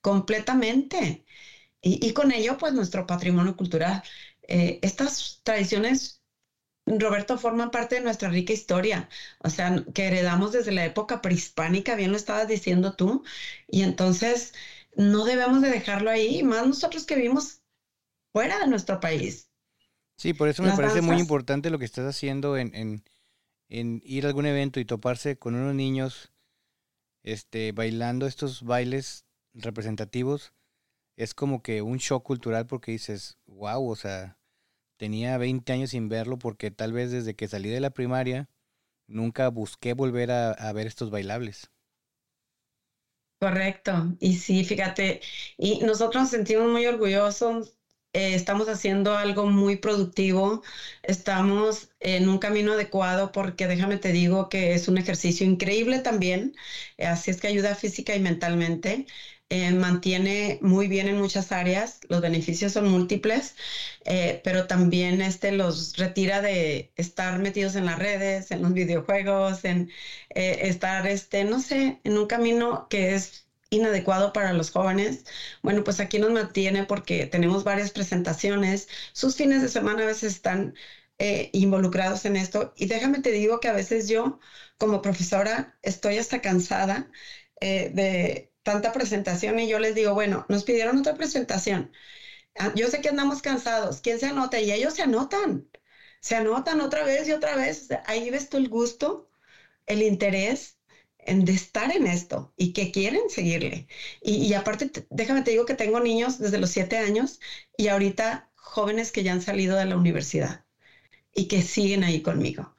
completamente. 0.00 1.24
Y, 1.82 2.12
con 2.12 2.32
ello, 2.32 2.56
pues 2.58 2.72
nuestro 2.72 3.06
patrimonio 3.06 3.56
cultural. 3.56 4.02
Eh, 4.48 4.78
estas 4.82 5.40
tradiciones 5.44 6.22
Roberto 6.86 7.36
forma 7.36 7.70
parte 7.70 7.96
de 7.96 8.00
nuestra 8.00 8.28
rica 8.30 8.52
historia, 8.52 9.08
o 9.40 9.50
sea, 9.50 9.84
que 9.94 10.06
heredamos 10.06 10.52
desde 10.52 10.72
la 10.72 10.84
época 10.84 11.20
prehispánica, 11.20 11.94
bien 11.94 12.10
lo 12.12 12.16
estabas 12.16 12.48
diciendo 12.48 12.94
tú, 12.94 13.22
y 13.66 13.82
entonces 13.82 14.52
no 14.96 15.24
debemos 15.24 15.62
de 15.62 15.70
dejarlo 15.70 16.10
ahí, 16.10 16.42
más 16.42 16.66
nosotros 16.66 17.04
que 17.04 17.16
vivimos 17.16 17.62
fuera 18.32 18.58
de 18.58 18.66
nuestro 18.66 19.00
país. 19.00 19.50
Sí, 20.16 20.34
por 20.34 20.48
eso 20.48 20.62
me 20.62 20.72
parece 20.72 21.00
muy 21.00 21.18
importante 21.18 21.70
lo 21.70 21.78
que 21.78 21.84
estás 21.84 22.04
haciendo 22.06 22.56
en, 22.56 22.74
en, 22.74 23.04
en, 23.68 24.02
ir 24.04 24.24
a 24.24 24.28
algún 24.28 24.46
evento 24.46 24.80
y 24.80 24.84
toparse 24.84 25.38
con 25.38 25.54
unos 25.54 25.74
niños 25.74 26.32
este, 27.22 27.72
bailando 27.72 28.26
estos 28.26 28.64
bailes 28.64 29.26
representativos. 29.54 30.52
Es 31.16 31.34
como 31.34 31.62
que 31.62 31.82
un 31.82 31.98
shock 31.98 32.24
cultural 32.24 32.66
porque 32.66 32.92
dices, 32.92 33.38
wow, 33.46 33.88
o 33.88 33.96
sea, 33.96 34.38
tenía 34.96 35.38
20 35.38 35.72
años 35.72 35.90
sin 35.90 36.08
verlo 36.08 36.38
porque 36.38 36.70
tal 36.70 36.92
vez 36.92 37.10
desde 37.10 37.34
que 37.34 37.48
salí 37.48 37.68
de 37.68 37.80
la 37.80 37.90
primaria 37.90 38.48
nunca 39.06 39.48
busqué 39.48 39.94
volver 39.94 40.30
a, 40.30 40.72
ver 40.72 40.86
estos 40.86 41.10
bailables. 41.10 41.70
Correcto. 43.40 44.16
Y 44.18 44.34
sí, 44.34 44.64
fíjate, 44.64 45.20
y 45.56 45.78
nosotros 45.84 46.22
nos 46.22 46.30
sentimos 46.30 46.68
muy 46.68 46.86
orgullosos. 46.86 47.72
Eh, 48.12 48.34
estamos 48.34 48.68
haciendo 48.68 49.14
algo 49.14 49.46
muy 49.46 49.76
productivo. 49.76 50.60
Estamos 51.02 51.88
en 52.00 52.28
un 52.28 52.38
camino 52.38 52.72
adecuado 52.72 53.30
porque 53.30 53.68
déjame 53.68 53.96
te 53.96 54.10
digo 54.12 54.48
que 54.48 54.74
es 54.74 54.88
un 54.88 54.98
ejercicio 54.98 55.46
increíble 55.46 56.00
también. 56.00 56.52
así 56.98 57.30
es 57.30 57.38
que 57.40 57.46
ayuda 57.46 57.74
física 57.76 58.14
y 58.16 58.20
mentalmente. 58.20 59.04
Eh, 59.50 59.72
mantiene 59.72 60.58
muy 60.60 60.88
bien 60.88 61.08
en 61.08 61.16
muchas 61.16 61.52
áreas, 61.52 62.00
los 62.10 62.20
beneficios 62.20 62.72
son 62.72 62.86
múltiples, 62.88 63.54
eh, 64.04 64.40
pero 64.44 64.66
también 64.66 65.22
este 65.22 65.52
los 65.52 65.96
retira 65.96 66.42
de 66.42 66.90
estar 66.96 67.38
metidos 67.38 67.74
en 67.74 67.86
las 67.86 67.98
redes, 67.98 68.50
en 68.50 68.60
los 68.62 68.74
videojuegos, 68.74 69.64
en 69.64 69.88
eh, 70.34 70.58
estar, 70.68 71.06
este, 71.06 71.44
no 71.44 71.60
sé, 71.60 71.98
en 72.04 72.18
un 72.18 72.26
camino 72.26 72.86
que 72.90 73.14
es 73.14 73.46
inadecuado 73.70 74.32
para 74.34 74.52
los 74.52 74.70
jóvenes. 74.70 75.24
Bueno, 75.62 75.82
pues 75.84 75.98
aquí 76.00 76.18
nos 76.18 76.30
mantiene 76.30 76.84
porque 76.84 77.26
tenemos 77.26 77.64
varias 77.64 77.90
presentaciones. 77.90 78.86
Sus 79.12 79.34
fines 79.36 79.62
de 79.62 79.68
semana 79.68 80.02
a 80.02 80.06
veces 80.06 80.34
están 80.34 80.74
eh, 81.18 81.48
involucrados 81.52 82.24
en 82.24 82.36
esto. 82.36 82.72
Y 82.76 82.86
déjame 82.86 83.20
te 83.20 83.30
digo 83.32 83.60
que 83.60 83.68
a 83.68 83.72
veces 83.72 84.08
yo, 84.08 84.38
como 84.78 85.00
profesora, 85.02 85.76
estoy 85.82 86.18
hasta 86.18 86.40
cansada 86.40 87.10
eh, 87.60 87.90
de 87.92 88.47
tanta 88.68 88.92
presentación 88.92 89.58
y 89.60 89.66
yo 89.66 89.78
les 89.78 89.94
digo, 89.94 90.12
bueno, 90.12 90.44
nos 90.50 90.64
pidieron 90.64 90.98
otra 90.98 91.14
presentación. 91.14 91.90
Ah, 92.58 92.72
yo 92.76 92.88
sé 92.88 93.00
que 93.00 93.08
andamos 93.08 93.40
cansados. 93.40 94.02
¿Quién 94.02 94.18
se 94.20 94.26
anota? 94.26 94.60
Y 94.60 94.70
ellos 94.72 94.92
se 94.94 95.02
anotan. 95.02 95.70
Se 96.20 96.36
anotan 96.36 96.82
otra 96.82 97.02
vez 97.02 97.26
y 97.28 97.32
otra 97.32 97.56
vez. 97.56 97.88
Ahí 98.04 98.30
ves 98.30 98.50
tú 98.50 98.58
el 98.58 98.68
gusto, 98.68 99.30
el 99.86 100.02
interés 100.02 100.78
de 101.26 101.52
estar 101.52 101.90
en 101.92 102.06
esto 102.06 102.52
y 102.58 102.74
que 102.74 102.92
quieren 102.92 103.30
seguirle. 103.30 103.86
Y, 104.20 104.52
aparte, 104.52 104.90
déjame 105.10 105.42
te 105.42 105.52
digo 105.52 105.64
que 105.64 105.74
tengo 105.74 106.00
niños 106.00 106.38
desde 106.38 106.58
los 106.58 106.70
siete 106.70 106.98
años 106.98 107.40
y 107.76 107.88
ahorita 107.88 108.50
jóvenes 108.54 109.12
que 109.12 109.22
ya 109.22 109.32
han 109.32 109.42
salido 109.42 109.76
de 109.78 109.86
la 109.86 109.96
universidad 109.96 110.66
y 111.34 111.48
que 111.48 111.62
siguen 111.62 112.04
ahí 112.04 112.22
conmigo. 112.22 112.76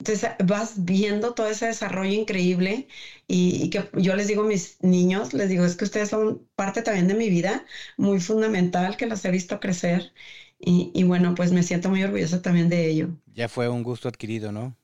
Entonces 0.00 0.30
vas 0.44 0.84
viendo 0.86 1.34
todo 1.34 1.46
ese 1.48 1.66
desarrollo 1.66 2.12
increíble 2.12 2.88
y, 3.28 3.62
y, 3.64 3.70
que 3.70 3.90
yo 3.94 4.16
les 4.16 4.28
digo 4.28 4.42
a 4.42 4.46
mis 4.46 4.82
niños, 4.82 5.34
les 5.34 5.50
digo, 5.50 5.64
es 5.64 5.76
que 5.76 5.84
ustedes 5.84 6.08
son 6.08 6.48
parte 6.56 6.82
también 6.82 7.06
de 7.06 7.14
mi 7.14 7.28
vida, 7.28 7.66
muy 7.98 8.18
fundamental, 8.20 8.96
que 8.96 9.06
los 9.06 9.24
he 9.26 9.30
visto 9.30 9.60
crecer 9.60 10.12
y, 10.58 10.90
y 10.94 11.04
bueno, 11.04 11.34
pues 11.34 11.52
me 11.52 11.62
siento 11.62 11.90
muy 11.90 12.02
orgullosa 12.02 12.40
también 12.42 12.70
de 12.70 12.88
ello. 12.88 13.08
Ya 13.34 13.48
fue 13.48 13.68
un 13.68 13.82
gusto 13.82 14.08
adquirido, 14.08 14.52
¿no? 14.52 14.74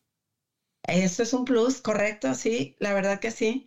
Eso 0.85 1.23
es 1.23 1.33
un 1.33 1.45
plus, 1.45 1.81
correcto, 1.81 2.35
sí, 2.35 2.77
la 2.79 2.95
verdad 2.95 3.19
que 3.21 3.31
sí. 3.31 3.67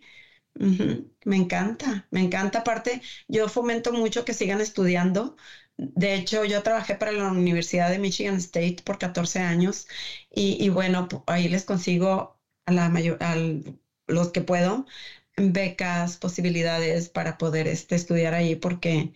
Me 1.24 1.36
encanta, 1.36 2.06
me 2.10 2.20
encanta. 2.20 2.58
Aparte, 2.58 3.00
yo 3.28 3.48
fomento 3.48 3.92
mucho 3.92 4.24
que 4.24 4.34
sigan 4.34 4.60
estudiando. 4.60 5.36
De 5.76 6.14
hecho, 6.14 6.44
yo 6.44 6.62
trabajé 6.62 6.94
para 6.94 7.12
la 7.12 7.30
Universidad 7.30 7.90
de 7.90 7.98
Michigan 7.98 8.36
State 8.36 8.76
por 8.84 8.98
14 8.98 9.38
años 9.40 9.86
y, 10.34 10.68
bueno, 10.68 11.08
ahí 11.26 11.48
les 11.48 11.64
consigo 11.64 12.38
a 12.66 12.72
la 12.72 12.88
mayor, 12.90 13.16
a 13.20 13.36
los 14.06 14.30
que 14.32 14.42
puedo 14.42 14.84
becas, 15.36 16.16
posibilidades 16.18 17.08
para 17.08 17.38
poder 17.38 17.66
este, 17.68 17.94
estudiar 17.94 18.34
ahí 18.34 18.54
porque 18.56 19.12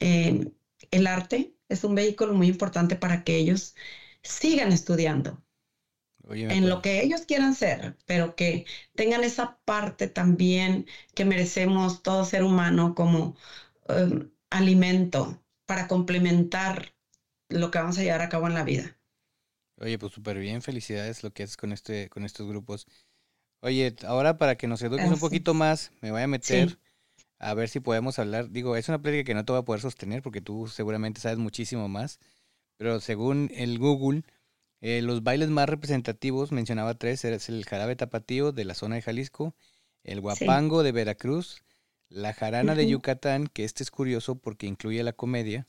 eh, 0.00 0.50
el 0.90 1.06
arte 1.06 1.52
es 1.68 1.84
un 1.84 1.94
vehículo 1.94 2.32
muy 2.34 2.46
importante 2.48 2.96
para 2.96 3.22
que 3.24 3.36
ellos 3.36 3.74
sigan 4.22 4.72
estudiando 4.72 5.42
en 6.28 6.68
lo 6.68 6.82
que 6.82 7.02
ellos 7.02 7.22
quieran 7.22 7.54
ser, 7.54 7.96
pero 8.06 8.34
que 8.34 8.66
tengan 8.94 9.24
esa 9.24 9.58
parte 9.64 10.08
también 10.08 10.86
que 11.14 11.24
merecemos 11.24 12.02
todo 12.02 12.24
ser 12.24 12.42
humano 12.42 12.94
como 12.94 13.36
em, 13.88 14.30
alimento 14.50 15.42
para 15.66 15.88
complementar 15.88 16.94
lo 17.48 17.70
que 17.70 17.78
vamos 17.78 17.98
a 17.98 18.02
llevar 18.02 18.22
a 18.22 18.28
cabo 18.28 18.46
en 18.46 18.54
la 18.54 18.64
vida. 18.64 18.96
Oye, 19.78 19.98
pues 19.98 20.12
súper 20.12 20.38
bien, 20.38 20.62
felicidades 20.62 21.22
lo 21.22 21.30
que 21.32 21.42
haces 21.42 21.56
con, 21.56 21.72
este, 21.72 22.08
con 22.08 22.24
estos 22.24 22.48
grupos. 22.48 22.86
Oye, 23.60 23.94
ahora 24.06 24.38
para 24.38 24.56
que 24.56 24.66
nos 24.66 24.82
eduques 24.82 25.10
un 25.10 25.18
poquito 25.18 25.54
más, 25.54 25.92
me 26.00 26.10
voy 26.10 26.22
a 26.22 26.26
meter 26.26 26.78
a 27.38 27.54
ver 27.54 27.68
si 27.68 27.80
podemos 27.80 28.18
hablar. 28.18 28.50
Digo, 28.50 28.76
es 28.76 28.88
una 28.88 29.00
plática 29.02 29.24
que 29.24 29.34
no 29.34 29.44
te 29.44 29.52
voy 29.52 29.60
a 29.60 29.64
poder 29.64 29.80
sostener 29.82 30.22
porque 30.22 30.40
tú 30.40 30.68
seguramente 30.68 31.20
sabes 31.20 31.38
muchísimo 31.38 31.88
más, 31.88 32.18
pero 32.78 33.00
según 33.00 33.50
el 33.54 33.78
Google, 33.78 34.24
eh, 34.80 35.02
los 35.02 35.22
bailes 35.22 35.48
más 35.48 35.68
representativos, 35.68 36.52
mencionaba 36.52 36.94
tres, 36.94 37.24
es 37.24 37.48
el 37.48 37.64
jarabe 37.64 37.96
tapatío 37.96 38.52
de 38.52 38.64
la 38.64 38.74
zona 38.74 38.96
de 38.96 39.02
Jalisco, 39.02 39.54
el 40.04 40.20
guapango 40.20 40.82
de 40.82 40.92
Veracruz, 40.92 41.62
la 42.08 42.32
jarana 42.32 42.74
de 42.74 42.88
Yucatán, 42.88 43.48
que 43.48 43.64
este 43.64 43.82
es 43.82 43.90
curioso 43.90 44.36
porque 44.36 44.66
incluye 44.66 45.02
la 45.02 45.12
comedia. 45.12 45.66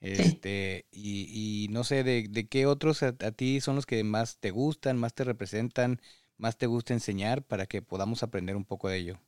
Este, 0.00 0.86
y, 0.90 1.68
no 1.70 1.82
sé, 1.82 2.04
de, 2.04 2.46
qué 2.48 2.66
otros 2.66 3.02
a, 3.02 3.12
ti 3.12 3.62
son 3.62 3.76
los 3.76 3.86
que 3.86 4.04
más 4.04 4.38
te 4.38 4.50
gustan, 4.50 4.98
más 4.98 5.14
te 5.14 5.24
representan, 5.24 6.02
más 6.36 6.58
te 6.58 6.66
gusta 6.66 6.92
enseñar 6.92 7.42
para 7.42 7.64
que 7.64 7.80
podamos 7.80 8.22
aprender 8.22 8.54
un 8.56 8.66
poco 8.66 8.90
de 8.90 8.98
ello. 8.98 9.20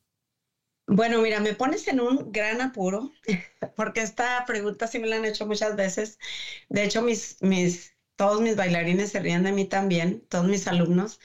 Bueno, 0.86 1.22
mira, 1.22 1.40
me 1.40 1.54
pones 1.54 1.88
en 1.88 2.00
un 2.00 2.30
gran 2.30 2.60
apuro, 2.60 3.10
porque 3.76 4.02
esta 4.02 4.44
pregunta 4.46 4.86
sí 4.86 4.98
me 4.98 5.06
la 5.06 5.16
han 5.16 5.24
hecho 5.24 5.46
muchas 5.46 5.76
veces. 5.76 6.18
De 6.68 6.84
hecho, 6.84 7.00
mis, 7.00 7.38
mis 7.40 7.95
todos 8.16 8.40
mis 8.40 8.56
bailarines 8.56 9.10
se 9.10 9.20
ríen 9.20 9.44
de 9.44 9.52
mí 9.52 9.66
también, 9.66 10.26
todos 10.28 10.46
mis 10.46 10.66
alumnos, 10.68 11.20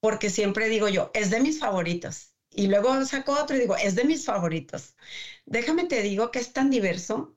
porque 0.00 0.30
siempre 0.30 0.68
digo 0.68 0.88
yo, 0.88 1.10
es 1.14 1.30
de 1.30 1.40
mis 1.40 1.58
favoritos. 1.58 2.34
Y 2.50 2.68
luego 2.68 3.04
saco 3.04 3.32
otro 3.32 3.56
y 3.56 3.60
digo, 3.60 3.76
es 3.76 3.94
de 3.96 4.04
mis 4.04 4.24
favoritos. 4.24 4.96
Déjame 5.46 5.86
te 5.86 6.02
digo 6.02 6.30
que 6.30 6.38
es 6.38 6.52
tan 6.52 6.70
diverso 6.70 7.36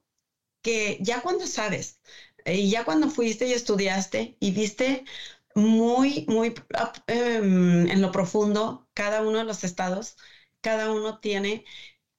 que 0.61 0.97
ya 1.01 1.21
cuando 1.21 1.47
sabes, 1.47 2.01
y 2.45 2.69
ya 2.69 2.85
cuando 2.85 3.09
fuiste 3.09 3.47
y 3.47 3.53
estudiaste 3.53 4.37
y 4.39 4.51
viste 4.51 5.05
muy, 5.55 6.25
muy 6.27 6.53
em, 7.07 7.87
en 7.89 8.01
lo 8.01 8.11
profundo 8.11 8.87
cada 8.93 9.21
uno 9.21 9.39
de 9.39 9.43
los 9.45 9.63
estados, 9.63 10.17
cada 10.61 10.91
uno 10.93 11.19
tiene, 11.19 11.65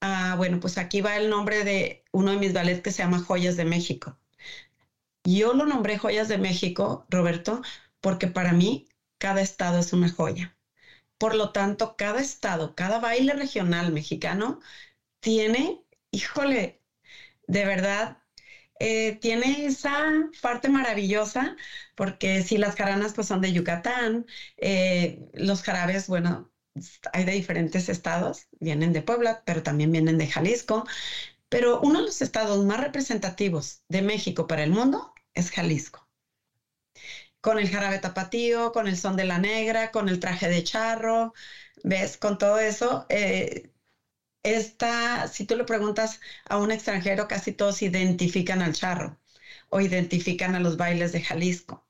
ah, 0.00 0.34
bueno, 0.36 0.60
pues 0.60 0.78
aquí 0.78 1.00
va 1.00 1.16
el 1.16 1.30
nombre 1.30 1.64
de 1.64 2.04
uno 2.12 2.32
de 2.32 2.38
mis 2.38 2.52
ballets 2.52 2.82
que 2.82 2.92
se 2.92 3.02
llama 3.02 3.20
Joyas 3.20 3.56
de 3.56 3.64
México. 3.64 4.18
Yo 5.36 5.52
lo 5.52 5.66
nombré 5.66 5.98
Joyas 5.98 6.28
de 6.28 6.38
México, 6.38 7.04
Roberto, 7.10 7.60
porque 8.00 8.28
para 8.28 8.52
mí 8.54 8.86
cada 9.18 9.40
estado 9.42 9.78
es 9.78 9.92
una 9.92 10.08
joya. 10.08 10.56
Por 11.18 11.34
lo 11.34 11.52
tanto, 11.52 11.96
cada 11.96 12.20
estado, 12.20 12.74
cada 12.74 12.98
baile 13.00 13.34
regional 13.34 13.92
mexicano 13.92 14.60
tiene, 15.20 15.82
híjole, 16.12 16.80
de 17.48 17.64
verdad, 17.66 18.18
eh, 18.80 19.18
tiene 19.20 19.66
esa 19.66 20.30
parte 20.42 20.68
maravillosa, 20.70 21.56
porque 21.96 22.42
si 22.42 22.58
las 22.58 22.76
jaranas 22.76 23.14
pues 23.14 23.26
son 23.28 23.40
de 23.42 23.52
Yucatán, 23.52 24.26
eh, 24.58 25.20
los 25.34 25.62
jarabes, 25.62 26.08
bueno, 26.08 26.50
hay 27.12 27.24
de 27.24 27.32
diferentes 27.32 27.88
estados, 27.88 28.48
vienen 28.60 28.92
de 28.92 29.02
Puebla, 29.02 29.42
pero 29.46 29.62
también 29.62 29.92
vienen 29.92 30.18
de 30.18 30.28
Jalisco, 30.28 30.86
pero 31.48 31.80
uno 31.80 32.00
de 32.00 32.06
los 32.06 32.22
estados 32.22 32.64
más 32.64 32.80
representativos 32.80 33.82
de 33.88 34.02
México 34.02 34.46
para 34.46 34.62
el 34.64 34.70
mundo 34.70 35.12
es 35.38 35.50
Jalisco. 35.50 36.08
Con 37.40 37.58
el 37.58 37.68
jarabe 37.70 37.98
tapatío, 37.98 38.72
con 38.72 38.88
el 38.88 38.96
son 38.96 39.16
de 39.16 39.24
la 39.24 39.38
negra, 39.38 39.90
con 39.90 40.08
el 40.08 40.18
traje 40.18 40.48
de 40.48 40.62
charro, 40.62 41.32
¿ves? 41.84 42.16
Con 42.16 42.36
todo 42.38 42.58
eso, 42.58 43.06
eh, 43.08 43.70
si 45.30 45.44
tú 45.44 45.56
le 45.56 45.64
preguntas 45.64 46.20
a 46.48 46.58
un 46.58 46.70
extranjero, 46.70 47.28
casi 47.28 47.52
todos 47.52 47.82
identifican 47.82 48.62
al 48.62 48.72
charro 48.72 49.18
o 49.70 49.80
identifican 49.80 50.54
a 50.54 50.60
los 50.60 50.76
bailes 50.76 51.12
de 51.12 51.20
Jalisco. 51.20 51.84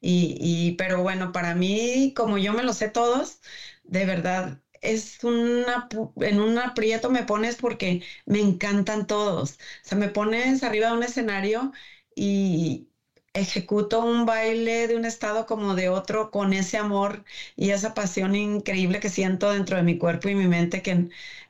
Y, 0.00 0.74
pero 0.78 1.02
bueno, 1.02 1.32
para 1.32 1.54
mí, 1.54 2.12
como 2.16 2.38
yo 2.38 2.52
me 2.54 2.62
lo 2.64 2.72
sé 2.74 2.88
todos, 2.88 3.40
de 3.84 4.06
verdad, 4.06 4.60
es 4.82 5.24
una, 5.24 5.88
en 6.22 6.40
un 6.40 6.58
aprieto 6.58 7.10
me 7.10 7.24
pones 7.24 7.56
porque 7.56 8.02
me 8.26 8.40
encantan 8.40 9.06
todos. 9.06 9.52
O 9.54 9.56
sea, 9.88 9.98
me 9.98 10.08
pones 10.08 10.62
arriba 10.64 10.88
de 10.88 10.94
un 10.94 11.02
escenario 11.04 11.72
y 12.16 12.90
ejecuto 13.34 14.00
un 14.00 14.26
baile 14.26 14.88
de 14.88 14.96
un 14.96 15.06
estado 15.06 15.46
como 15.46 15.76
de 15.76 15.90
otro 15.90 16.32
con 16.32 16.54
ese 16.54 16.78
amor 16.78 17.24
y 17.56 17.70
esa 17.70 17.94
pasión 17.94 18.36
increíble 18.36 19.00
que 19.00 19.10
siento 19.10 19.50
dentro 19.50 19.78
de 19.78 19.84
mi 19.84 19.98
cuerpo 19.98 20.28
y 20.30 20.36
mi 20.36 20.48
mente 20.48 20.82
que 20.82 20.92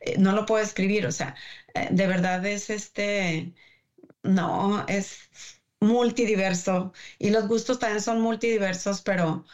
eh, 0.00 0.18
no 0.18 0.32
lo 0.34 0.46
puedo 0.46 0.64
escribir, 0.64 1.06
o 1.06 1.12
sea, 1.12 1.36
eh, 1.74 1.88
de 1.92 2.06
verdad 2.08 2.44
es 2.46 2.70
este, 2.70 3.54
no, 4.22 4.84
es 4.88 5.28
multidiverso 5.80 6.92
y 7.18 7.30
los 7.30 7.46
gustos 7.48 7.78
también 7.78 8.00
son 8.02 8.20
multidiversos, 8.20 9.02
pero 9.02 9.44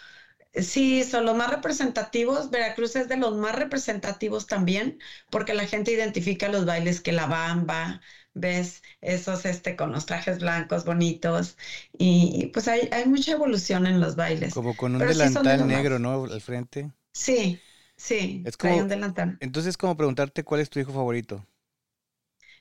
sí, 0.54 1.04
son 1.04 1.24
los 1.26 1.36
más 1.36 1.50
representativos. 1.50 2.50
Veracruz 2.50 2.96
es 2.96 3.08
de 3.08 3.16
los 3.16 3.36
más 3.36 3.54
representativos 3.56 4.46
también 4.46 4.98
porque 5.30 5.54
la 5.54 5.66
gente 5.66 5.92
identifica 5.92 6.48
los 6.48 6.64
bailes 6.66 7.00
que 7.00 7.12
la 7.12 7.26
bamba, 7.26 8.00
ves 8.34 8.82
esos 9.00 9.44
este, 9.44 9.76
con 9.76 9.92
los 9.92 10.06
trajes 10.06 10.38
blancos 10.40 10.84
bonitos 10.84 11.56
y 11.98 12.50
pues 12.52 12.68
hay, 12.68 12.88
hay 12.92 13.06
mucha 13.06 13.32
evolución 13.32 13.86
en 13.86 14.00
los 14.00 14.16
bailes. 14.16 14.54
Como 14.54 14.76
con 14.76 14.94
un 14.94 14.98
delantal 15.00 15.66
negro, 15.66 15.98
¿no? 15.98 16.24
Al 16.24 16.40
frente. 16.40 16.90
Sí, 17.14 17.60
sí, 17.96 18.42
es 18.46 18.56
como, 18.56 18.72
hay 18.72 18.80
un 18.80 18.88
delantal. 18.88 19.38
Entonces, 19.40 19.76
como 19.76 19.96
preguntarte 19.96 20.44
cuál 20.44 20.60
es 20.60 20.70
tu 20.70 20.80
hijo 20.80 20.92
favorito. 20.92 21.44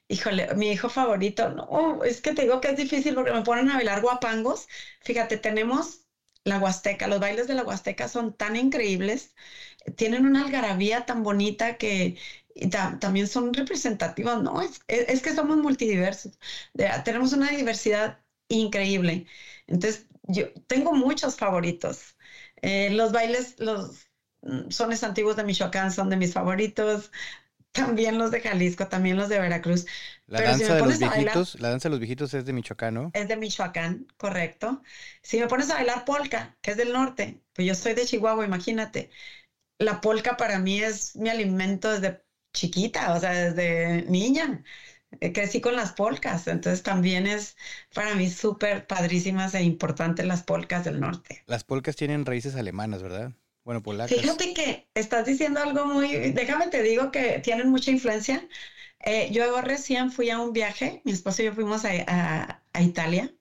Híjole, 0.08 0.54
mi 0.56 0.72
hijo 0.72 0.90
favorito, 0.90 1.50
no, 1.50 2.04
es 2.04 2.22
que 2.22 2.34
te 2.34 2.42
digo 2.42 2.60
que 2.60 2.70
es 2.70 2.78
difícil 2.78 3.16
porque 3.16 3.32
me 3.32 3.44
ponen 3.44 3.70
a 3.70 3.76
bailar 3.76 4.02
guapangos. 4.02 4.68
Fíjate, 5.02 5.38
tenemos 5.38 6.02
la 6.44 6.60
Huasteca, 6.60 7.08
los 7.08 7.20
bailes 7.20 7.48
de 7.48 7.54
la 7.54 7.64
Huasteca 7.64 8.08
son 8.10 8.34
tan 8.36 8.56
increíbles, 8.56 9.36
tienen 9.96 10.26
una 10.26 10.46
algarabía 10.46 11.06
tan 11.06 11.24
bonita 11.24 11.78
que 11.78 12.18
también 13.00 13.28
son 13.28 13.54
representativos, 13.54 14.42
¿no? 14.44 14.62
Es, 14.62 14.82
es, 14.88 15.22
que 15.22 15.34
somos 15.34 15.58
multidiversos, 15.58 16.38
tenemos 17.04 17.34
una 17.34 17.50
diversidad 17.50 18.20
increíble. 18.48 19.26
Entonces, 19.68 20.08
yo 20.24 20.52
tengo 20.68 20.94
muchos 20.94 21.36
favoritos. 21.36 22.16
Eh, 22.62 22.90
los 22.92 23.12
bailes, 23.12 23.56
los 23.60 24.08
mm, 24.42 24.70
sones 24.70 25.04
antiguos 25.04 25.36
de 25.36 25.44
Michoacán 25.44 25.92
son 25.92 26.10
de 26.10 26.18
mis 26.18 26.34
favoritos. 26.34 27.12
también 27.72 28.18
los 28.18 28.32
de 28.32 28.42
Jalisco, 28.42 28.88
también 28.88 29.18
los 29.18 29.30
de 29.30 29.40
Veracruz. 29.40 29.86
La 30.28 30.42
danza 30.42 30.76
de 30.76 30.82
los 30.82 31.00
viejitos, 31.00 31.60
la 31.60 31.70
danza 31.70 31.88
de 31.88 31.92
los 31.92 32.00
viejitos 32.00 32.34
es 32.34 32.46
de 32.46 32.54
Michoacán, 32.54 32.94
¿no? 32.94 33.12
Es 33.14 33.28
de 33.28 33.38
Michoacán, 33.38 34.08
correcto. 34.18 34.82
Si 35.22 35.40
me 35.40 35.48
pones 35.48 35.70
a 35.70 35.76
bailar 35.76 36.06
polka, 36.06 36.58
que 36.62 36.72
es 36.72 36.78
del 36.78 36.92
norte, 36.94 37.42
pues 37.54 37.68
yo 37.68 37.76
soy 37.76 37.94
de 37.94 38.06
Chihuahua, 38.06 38.46
imagínate. 38.46 39.10
La 39.80 40.02
polka 40.02 40.38
para 40.38 40.60
mí 40.60 40.82
es 40.82 41.16
mi 41.16 41.30
alimento 41.30 41.92
desde 41.92 42.24
chiquita, 42.54 43.14
o 43.14 43.20
sea, 43.20 43.32
desde 43.32 44.04
niña. 44.10 44.64
Eh, 45.20 45.34
crecí 45.34 45.60
con 45.60 45.76
las 45.76 45.92
polcas, 45.92 46.48
entonces 46.48 46.84
también 46.84 47.28
es 47.28 47.58
para 47.94 48.16
mí 48.16 48.30
súper 48.30 48.88
padrísimas 48.88 49.54
e 49.54 49.64
importantes 49.64 50.26
las 50.26 50.44
polcas 50.44 50.86
del 50.86 51.02
norte. 51.02 51.44
Las 51.48 51.66
polcas 51.66 51.98
tienen 51.98 52.26
raíces 52.26 52.56
alemanas, 52.56 53.04
¿verdad? 53.04 53.34
Bueno, 53.66 53.84
polacas. 53.84 54.18
Fíjate 54.18 54.54
que 54.54 54.88
estás 54.96 55.26
diciendo 55.26 55.60
algo 55.60 55.86
muy, 55.86 56.32
déjame 56.32 56.68
te 56.68 56.82
digo 56.82 57.12
que 57.12 57.40
tienen 57.40 57.70
mucha 57.70 57.92
influencia. 57.92 58.48
Eh, 59.02 59.30
yo 59.32 59.62
recién 59.62 60.12
fui 60.12 60.30
a 60.30 60.40
un 60.40 60.54
viaje, 60.54 61.02
mi 61.06 61.12
esposo 61.12 61.42
y 61.42 61.46
yo 61.46 61.54
fuimos 61.54 61.84
a, 61.86 62.64
a, 62.74 62.82
Italia. 62.82 63.34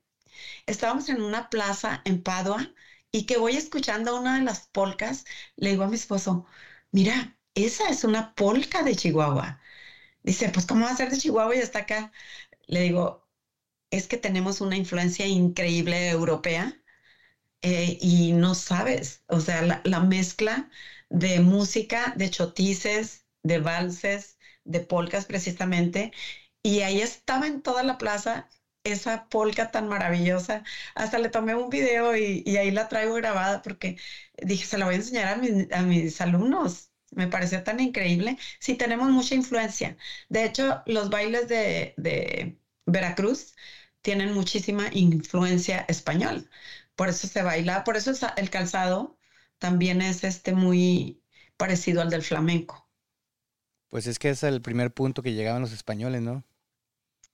Estábamos 0.67 1.09
en 1.09 1.23
una 1.23 1.51
plaza 1.51 2.03
en 2.05 2.23
Padua 2.23 2.73
y 3.13 3.27
que 3.27 3.39
voy 3.39 3.57
escuchando 3.57 4.19
una 4.19 4.39
de 4.39 4.45
las 4.45 4.69
polcas, 4.69 5.25
le 5.57 5.71
digo 5.71 5.85
a 5.85 5.89
mi 5.89 5.97
esposo, 5.97 6.47
mira, 6.93 7.37
esa 7.65 7.89
es 7.89 8.05
una 8.05 8.35
polca 8.35 8.83
de 8.83 8.97
Chihuahua. 8.97 9.61
Dice, 10.23 10.51
pues 10.51 10.67
¿cómo 10.67 10.85
va 10.87 10.93
a 10.93 10.97
ser 10.97 11.11
de 11.11 11.19
Chihuahua 11.19 11.57
y 11.57 11.61
está 11.61 11.81
acá? 11.81 12.13
Le 12.69 12.83
digo, 12.83 13.27
es 13.91 14.09
que 14.09 14.17
tenemos 14.19 14.61
una 14.61 14.77
influencia 14.77 15.27
increíble 15.27 16.11
europea 16.11 16.81
eh, 17.63 17.99
y 18.01 18.33
no 18.33 18.55
sabes, 18.55 19.23
o 19.29 19.41
sea, 19.41 19.63
la, 19.85 20.01
mezcla 20.01 20.71
de 21.11 21.41
música, 21.41 22.13
de 22.17 22.31
chotices, 22.31 23.27
de 23.43 23.59
valses, 23.59 24.39
de 24.65 24.81
polcas 24.81 25.27
precisamente, 25.27 26.13
y 26.63 26.81
ahí 26.81 27.01
estaba 27.03 27.47
en 27.47 27.63
toda 27.63 27.83
la 27.83 27.99
plaza 27.99 28.49
esa 28.85 29.29
polca 29.29 29.71
tan 29.71 29.89
maravillosa. 29.89 30.65
Hasta 30.95 31.19
le 31.19 31.29
tomé 31.29 31.55
un 31.55 31.69
video 31.71 32.17
y, 32.17 32.43
ahí 32.57 32.71
la 32.71 32.89
traigo 32.89 33.15
grabada 33.15 33.63
porque 33.63 33.97
dije, 34.43 34.65
se 34.67 34.79
la 34.79 34.87
voy 34.87 34.95
a 34.95 34.99
enseñar 34.99 35.29
a, 35.29 35.79
a 35.79 35.83
mis 35.83 36.21
alumnos. 36.21 36.90
Me 37.11 37.27
pareció 37.29 37.63
tan 37.63 37.81
increíble. 37.81 38.39
Sí, 38.61 38.77
tenemos 38.77 39.11
mucha 39.11 39.35
influencia. 39.35 39.97
De 40.29 40.45
hecho, 40.45 40.83
los 40.87 41.11
bailes 41.11 41.49
de, 41.49 41.95
de 41.97 42.59
Veracruz 42.87 43.55
tienen 44.03 44.33
muchísima 44.33 44.89
influencia 44.93 45.85
española 45.89 46.45
por 47.01 47.09
eso 47.09 47.27
se 47.27 47.43
baila, 47.43 47.83
por 47.83 47.97
eso 47.97 48.13
el 48.37 48.51
calzado 48.51 49.19
también 49.59 50.03
es 50.03 50.23
este 50.23 50.53
muy 50.53 51.25
parecido 51.57 52.03
al 52.03 52.11
del 52.11 52.21
flamenco. 52.21 52.91
Pues 53.89 54.07
es 54.07 54.19
que 54.19 54.29
es 54.29 54.43
el 54.43 54.61
primer 54.61 54.93
punto 54.93 55.23
que 55.23 55.33
llegaban 55.33 55.63
los 55.63 55.73
españoles, 55.73 56.21
¿no? 56.21 56.45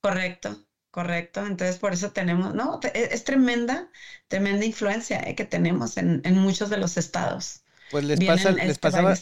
Correcto, 0.01 0.65
correcto. 0.93 1.45
Entonces 1.45 1.79
por 1.79 1.95
eso 1.95 2.13
tenemos, 2.13 2.55
no, 2.55 2.79
e, 2.95 3.09
es, 3.11 3.25
tremenda, 3.25 3.91
tremenda 4.29 4.65
influencia 4.65 5.19
eh, 5.29 5.35
que 5.35 5.45
tenemos 5.45 5.97
en, 5.97 6.23
muchos 6.39 6.71
de 6.71 6.79
los 6.79 6.97
estados. 6.97 7.65
Pues 7.91 8.05
les, 8.05 8.19
pasa, 8.25 8.51
les, 8.51 8.65
este 8.71 8.81
pasaba, 8.81 9.15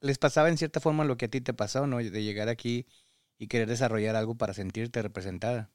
les 0.00 0.18
pasaba 0.18 0.48
en 0.48 0.58
cierta 0.58 0.80
forma 0.80 1.04
lo 1.04 1.16
que 1.16 1.26
a 1.26 1.28
ti 1.28 1.40
te 1.40 1.54
pasó, 1.54 1.86
¿no? 1.86 1.98
De 1.98 2.22
llegar 2.22 2.48
aquí 2.48 2.86
y 3.38 3.48
querer 3.48 3.68
desarrollar 3.68 4.16
algo 4.16 4.36
para 4.36 4.54
sentirte 4.54 5.02
representada. 5.02 5.70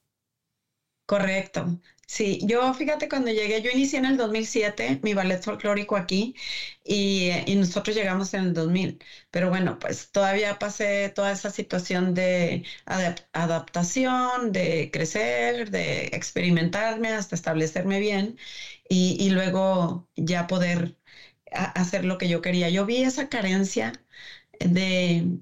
Correcto. 1.08 1.80
Sí, 2.06 2.40
yo 2.44 2.74
fíjate 2.74 3.08
cuando 3.10 3.32
llegué, 3.32 3.62
yo 3.62 3.72
inicié 3.72 4.00
en 4.00 4.06
el 4.06 4.18
2007 4.18 5.00
mi 5.04 5.14
ballet 5.14 5.42
folclórico 5.42 5.96
aquí 5.96 6.36
y, 6.84 7.32
nosotros 7.56 7.96
llegamos 7.96 8.34
en 8.34 8.46
el 8.46 8.54
2000, 8.54 9.00
pero 9.32 9.50
bueno, 9.50 9.80
pues 9.80 10.12
todavía 10.12 10.60
pasé 10.60 11.10
toda 11.10 11.32
esa 11.32 11.50
situación 11.50 12.14
de 12.14 12.66
adaptación, 13.34 14.52
de 14.52 14.90
crecer, 14.92 15.72
de 15.72 16.08
experimentarme 16.08 17.10
hasta 17.10 17.36
establecerme 17.36 18.00
bien 18.00 18.38
y, 18.90 19.30
luego 19.30 20.08
ya 20.16 20.48
poder 20.48 20.98
hacer 21.52 22.06
lo 22.06 22.18
que 22.18 22.30
yo 22.30 22.42
quería. 22.42 22.70
Yo 22.70 22.86
vi 22.86 23.04
esa 23.04 23.30
carencia 23.30 23.94
de, 24.60 25.40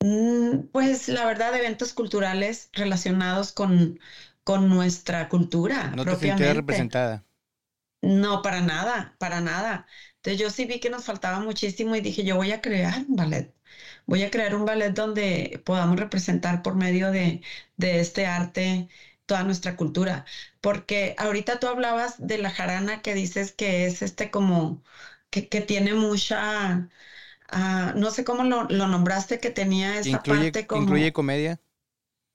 mm, 0.00 0.68
pues 0.72 1.08
la 1.08 1.24
verdad, 1.26 1.52
de 1.52 1.58
eventos 1.58 1.92
culturales 1.92 2.70
relacionados 2.72 3.52
con 3.52 3.98
con 4.46 4.68
nuestra 4.68 5.28
cultura. 5.28 5.92
No 5.96 6.04
te 6.04 6.14
sentías 6.14 6.54
representada. 6.54 7.24
No, 8.00 8.42
para 8.42 8.60
nada, 8.60 9.16
para 9.18 9.40
nada. 9.40 9.88
Entonces 10.14 10.40
yo 10.40 10.50
sí 10.50 10.66
vi 10.66 10.78
que 10.78 10.88
nos 10.88 11.02
faltaba 11.02 11.40
muchísimo 11.40 11.96
y 11.96 12.00
dije, 12.00 12.22
yo 12.22 12.36
voy 12.36 12.52
a 12.52 12.60
crear 12.60 13.04
un 13.08 13.16
ballet. 13.16 13.52
Voy 14.06 14.22
a 14.22 14.30
crear 14.30 14.54
un 14.54 14.64
ballet 14.64 14.92
donde 14.92 15.60
podamos 15.64 15.98
representar 15.98 16.62
por 16.62 16.76
medio 16.76 17.10
de, 17.10 17.42
este 17.76 18.26
arte 18.26 18.88
toda 19.26 19.42
nuestra 19.42 19.76
cultura. 19.76 20.24
Porque 20.60 21.14
ahorita 21.18 21.58
tú 21.60 21.66
hablabas 21.66 22.14
de 22.18 22.38
la 22.38 22.50
jarana 22.50 23.02
que 23.02 23.14
dices 23.14 23.52
que 23.52 23.86
es 23.86 24.02
este 24.02 24.30
como, 24.30 24.82
que, 25.30 25.42
tiene 25.60 25.94
mucha, 25.94 26.88
ah, 27.48 27.92
no 27.96 28.10
sé 28.10 28.24
cómo 28.24 28.44
lo, 28.44 28.66
nombraste, 28.68 29.40
que 29.40 29.50
tenía 29.50 29.98
esa 29.98 30.22
parte 30.22 30.66
como... 30.66 30.82
¿Incluye 30.82 31.12
comedia? 31.12 31.60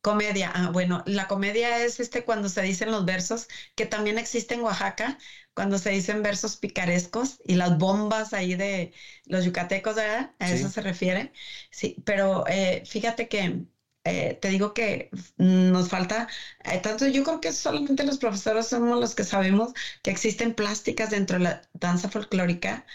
Comedia, 0.02 0.52
ah, 0.54 0.72
bueno, 0.72 1.04
la 1.06 1.28
comedia 1.28 1.84
es 1.84 2.00
este 2.00 2.26
cuando 2.26 2.50
se 2.50 2.64
dicen 2.64 2.90
los 2.90 3.06
versos, 3.06 3.48
que 3.76 3.86
también 3.86 4.18
existe 4.18 4.56
en 4.56 4.62
Oaxaca, 4.62 5.20
cuando 5.54 5.78
se 5.78 5.92
dicen 5.92 6.24
versos 6.24 6.58
picarescos 6.58 7.40
y 7.46 7.54
las 7.56 7.78
bombas 7.78 8.34
ahí 8.34 8.56
de 8.56 8.94
los 9.26 9.46
yucatecos, 9.46 9.96
¿verdad? 9.96 10.32
A 10.40 10.50
eso 10.52 10.70
se 10.70 10.82
refiere. 10.82 11.34
Sí, 11.70 11.98
pero 12.04 12.48
eh, 12.48 12.84
fíjate 12.86 13.28
que 13.28 13.66
eh, 14.04 14.38
te 14.42 14.50
digo 14.50 14.74
que 14.74 15.10
nos 15.38 15.90
falta, 15.90 16.28
eh, 16.64 16.80
tanto 16.80 17.08
yo 17.08 17.24
creo 17.24 17.40
que 17.42 17.52
solamente 17.54 18.04
los 18.04 18.18
profesores 18.18 18.68
somos 18.68 19.00
los 19.00 19.14
que 19.16 19.24
sabemos 19.24 19.74
que 20.02 20.12
existen 20.12 20.56
plásticas 20.56 21.12
dentro 21.12 21.38
de 21.38 21.44
la 21.44 21.62
danza 21.74 22.10
folclórica. 22.10 22.86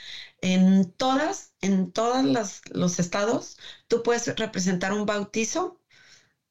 En 0.41 0.91
todas, 0.93 1.55
en 1.61 1.93
todos 1.93 2.25
los, 2.71 2.99
estados, 2.99 3.57
tú 3.89 4.03
puedes 4.03 4.27
representar 4.37 4.93
un 4.93 5.07
bautizo 5.07 5.81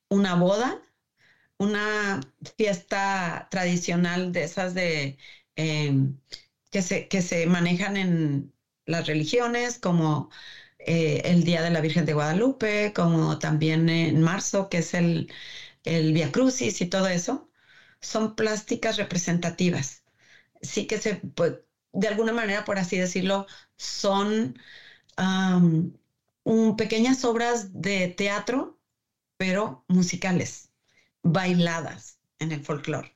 una 0.09 0.35
boda, 0.35 0.81
una 1.57 2.21
fiesta 2.57 3.47
tradicional 3.51 4.31
de 4.31 4.43
esas 4.43 4.73
de 4.73 5.17
em, 5.55 6.19
que, 6.71 6.81
se, 6.81 7.07
que 7.07 7.21
se 7.21 7.45
manejan 7.47 7.97
en 7.97 8.53
las 8.85 9.07
religiones, 9.07 9.79
como 9.79 10.29
eh, 10.85 11.21
el 11.25 11.43
Día 11.43 11.61
de 11.63 11.69
la 11.71 11.81
Virgen 11.81 12.05
de 12.05 12.13
Guadalupe, 12.13 12.93
como 12.95 13.37
también 13.39 13.89
en 13.89 14.21
marzo, 14.21 14.69
que 14.69 14.79
es 14.79 14.93
el, 14.93 15.27
el 15.85 16.13
Via 16.13 16.31
Crucis 16.31 16.81
y 16.81 16.87
todo 16.87 17.07
eso, 17.07 17.49
son 18.01 18.35
plásticas 18.35 18.97
representativas. 18.97 20.03
Sí 20.61 20.87
que 20.87 20.97
se, 20.99 21.15
pues, 21.17 21.55
de 21.93 22.07
alguna 22.09 22.33
manera, 22.33 22.65
por 22.65 22.79
así 22.79 22.97
decirlo, 22.97 23.45
son 23.77 24.55
un, 26.43 26.75
pequeñas 26.75 27.23
obras 27.25 27.81
de 27.81 28.07
teatro 28.07 28.77
pero 29.37 29.85
musicales, 29.89 30.69
bailadas 31.23 32.19
en 32.39 32.51
el 32.53 32.63
folclore. 32.63 33.15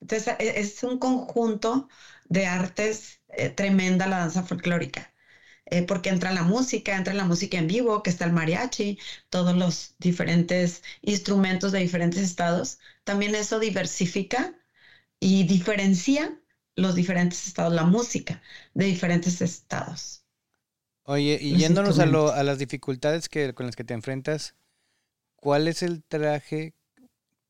Entonces, 0.00 0.34
e, 0.38 0.60
es 0.60 0.82
un 0.84 0.98
conjunto 0.98 1.88
de 2.26 2.46
artes 2.46 3.20
eh, 3.28 3.50
tremenda 3.50 4.06
la 4.08 4.18
danza 4.18 4.42
folclórica, 4.44 5.11
eh, 5.72 5.82
porque 5.82 6.10
entra 6.10 6.32
la 6.32 6.42
música, 6.42 6.96
entra 6.96 7.14
la 7.14 7.24
música 7.24 7.58
en 7.58 7.66
vivo, 7.66 8.02
que 8.02 8.10
está 8.10 8.24
el 8.24 8.32
mariachi, 8.32 8.98
todos 9.30 9.56
los 9.56 9.94
diferentes 9.98 10.82
instrumentos 11.02 11.72
de 11.72 11.80
diferentes 11.80 12.22
estados. 12.22 12.78
También 13.04 13.34
eso 13.34 13.58
diversifica 13.58 14.54
y 15.18 15.44
diferencia 15.44 16.38
los 16.76 16.94
diferentes 16.94 17.46
estados, 17.46 17.72
la 17.72 17.84
música 17.84 18.42
de 18.74 18.86
diferentes 18.86 19.40
estados. 19.40 20.24
Oye, 21.04 21.38
y 21.40 21.56
yéndonos 21.56 21.98
a, 21.98 22.04
a, 22.04 22.42
las 22.44 22.58
dificultades 22.58 23.28
que, 23.28 23.52
con 23.54 23.66
las 23.66 23.74
que 23.74 23.84
te 23.84 23.94
enfrentas, 23.94 24.54
¿Cuál 25.42 25.66
es 25.66 25.82
el 25.82 26.04
traje? 26.04 26.72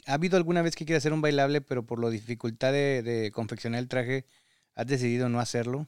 ¿Ha 0.07 0.15
habido 0.15 0.39
alguna 0.39 0.63
vez 0.63 0.77
que 0.77 0.87
quieras 0.87 1.03
hacer 1.03 1.13
un 1.13 1.21
bailable, 1.21 1.61
pero 1.61 1.85
por 1.85 2.03
la 2.03 2.09
dificultad 2.09 2.73
de, 2.73 3.31
confeccionar 3.35 3.81
el 3.81 3.89
traje, 3.89 4.25
has 4.75 4.87
decidido 4.87 5.29
no 5.29 5.41
hacerlo? 5.41 5.87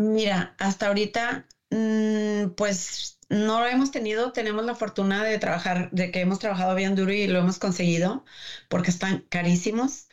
Mira, 0.00 0.54
hasta 0.58 0.86
ahorita, 0.88 1.48
mm, 1.70 2.50
pues 2.56 3.18
no 3.28 3.60
lo 3.60 3.66
hemos 3.66 3.90
tenido. 3.90 4.32
Tenemos 4.32 4.64
la 4.64 4.74
fortuna 4.76 5.24
de 5.24 5.38
trabajar, 5.38 5.90
de 5.90 6.10
que 6.12 6.20
hemos 6.20 6.38
trabajado 6.38 6.74
bien 6.76 6.94
duro 6.94 7.12
y 7.12 7.26
lo 7.26 7.38
hemos 7.40 7.58
conseguido, 7.58 8.24
porque 8.68 8.90
están 8.90 9.26
carísimos. 9.28 10.08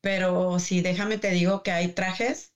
Pero 0.00 0.58
sí, 0.60 0.82
déjame 0.82 1.18
te 1.18 1.30
digo 1.30 1.62
que 1.62 1.72
hay 1.72 1.88
trajes 1.94 2.52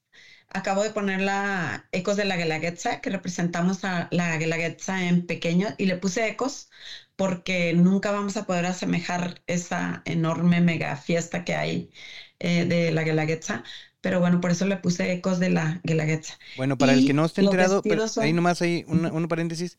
Acabo 0.53 0.83
de 0.85 0.91
poner 0.91 1.21
la 1.23 1.89
ecos 1.93 2.17
de 2.17 2.27
la 2.27 2.37
Guelaguetza, 2.37 3.01
que 3.01 3.11
representamos 3.11 3.85
a 3.85 4.09
la 4.13 4.37
Guelaguetza 4.39 5.05
en 5.09 5.27
pequeño, 5.27 5.69
y 5.79 5.87
le 5.87 5.97
puse 5.97 6.29
ecos 6.29 6.71
porque 7.17 7.73
nunca 7.75 8.13
vamos 8.13 8.37
a 8.37 8.47
poder 8.47 8.67
asemejar 8.67 9.43
esa 9.47 10.03
enorme 10.07 10.61
mega 10.61 10.97
fiesta 10.97 11.45
que 11.45 11.55
hay 11.57 11.91
eh, 12.39 12.65
de 12.67 12.91
la 12.93 13.03
Guelaguetza. 13.05 13.65
Pero 14.01 14.21
bueno, 14.21 14.41
por 14.41 14.51
eso 14.51 14.65
le 14.67 14.77
puse 14.77 15.13
ecos 15.13 15.39
de 15.41 15.51
la 15.51 15.81
Guelaguetza. 15.83 16.39
Bueno, 16.57 16.79
para 16.79 16.93
el 16.93 17.07
que 17.07 17.15
no 17.15 17.25
esté 17.25 17.41
enterado, 17.41 17.83
ahí 18.21 18.33
nomás 18.33 18.63
hay 18.63 18.85
un, 18.87 19.27
paréntesis. 19.29 19.79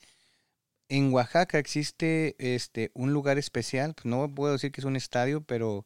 en 0.89 1.13
Oaxaca 1.13 1.57
existe 1.57 2.35
este 2.37 2.91
un 2.93 3.13
lugar 3.13 3.37
especial, 3.37 3.93
pues 3.93 4.05
no 4.05 4.33
puedo 4.33 4.53
decir 4.53 4.71
que 4.71 4.81
es 4.81 4.85
un 4.85 4.97
estadio, 4.97 5.41
pero 5.41 5.85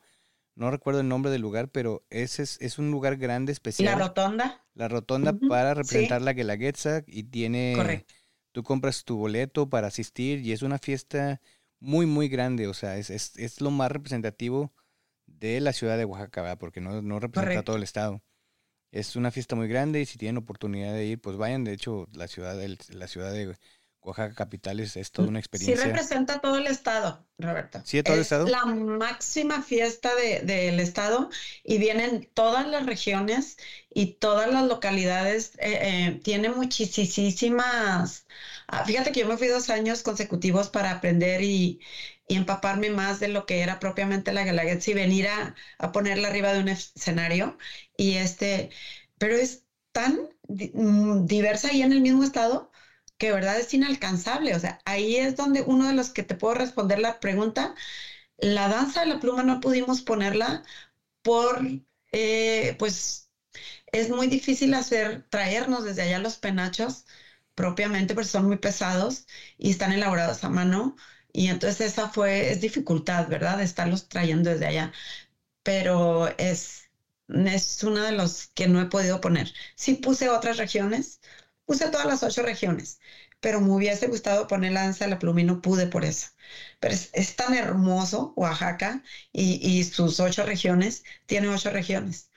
no 0.56 0.72
recuerdo 0.72 1.02
el 1.02 1.08
nombre 1.08 1.32
del 1.32 1.42
lugar, 1.42 1.70
pero 1.70 2.04
ese 2.10 2.44
es, 2.44 2.58
es 2.60 2.80
un 2.80 2.90
lugar 2.90 3.18
grande 3.18 3.52
especial. 3.52 3.98
¿La 3.98 4.08
rotonda? 4.08 4.66
La 4.74 4.88
rotonda 4.88 5.34
para 5.34 5.74
representar 5.74 6.22
la 6.22 6.34
Guelaguetza 6.34 7.04
y 7.08 7.24
tiene... 7.24 7.74
Correcto. 7.76 8.14
Tú 8.52 8.62
compras 8.62 9.04
tu 9.04 9.18
boleto 9.18 9.68
para 9.68 9.88
asistir 9.88 10.40
y 10.42 10.52
es 10.52 10.62
una 10.62 10.78
fiesta 10.78 11.42
muy, 11.80 12.06
muy 12.06 12.30
grande. 12.30 12.68
O 12.68 12.76
sea, 12.76 12.98
es, 12.98 13.10
es, 13.10 13.36
es 13.38 13.62
lo 13.62 13.72
más 13.72 13.92
representativo 13.92 14.72
de 15.40 15.60
la 15.62 15.74
ciudad 15.74 15.98
de 15.98 16.06
Oaxaca, 16.06 16.42
¿verdad? 16.42 16.58
porque 16.58 16.82
no, 16.82 17.02
no 17.02 17.20
representa 17.20 17.64
todo 17.64 17.76
el 17.76 17.84
estado. 17.84 18.22
Es 18.92 19.16
una 19.16 19.32
fiesta 19.32 19.56
muy 19.56 19.68
grande 19.68 20.02
y 20.02 20.06
si 20.06 20.18
tienen 20.18 20.38
oportunidad 20.38 20.94
de 20.94 21.06
ir, 21.06 21.22
pues 21.22 21.36
vayan. 21.36 21.64
De 21.64 21.74
hecho, 21.74 22.08
la 22.14 22.28
ciudad, 22.28 22.56
de, 22.56 22.78
la 22.90 23.08
ciudad 23.08 23.32
de 23.32 23.58
Oaxaca 24.04 24.36
Capital 24.36 24.80
es, 24.80 24.96
es 24.98 25.12
toda 25.12 25.30
una 25.30 25.40
experiencia. 25.40 25.78
Sí 25.78 25.90
representa 25.90 26.40
todo 26.42 26.58
el 26.58 26.68
estado, 26.68 27.26
Roberto. 27.38 27.82
Sí, 27.86 28.04
todo 28.04 28.16
el 28.16 28.22
estado. 28.22 28.48
La 28.48 28.66
máxima 28.66 29.62
fiesta 29.62 30.14
del 30.16 30.46
de, 30.46 30.82
estado 30.82 31.30
y 31.64 31.78
vienen 31.78 32.30
todas 32.34 32.68
las 32.68 32.86
regiones 32.86 33.58
y 33.90 34.14
todas 34.16 34.52
las 34.52 34.68
localidades. 34.68 35.56
Eh, 35.58 35.80
eh, 35.82 36.20
tiene 36.24 36.50
muchísimas... 36.50 38.26
Ah, 38.68 38.86
fíjate 38.86 39.12
que 39.12 39.22
yo 39.22 39.28
me 39.28 39.38
fui 39.38 39.48
dos 39.48 39.70
años 39.70 40.04
consecutivos 40.04 40.70
para 40.70 40.92
aprender 40.92 41.42
y, 41.42 41.80
y 42.28 42.36
empaparme 42.36 42.90
más 42.90 43.20
de 43.20 43.28
lo 43.30 43.46
que 43.46 43.62
era 43.62 43.80
propiamente 43.80 44.32
la 44.34 44.44
Galaguetza 44.46 44.92
y 44.92 44.94
venir 44.94 45.28
a, 45.28 45.56
a 45.78 45.92
ponerla 45.92 46.28
arriba 46.30 46.54
de 46.54 46.60
un 46.62 46.70
escenario. 46.70 47.58
Y 47.98 48.16
este, 48.16 48.70
pero 49.18 49.36
es 49.36 49.66
tan 49.92 50.30
mm, 50.48 51.26
diversa 51.26 51.70
ahí 51.70 51.82
en 51.82 51.92
el 51.94 52.02
mismo 52.02 52.24
estado 52.24 52.72
que 53.18 53.32
verdad 53.32 53.60
es 53.60 53.74
inalcanzable. 53.74 54.56
O 54.56 54.60
sea, 54.60 54.80
ahí 54.86 55.16
es 55.18 55.36
donde 55.36 55.62
uno 55.62 55.88
de 55.88 55.94
los 55.94 56.10
que 56.12 56.24
te 56.24 56.36
puedo 56.36 56.54
responder 56.56 57.00
la 57.00 57.20
pregunta. 57.20 57.76
La 58.38 58.68
danza 58.70 59.02
de 59.02 59.08
la 59.08 59.20
pluma 59.20 59.44
no 59.44 59.60
pudimos 59.62 60.02
ponerla 60.02 60.64
por, 61.24 61.62
eh, 62.14 62.76
pues, 62.80 63.32
es 63.92 64.10
muy 64.10 64.28
difícil 64.28 64.74
hacer, 64.74 65.28
traernos 65.30 65.84
desde 65.86 66.04
allá 66.04 66.20
los 66.20 66.38
penachos 66.38 67.06
propiamente, 67.56 68.14
porque 68.16 68.30
son 68.30 68.48
muy 68.48 68.58
pesados 68.58 69.28
y 69.58 69.72
están 69.72 69.92
elaborados 69.94 70.44
a 70.44 70.50
mano. 70.50 70.96
Y 71.34 71.48
entonces 71.50 71.82
esa 71.94 72.10
fue, 72.10 72.52
es 72.52 72.62
dificultad, 72.62 73.28
¿verdad? 73.28 73.62
Estarlos 73.62 74.08
trayendo 74.08 74.50
desde 74.52 74.68
allá. 74.68 74.94
Pero 75.64 76.28
es, 76.38 76.90
es 77.30 77.84
uno 77.84 78.04
de 78.04 78.12
los 78.14 78.48
que 78.56 78.68
no 78.68 78.82
he 78.82 78.86
podido 78.88 79.22
poner. 79.22 79.52
Sí 79.76 79.96
puse 79.96 80.30
otras 80.30 80.58
regiones, 80.58 81.20
Puse 81.66 81.90
todas 81.90 82.06
las 82.06 82.24
ocho 82.24 82.42
regiones, 82.42 83.00
pero 83.40 83.62
me 83.62 83.72
hubiese 83.72 84.08
gustado 84.08 84.48
poner 84.48 84.74
la 84.74 84.82
danza 84.84 85.06
de 85.06 85.12
la 85.12 85.20
pluma 85.20 85.42
y 85.42 85.44
no 85.46 85.62
pude 85.62 85.88
por 85.88 86.04
eso. 86.04 86.28
Pero 86.80 86.94
es, 86.94 87.36
tan 87.36 87.54
hermoso 87.54 88.34
Oaxaca 88.36 89.02
y, 89.32 89.84
sus 89.86 90.20
ocho 90.20 90.44
regiones, 90.44 91.04
tiene 91.26 91.48
ocho 91.48 91.70
regiones 91.70 92.30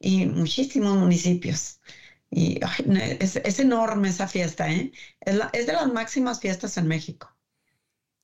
y 0.00 0.26
muchísimos 0.26 0.96
municipios. 0.96 1.80
Y 2.30 2.58
es, 3.20 3.58
enorme 3.60 4.08
esa 4.08 4.26
fiesta, 4.26 4.70
¿eh? 4.70 4.90
Es, 5.20 5.66
de 5.66 5.72
las 5.72 5.88
máximas 5.92 6.40
fiestas 6.40 6.76
en 6.76 6.88
México. 6.88 7.32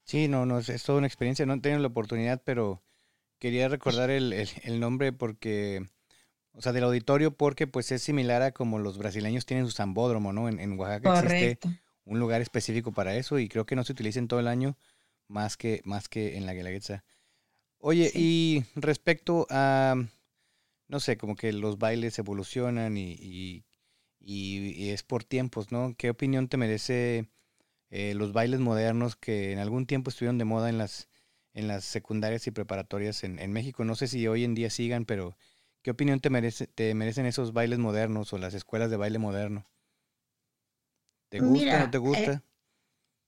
Sí, 0.09 0.27
no, 0.27 0.47
no, 0.47 0.59
es, 0.59 0.83
toda 0.83 0.99
una 0.99 1.07
experiencia. 1.07 1.47
No 1.47 1.55
he 1.55 1.61
tenido 1.61 1.81
la 1.81 1.89
oportunidad, 1.89 2.43
pero 2.45 2.83
quería 3.39 3.69
recordar 3.69 4.11
el, 4.11 4.33
el 4.33 4.81
nombre 4.81 5.13
porque 5.13 5.87
o 6.59 6.61
sea, 6.61 6.73
del 6.73 6.83
auditorio 6.83 7.37
porque 7.37 7.69
pues 7.69 7.93
es 7.93 8.03
similar 8.03 8.43
a 8.43 8.51
como 8.51 8.81
los 8.81 8.99
brasileños 8.99 9.47
tienen 9.47 9.65
su 9.67 9.71
zambódromo, 9.71 10.33
¿no? 10.33 10.49
En, 10.49 10.79
Oaxaca 10.79 11.21
existe 11.21 11.59
un 12.05 12.19
lugar 12.19 12.41
específico 12.41 12.91
para 12.91 13.15
eso 13.15 13.39
y 13.39 13.49
creo 13.49 13.65
que 13.65 13.77
no 13.77 13.85
se 13.85 13.93
utiliza 13.93 14.19
en 14.19 14.27
todo 14.27 14.41
el 14.41 14.49
año 14.49 14.77
más 15.29 15.57
que, 15.57 15.83
más 15.85 16.09
que 16.09 16.37
en 16.37 16.47
la 16.47 16.55
Guelaguetza. 16.55 17.05
Oye, 17.79 18.11
y 18.13 18.65
respecto 18.75 19.47
a, 19.51 19.95
no 20.89 20.99
sé, 20.99 21.17
como 21.17 21.37
que 21.37 21.53
los 21.53 21.79
bailes 21.79 22.19
evolucionan 22.19 22.97
y, 22.97 23.65
y, 24.19 24.91
es 24.91 25.05
por 25.05 25.23
tiempos, 25.23 25.71
¿no? 25.71 25.95
¿Qué 25.97 26.11
opinión 26.11 26.49
te 26.49 26.57
merece 26.57 27.29
eh, 27.91 28.15
los 28.15 28.33
bailes 28.33 28.61
modernos 28.61 29.17
que 29.17 29.53
en 29.53 29.59
algún 29.59 29.87
tiempo 29.87 30.11
estuvieron 30.11 30.39
de 30.39 30.45
moda 30.45 30.69
en 30.69 30.79
las, 30.79 31.09
en 31.55 31.69
las 31.69 31.85
secundarias 31.85 32.47
y 32.47 32.51
preparatorias 32.51 33.25
en, 33.25 33.39
en 33.39 33.53
México? 33.53 33.85
No 33.85 33.95
sé 33.95 34.09
si 34.09 34.27
hoy 34.27 34.45
en 34.45 34.55
día 34.55 34.71
sigan, 34.71 35.05
pero 35.05 35.37
¿Qué 35.83 35.93
opinión 35.93 36.21
te, 36.21 36.31
merece, 36.31 36.67
te 36.67 36.95
merecen 36.95 37.27
esos 37.27 37.53
bailes 37.53 37.79
modernos 37.79 38.33
o 38.33 38.39
las 38.39 38.55
escuelas 38.55 38.91
de 38.91 38.97
baile 38.97 39.19
moderno? 39.19 39.67
¿Te 41.29 41.41
gusta 41.41 41.77
o 41.77 41.79
no 41.79 41.91
te 41.91 41.99
gusta? 41.99 42.33
Eh, 42.33 42.41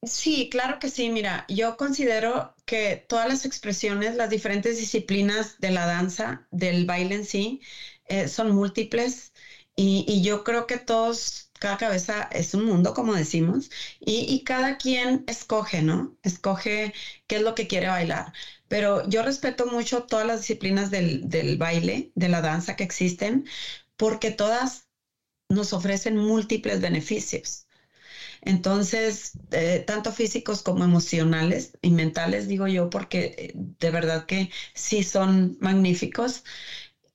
sí, 0.07 0.49
claro 0.51 0.79
que 0.79 0.89
sí. 0.89 1.11
Mira, 1.11 1.47
yo 1.49 1.77
considero 1.77 2.55
que 2.65 3.05
todas 3.09 3.29
las 3.29 3.45
expresiones, 3.45 4.17
las 4.17 4.31
diferentes 4.31 4.79
disciplinas 4.79 5.59
de 5.61 5.71
la 5.71 5.87
danza, 5.87 6.49
del 6.51 6.87
baile 6.87 7.17
en 7.17 7.25
sí, 7.25 7.61
eh, 8.07 8.27
son 8.27 8.51
múltiples 8.51 9.33
y, 9.77 10.23
yo 10.23 10.45
creo 10.45 10.67
que 10.67 10.77
todos, 10.77 11.50
cada 11.61 11.77
cabeza 11.79 12.29
es 12.33 12.55
un 12.55 12.65
mundo, 12.67 12.95
como 12.95 13.15
decimos, 13.15 13.71
y, 14.01 14.27
y 14.35 14.45
cada 14.45 14.79
quien 14.79 15.25
escoge, 15.29 15.83
¿no? 15.83 16.17
Escoge 16.25 16.93
qué 17.29 17.37
es 17.37 17.43
lo 17.43 17.55
que 17.55 17.69
quiere 17.69 17.89
bailar 17.89 18.33
pero 18.69 19.09
yo 19.09 19.23
respeto 19.23 19.67
mucho 19.67 20.05
todas 20.05 20.27
las 20.27 20.41
disciplinas 20.43 20.91
del, 20.93 21.57
baile, 21.59 22.13
de 22.15 22.29
la 22.29 22.41
danza 22.41 22.77
que 22.77 22.85
existen, 22.85 23.45
porque 23.97 24.31
todas 24.31 24.89
nos 25.49 25.73
ofrecen 25.73 26.17
múltiples 26.17 26.81
beneficios. 26.81 27.67
Entonces, 28.43 29.33
eh, 29.53 29.85
tanto 29.87 30.13
físicos 30.13 30.63
como 30.63 30.85
emocionales 30.85 31.73
y 31.83 31.91
mentales, 31.91 32.49
digo 32.49 32.67
yo, 32.69 32.91
porque 32.91 33.35
eh, 33.39 33.53
de 33.55 33.91
verdad 33.91 34.27
que 34.27 34.51
sí 34.75 35.03
son 35.05 35.57
magníficos. 35.61 36.45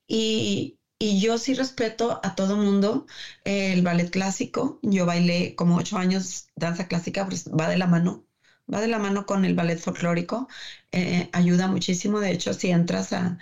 Y, 0.08 0.78
yo 1.00 1.38
sí 1.38 1.54
respeto 1.54 2.20
a 2.24 2.36
todo 2.36 2.56
mundo 2.58 3.06
el 3.44 3.82
ballet 3.84 4.10
clásico. 4.10 4.80
Yo 4.82 5.06
bailé 5.06 5.56
como 5.56 5.76
ocho 5.78 5.98
años 5.98 6.48
danza 6.56 6.88
clásica, 6.88 7.26
pues 7.26 7.46
va 7.50 7.68
de 7.70 7.78
la 7.78 7.88
mano 7.88 8.26
va 8.74 8.82
de 8.82 8.88
la 8.88 9.00
mano 9.00 9.26
con 9.26 9.46
el 9.46 9.54
ballet 9.54 9.78
folclórico, 9.80 10.48
eh, 10.92 11.30
ayuda 11.34 11.68
muchísimo. 11.68 12.20
De 12.20 12.32
hecho, 12.32 12.54
si 12.54 12.70
entras 12.72 13.14
a, 13.14 13.38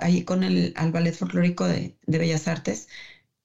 ahí 0.00 0.22
con 0.24 0.44
el 0.44 0.72
al 0.76 0.92
ballet 0.92 1.14
folclórico 1.14 1.66
de, 1.66 1.96
Bellas 2.06 2.48
Artes, 2.48 2.88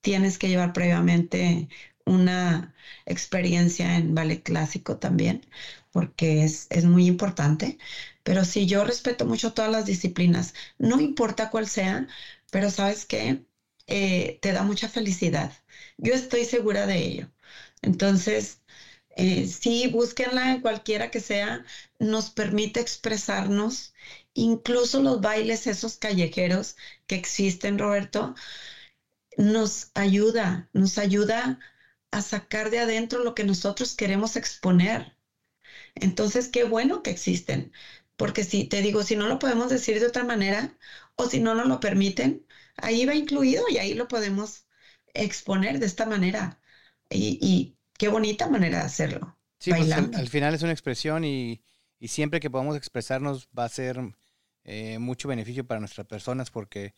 tienes 0.00 0.38
que 0.38 0.48
llevar 0.48 0.72
previamente 0.72 1.68
una 2.06 2.74
experiencia 3.06 3.96
en 3.96 4.14
ballet 4.14 4.42
clásico 4.42 4.96
también, 4.98 5.46
porque 5.92 6.44
es, 6.44 6.66
es 6.70 6.84
muy 6.84 7.06
importante. 7.06 7.78
Pero 8.22 8.44
sí, 8.44 8.66
yo 8.66 8.84
respeto 8.84 9.26
mucho 9.26 9.52
todas 9.52 9.70
las 9.70 9.86
disciplinas, 9.86 10.54
no 10.78 11.00
importa 11.00 11.50
cuál 11.50 11.66
sea, 11.68 12.06
pero 12.50 12.70
sabes 12.70 13.04
que 13.06 13.44
eh, 13.86 14.38
te 14.42 14.52
da 14.52 14.62
mucha 14.62 14.88
felicidad. 14.88 15.52
Yo 15.96 16.14
estoy 16.14 16.44
segura 16.44 16.86
de 16.86 16.96
ello. 16.98 17.30
Entonces, 17.82 18.60
eh, 19.16 19.46
sí, 19.46 19.88
búsquenla 19.88 20.50
en 20.52 20.60
cualquiera 20.60 21.10
que 21.10 21.20
sea, 21.20 21.64
nos 21.98 22.30
permite 22.30 22.80
expresarnos, 22.80 23.92
incluso 24.34 25.00
los 25.00 25.20
bailes 25.20 25.66
esos 25.66 25.96
callejeros 25.98 26.76
que 27.06 27.16
existen, 27.16 27.78
Roberto, 27.78 28.34
nos 29.36 29.90
ayuda, 29.94 30.68
nos 30.72 30.98
ayuda 30.98 31.58
a 32.10 32.20
sacar 32.22 32.70
de 32.70 32.78
adentro 32.80 33.20
lo 33.20 33.34
que 33.34 33.44
nosotros 33.44 33.94
queremos 33.94 34.36
exponer. 34.36 35.16
Entonces, 35.94 36.48
qué 36.48 36.64
bueno 36.64 37.02
que 37.02 37.10
existen, 37.10 37.72
porque 38.16 38.44
si 38.44 38.64
te 38.64 38.82
digo, 38.82 39.02
si 39.02 39.16
no 39.16 39.26
lo 39.28 39.38
podemos 39.38 39.70
decir 39.70 40.00
de 40.00 40.06
otra 40.06 40.24
manera 40.24 40.76
o 41.18 41.28
si 41.28 41.40
no 41.40 41.54
nos 41.54 41.68
lo 41.68 41.80
permiten, 41.80 42.46
ahí 42.76 43.04
va 43.04 43.14
incluido 43.14 43.64
y 43.68 43.78
ahí 43.78 43.94
lo 43.94 44.08
podemos 44.08 44.66
exponer 45.14 45.78
de 45.78 45.86
esta 45.86 46.06
manera. 46.06 46.60
y 47.10 47.76
qué 47.98 48.08
bonita 48.08 48.48
manera 48.48 48.78
de 48.78 48.84
hacerlo. 48.84 49.38
Sí, 49.58 49.72
pues 49.72 49.92
al, 49.92 50.28
final 50.28 50.54
es 50.54 50.62
una 50.62 50.72
expresión 50.72 51.24
y, 51.24 51.60
siempre 52.00 52.38
que 52.38 52.48
podamos 52.48 52.76
expresarnos 52.76 53.48
va 53.58 53.64
a 53.64 53.68
ser 53.68 53.98
eh, 54.62 54.98
mucho 54.98 55.28
beneficio 55.28 55.66
para 55.66 55.80
nuestras 55.80 56.06
personas 56.06 56.50
porque 56.50 56.94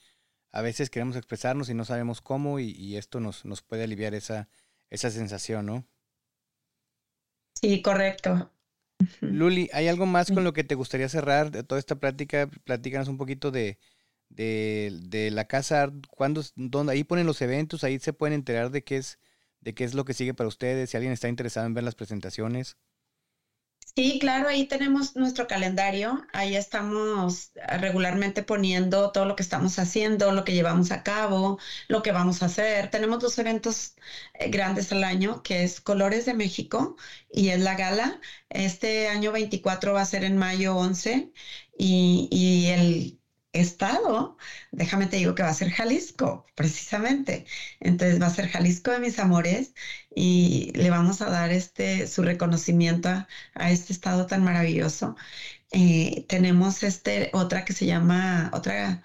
a 0.53 0.61
veces 0.61 0.91
queremos 0.91 1.17
expresarnos 1.17 1.71
y 1.71 1.75
no 1.75 1.87
sabemos 1.87 2.21
cómo 2.21 2.61
y, 2.61 2.97
esto 2.97 3.19
nos, 3.19 3.45
nos, 3.47 3.63
puede 3.63 3.85
aliviar 3.85 4.15
esa, 4.15 4.49
esa 4.91 5.11
sensación, 5.11 5.67
¿no? 5.67 5.87
Sí, 7.61 7.81
correcto. 7.81 8.53
Luli, 9.21 9.71
¿hay 9.73 9.89
algo 9.89 10.05
más 10.05 10.31
con 10.31 10.45
lo 10.45 10.53
que 10.53 10.65
te 10.65 10.75
gustaría 10.75 11.09
cerrar 11.09 11.51
de 11.51 11.63
toda 11.63 11.79
esta 11.79 11.95
plática? 11.95 12.51
Platícanos 12.65 13.09
un 13.09 13.17
poquito 13.17 13.51
de, 13.51 13.79
de, 14.31 15.31
la 15.33 15.47
casa, 15.47 15.93
cuando, 16.11 16.43
donde 16.57 16.93
ahí 16.93 17.05
ponen 17.05 17.27
los 17.27 17.43
eventos, 17.43 17.85
ahí 17.85 17.99
se 17.99 18.13
pueden 18.13 18.35
enterar 18.35 18.71
de 18.71 18.83
qué 18.83 18.97
es 18.97 19.19
de 19.61 19.75
qué 19.75 19.85
es 19.85 19.95
lo 19.95 20.05
que 20.05 20.15
sigue 20.15 20.35
para 20.35 20.49
ustedes, 20.49 20.91
si 20.91 20.97
alguien 20.97 21.13
está 21.13 21.29
interesado 21.29 21.67
en 21.67 21.75
ver 21.75 21.85
las 21.85 21.95
presentaciones. 21.95 22.77
Sí, 23.97 24.19
claro, 24.21 24.49
ahí 24.49 24.67
tenemos 24.67 25.17
nuestro 25.17 25.49
calendario, 25.49 26.25
ahí 26.33 26.55
estamos 26.55 27.51
regularmente 27.81 28.43
poniendo 28.45 29.11
todo 29.11 29.25
lo 29.25 29.35
que 29.37 29.43
estamos 29.43 29.79
haciendo, 29.81 30.31
lo 30.33 30.45
que 30.45 30.53
llevamos 30.55 30.93
a 30.93 31.03
cabo, 31.03 31.59
lo 31.89 32.01
que 32.03 32.13
vamos 32.13 32.43
a 32.43 32.47
hacer. 32.47 32.89
Tenemos 32.91 33.19
dos 33.19 33.37
eventos 33.39 33.97
eh, 34.35 34.49
grandes 34.49 34.93
al 34.93 35.03
año, 35.05 35.43
que 35.43 35.65
es 35.65 35.81
Colores 35.81 36.25
de 36.25 36.35
México 36.35 36.97
y 37.33 37.49
es 37.49 37.61
la 37.61 37.75
gala. 37.75 38.21
Este 38.49 39.09
año 39.09 39.33
24 39.33 39.93
va 39.93 40.03
a 40.03 40.07
ser 40.07 40.25
en 40.25 40.37
mayo 40.39 40.77
11 40.77 41.33
y, 41.77 42.29
y 42.31 42.67
el 42.69 43.20
estado, 43.53 44.37
déjame 44.73 45.07
te 45.07 45.17
digo 45.17 45.35
que 45.35 45.43
va 45.43 45.51
a 45.51 45.55
ser 45.55 45.71
Jalisco, 45.71 46.47
precisamente. 46.55 47.47
Entonces 47.81 48.21
va 48.21 48.27
a 48.27 48.35
ser 48.35 48.49
Jalisco 48.49 48.91
de 48.93 49.01
mis 49.01 49.19
amores 49.19 49.75
y 50.15 50.73
le 50.75 50.91
vamos 50.91 51.21
a 51.21 51.31
dar 51.31 51.51
este 51.51 52.07
su 52.07 52.23
reconocimiento 52.23 53.09
a, 53.55 53.71
este 53.71 53.93
estado 53.93 54.27
tan 54.27 54.45
maravilloso. 54.45 55.17
Eh, 55.73 56.27
tenemos 56.29 56.83
este 56.83 57.31
otra 57.33 57.65
que 57.65 57.73
se 57.73 57.87
llama 57.87 58.51
otra 58.55 59.03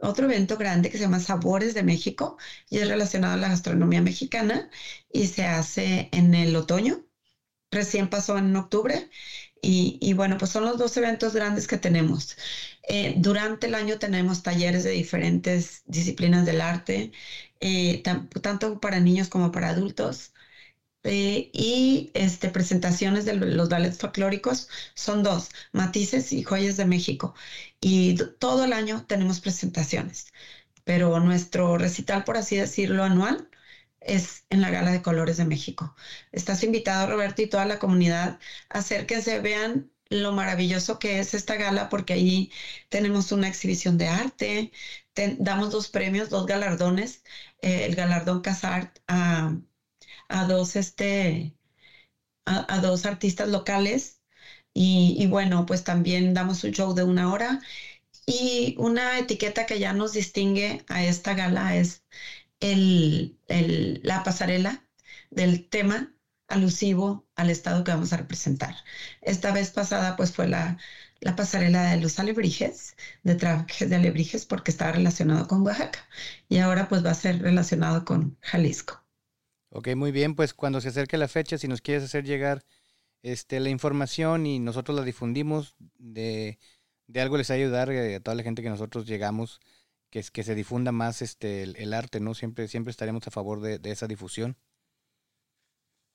otro 0.00 0.26
evento 0.26 0.56
grande 0.56 0.90
que 0.90 0.98
se 0.98 1.04
llama 1.04 1.20
Sabores 1.20 1.74
de 1.74 1.82
México 1.82 2.38
y 2.70 2.78
es 2.78 2.88
relacionado 2.88 3.34
a 3.34 3.36
la 3.36 3.48
gastronomía 3.48 4.00
mexicana 4.02 4.70
y 5.12 5.26
se 5.26 5.44
hace 5.46 6.08
en 6.12 6.34
el 6.34 6.54
otoño. 6.56 7.04
Recién 7.70 8.08
pasó 8.08 8.38
en 8.38 8.54
octubre 8.56 9.10
y, 9.60 10.12
bueno, 10.14 10.38
pues 10.38 10.50
son 10.52 10.64
los 10.64 10.78
dos 10.78 10.96
eventos 10.96 11.34
grandes 11.34 11.66
que 11.66 11.78
tenemos. 11.78 12.36
Eh, 12.90 13.14
durante 13.18 13.66
el 13.66 13.74
año 13.74 13.98
tenemos 13.98 14.42
talleres 14.42 14.82
de 14.84 14.90
diferentes 14.92 15.82
disciplinas 15.86 16.46
del 16.46 16.60
arte, 16.62 17.12
eh, 17.60 18.02
tanto 18.42 18.80
para 18.80 18.98
niños 19.00 19.28
como 19.28 19.52
para 19.52 19.68
adultos. 19.70 20.32
Eh, 21.04 21.50
y 21.54 22.10
este, 22.14 22.50
presentaciones 22.50 23.24
de 23.24 23.34
los 23.34 23.68
ballets 23.68 23.98
folclóricos 23.98 24.68
son 24.94 25.22
dos, 25.22 25.50
Matices 25.72 26.32
y 26.32 26.42
Joyas 26.42 26.76
de 26.76 26.86
México. 26.86 27.34
Y 27.80 28.16
todo 28.38 28.64
el 28.64 28.72
año 28.72 29.04
tenemos 29.06 29.40
presentaciones, 29.40 30.32
pero 30.84 31.20
nuestro 31.20 31.78
recital, 31.78 32.24
por 32.24 32.36
así 32.36 32.56
decirlo, 32.56 33.04
anual 33.04 33.48
es 34.00 34.44
en 34.50 34.60
la 34.60 34.70
Gala 34.70 34.92
de 34.92 35.02
Colores 35.02 35.36
de 35.38 35.44
México. 35.44 35.94
Estás 36.32 36.62
invitado, 36.62 37.06
Roberto, 37.08 37.42
y 37.42 37.48
toda 37.48 37.66
la 37.66 37.78
comunidad, 37.78 38.38
a 38.70 38.78
hacer 38.78 39.06
que 39.06 39.22
se 39.22 39.40
vean 39.40 39.90
lo 40.10 40.32
maravilloso 40.32 40.98
que 40.98 41.18
es 41.20 41.34
esta 41.34 41.56
gala, 41.56 41.88
porque 41.88 42.14
ahí 42.14 42.50
tenemos 42.88 43.32
una 43.32 43.48
exhibición 43.48 43.98
de 43.98 44.08
arte, 44.08 44.72
damos 45.38 45.70
dos 45.70 45.88
premios, 45.88 46.28
dos 46.30 46.46
galardones, 46.46 47.22
eh, 47.62 47.84
el 47.86 47.94
galardón 47.94 48.40
Casart 48.40 48.98
a, 49.08 49.58
dos, 50.46 50.76
este, 50.76 51.54
a, 52.46 52.80
dos 52.80 53.06
artistas 53.06 53.48
locales, 53.48 54.22
y, 54.74 55.16
y 55.18 55.26
bueno, 55.26 55.66
pues 55.66 55.84
también 55.84 56.34
damos 56.34 56.64
un 56.64 56.72
show 56.72 56.94
de 56.94 57.02
una 57.04 57.32
hora. 57.32 57.60
Y 58.26 58.74
una 58.78 59.18
etiqueta 59.18 59.66
que 59.66 59.78
ya 59.78 59.92
nos 59.92 60.12
distingue 60.12 60.84
a 60.88 61.04
esta 61.04 61.34
gala 61.34 61.76
es 61.76 62.04
el, 62.60 63.38
la 64.02 64.22
pasarela 64.24 64.88
del 65.30 65.68
tema 65.68 66.14
alusivo 66.48 67.26
al 67.36 67.50
estado 67.50 67.84
que 67.84 67.92
vamos 67.92 68.12
a 68.12 68.16
representar. 68.16 68.74
Esta 69.22 69.52
vez 69.52 69.70
pasada 69.70 70.16
pues 70.16 70.32
fue 70.32 70.48
la, 70.48 70.78
la 71.20 71.36
pasarela 71.36 71.90
de 71.90 72.00
los 72.00 72.18
alebrijes, 72.18 72.96
de 73.22 73.34
trajes 73.34 73.88
de 73.90 73.96
alebrijes, 73.96 74.46
porque 74.46 74.70
estaba 74.70 74.92
relacionado 74.92 75.46
con 75.46 75.62
Oaxaca 75.62 76.00
y 76.48 76.58
ahora 76.58 76.88
pues 76.88 77.04
va 77.04 77.10
a 77.10 77.14
ser 77.14 77.40
relacionado 77.42 78.04
con 78.04 78.36
Jalisco. 78.40 79.04
Ok, 79.70 79.88
muy 79.96 80.12
bien, 80.12 80.34
pues 80.34 80.54
cuando 80.54 80.80
se 80.80 80.88
acerque 80.88 81.18
la 81.18 81.28
fecha, 81.28 81.58
si 81.58 81.68
nos 81.68 81.82
quieres 81.82 82.04
hacer 82.04 82.24
llegar 82.24 82.64
este, 83.22 83.60
la 83.60 83.68
información 83.68 84.46
y 84.46 84.58
nosotros 84.58 84.96
la 84.96 85.04
difundimos, 85.04 85.74
de, 85.98 86.58
de 87.06 87.20
algo 87.20 87.36
les 87.36 87.50
ayudar 87.50 87.90
eh, 87.90 88.16
a 88.16 88.20
toda 88.20 88.34
la 88.34 88.42
gente 88.42 88.62
que 88.62 88.70
nosotros 88.70 89.06
llegamos 89.06 89.60
que, 90.10 90.22
que 90.32 90.42
se 90.42 90.54
difunda 90.54 90.92
más 90.92 91.22
este, 91.22 91.62
el, 91.64 91.92
arte, 91.92 92.20
¿no? 92.20 92.34
Siempre, 92.34 92.68
siempre 92.68 92.90
estaremos 92.90 93.26
a 93.26 93.30
favor 93.30 93.60
de, 93.60 93.80
esa 93.90 94.06
difusión. 94.06 94.56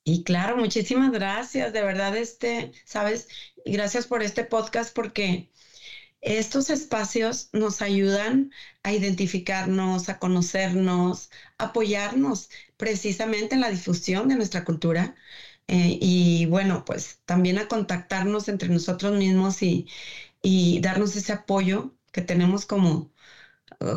Y 0.05 0.23
claro, 0.23 0.57
muchísimas 0.57 1.11
gracias, 1.11 1.71
de 1.71 1.81
verdad, 1.81 2.15
este, 2.17 2.71
sabes, 2.85 3.27
gracias 3.65 4.05
por 4.05 4.21
este 4.21 4.43
podcast 4.43 4.93
porque 4.93 5.49
estos 6.21 6.69
espacios 6.71 7.49
nos 7.53 7.81
ayudan 7.81 8.51
a 8.83 8.93
identificarnos, 8.93 10.09
a 10.09 10.19
conocernos, 10.19 11.29
a 11.59 11.65
apoyarnos 11.65 12.49
precisamente 12.77 13.55
en 13.55 13.61
la 13.61 13.69
difusión 13.71 14.29
de 14.29 14.35
nuestra 14.37 14.65
cultura. 14.65 15.15
Eh, 15.67 15.97
y 16.01 16.45
bueno, 16.47 16.85
pues 16.85 17.21
también 17.25 17.57
a 17.59 17.67
contactarnos 17.69 18.47
entre 18.49 18.69
nosotros 18.69 19.13
mismos 19.13 19.61
y, 19.63 19.87
y 20.41 20.79
darnos 20.81 21.15
ese 21.17 21.33
apoyo 21.33 21.95
que 22.13 22.21
tenemos 22.23 22.65
como, 22.65 23.11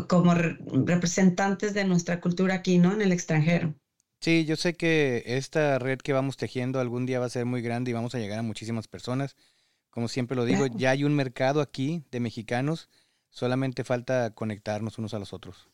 como 0.08 0.34
representantes 0.34 1.74
de 1.74 1.84
nuestra 1.84 2.20
cultura 2.20 2.54
aquí, 2.56 2.78
¿no? 2.78 2.92
En 2.94 3.02
el 3.02 3.12
extranjero. 3.12 3.74
Sí, 4.20 4.44
yo 4.44 4.56
sé 4.56 4.74
que 4.76 5.22
esta 5.26 5.78
red 5.78 5.98
que 6.00 6.12
vamos 6.12 6.36
tejiendo 6.36 6.80
algún 6.80 7.06
día 7.06 7.18
va 7.20 7.26
a 7.26 7.30
ser 7.30 7.46
muy 7.46 7.62
grande 7.62 7.90
y 7.90 7.94
vamos 7.94 8.14
a 8.14 8.18
llegar 8.18 8.38
a 8.38 8.42
muchísimas 8.42 8.88
personas. 8.88 9.36
Como 9.90 10.08
siempre 10.08 10.36
lo 10.36 10.44
digo, 10.44 10.66
ya 10.68 10.90
hay 10.90 11.04
un 11.04 11.14
mercado 11.14 11.60
aquí 11.62 12.04
de 12.10 12.20
mexicanos, 12.20 12.90
solamente 13.30 13.84
falta 13.84 14.32
conectarnos 14.34 14.98
unos 14.98 15.14
a 15.14 15.18
los 15.20 15.32
otros. 15.32 15.68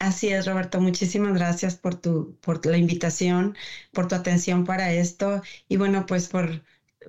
Así 0.00 0.28
es, 0.28 0.46
Roberto. 0.46 0.80
Muchísimas 0.80 1.34
gracias 1.34 1.76
por 1.76 1.94
tu, 1.96 2.36
por 2.40 2.64
la 2.66 2.76
invitación, 2.78 3.56
por 3.92 4.06
tu 4.08 4.14
atención 4.16 4.64
para 4.64 4.92
esto 4.92 5.42
y 5.68 5.76
bueno, 5.76 6.06
pues 6.06 6.28
por 6.28 6.62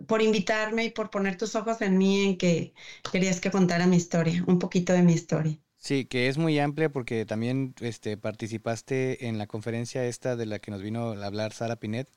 por 0.08 0.22
invitarme 0.22 0.86
y 0.86 0.92
por 0.92 1.10
poner 1.10 1.38
tus 1.38 1.56
ojos 1.56 1.82
en 1.82 1.98
mí 1.98 2.22
en 2.24 2.38
que 2.38 2.74
querías 3.12 3.42
que 3.42 3.52
contara 3.52 3.88
mi 3.88 3.98
historia, 3.98 4.44
un 4.48 4.58
poquito 4.60 4.94
de 4.94 5.04
mi 5.04 5.14
historia. 5.14 5.60
Sí, 5.80 6.06
que 6.06 6.28
es 6.28 6.38
muy 6.38 6.60
amplia 6.60 6.90
porque 6.92 7.26
también 7.26 7.74
este, 7.82 8.18
participaste 8.18 9.28
en 9.28 9.38
la 9.40 9.48
conferencia 9.48 10.06
esta 10.06 10.36
de 10.36 10.46
la 10.46 10.60
que 10.60 10.70
nos 10.72 10.82
vino 10.84 11.12
a 11.12 11.26
hablar 11.26 11.54
Sara 11.54 11.78
Pinet. 11.78 12.08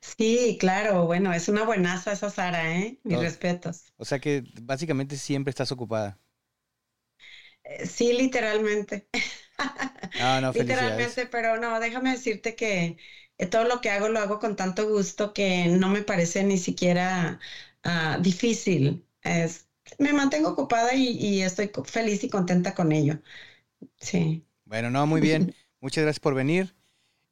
Sí, 0.00 0.56
claro, 0.60 1.06
bueno, 1.06 1.32
es 1.32 1.48
una 1.48 1.64
buenaza 1.64 2.12
esa 2.12 2.28
Sara, 2.30 2.76
¿eh? 2.78 3.00
Mis 3.04 3.18
respetos. 3.20 3.92
O 3.96 4.04
sea 4.04 4.18
que 4.20 4.44
básicamente 4.62 5.16
siempre 5.16 5.50
estás 5.50 5.72
ocupada. 5.72 6.18
Eh, 7.64 7.86
sí, 7.86 8.12
literalmente. 8.12 9.08
Ah, 10.18 10.40
no, 10.40 10.52
literalmente, 10.54 11.26
pero 11.26 11.56
no, 11.58 11.78
déjame 11.80 12.10
decirte 12.12 12.54
que 12.56 12.96
eh, 13.38 13.46
todo 13.46 13.64
lo 13.64 13.80
que 13.80 13.90
hago 13.90 14.08
lo 14.08 14.18
hago 14.20 14.38
con 14.38 14.56
tanto 14.56 14.88
gusto 14.88 15.32
que 15.32 15.66
no 15.68 15.88
me 15.88 16.02
parece 16.02 16.44
ni 16.44 16.58
siquiera 16.58 17.40
ah, 17.84 18.18
difícil. 18.20 19.06
Es, 19.22 19.68
me 19.98 20.12
mantengo 20.12 20.50
ocupada 20.50 20.94
y, 20.94 21.42
estoy 21.42 21.70
feliz 21.84 22.24
y 22.24 22.28
contenta 22.28 22.74
con 22.74 22.92
ello. 22.92 23.18
Sí. 23.98 24.44
Bueno, 24.64 24.90
no, 24.90 25.06
muy 25.06 25.20
bien. 25.20 25.54
Muchas 25.80 26.02
gracias 26.02 26.20
por 26.20 26.34
venir. 26.34 26.74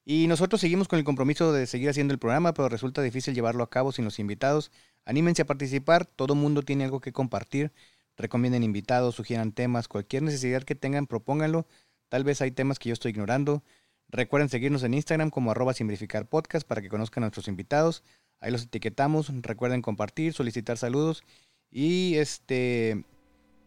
Y 0.04 0.26
nosotros 0.26 0.60
seguimos 0.60 0.88
con 0.88 0.98
el 0.98 1.04
compromiso 1.04 1.52
de 1.52 1.66
seguir 1.66 1.88
haciendo 1.88 2.12
el 2.12 2.18
programa, 2.18 2.54
pero 2.54 2.68
resulta 2.68 3.02
difícil 3.02 3.34
llevarlo 3.34 3.62
a 3.62 3.70
cabo 3.70 3.92
sin 3.92 4.04
los 4.04 4.18
invitados. 4.18 4.72
Anímense 5.04 5.42
a 5.42 5.46
participar, 5.46 6.06
todo 6.06 6.34
mundo 6.34 6.62
tiene 6.62 6.84
algo 6.84 7.00
que 7.00 7.12
compartir. 7.12 7.72
Recomienden 8.16 8.62
invitados, 8.62 9.14
sugieran 9.14 9.52
temas, 9.52 9.88
cualquier 9.88 10.22
necesidad 10.22 10.62
que 10.62 10.74
tengan, 10.74 11.06
propónganlo. 11.06 11.66
Tal 12.08 12.24
vez 12.24 12.42
hay 12.42 12.50
temas 12.50 12.78
que 12.78 12.88
yo 12.88 12.92
estoy 12.92 13.12
ignorando. 13.12 13.62
Recuerden 14.08 14.48
seguirnos 14.48 14.82
en 14.82 14.94
Instagram 14.94 15.30
como 15.30 15.52
arroba 15.52 15.72
sin 15.72 15.86
verificar 15.86 16.28
podcast 16.28 16.66
para 16.66 16.82
que 16.82 16.88
conozcan 16.88 17.22
a 17.22 17.26
nuestros 17.26 17.46
invitados. 17.46 18.02
Ahí 18.40 18.50
los 18.50 18.64
etiquetamos. 18.64 19.30
Recuerden 19.42 19.82
compartir, 19.82 20.32
solicitar 20.32 20.76
saludos. 20.76 21.22
Y 21.72 22.16
este, 22.16 23.04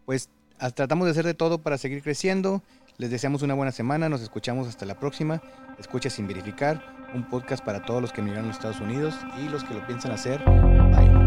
pues 0.05 0.29
tratamos 0.75 1.05
de 1.05 1.11
hacer 1.11 1.25
de 1.25 1.33
todo 1.33 1.59
para 1.59 1.77
seguir 1.77 2.01
creciendo. 2.01 2.61
Les 2.97 3.09
deseamos 3.09 3.41
una 3.41 3.53
buena 3.53 3.71
semana. 3.71 4.09
Nos 4.09 4.21
escuchamos 4.21 4.67
hasta 4.67 4.85
la 4.85 4.99
próxima. 4.99 5.41
Escucha 5.79 6.09
sin 6.09 6.27
verificar. 6.27 6.81
Un 7.13 7.29
podcast 7.29 7.63
para 7.63 7.85
todos 7.85 8.01
los 8.01 8.11
que 8.11 8.21
miran 8.21 8.45
a 8.45 8.47
los 8.47 8.55
Estados 8.55 8.79
Unidos 8.79 9.15
y 9.43 9.49
los 9.49 9.63
que 9.63 9.73
lo 9.73 9.85
piensan 9.85 10.11
hacer. 10.11 10.43
Bye. 10.45 11.22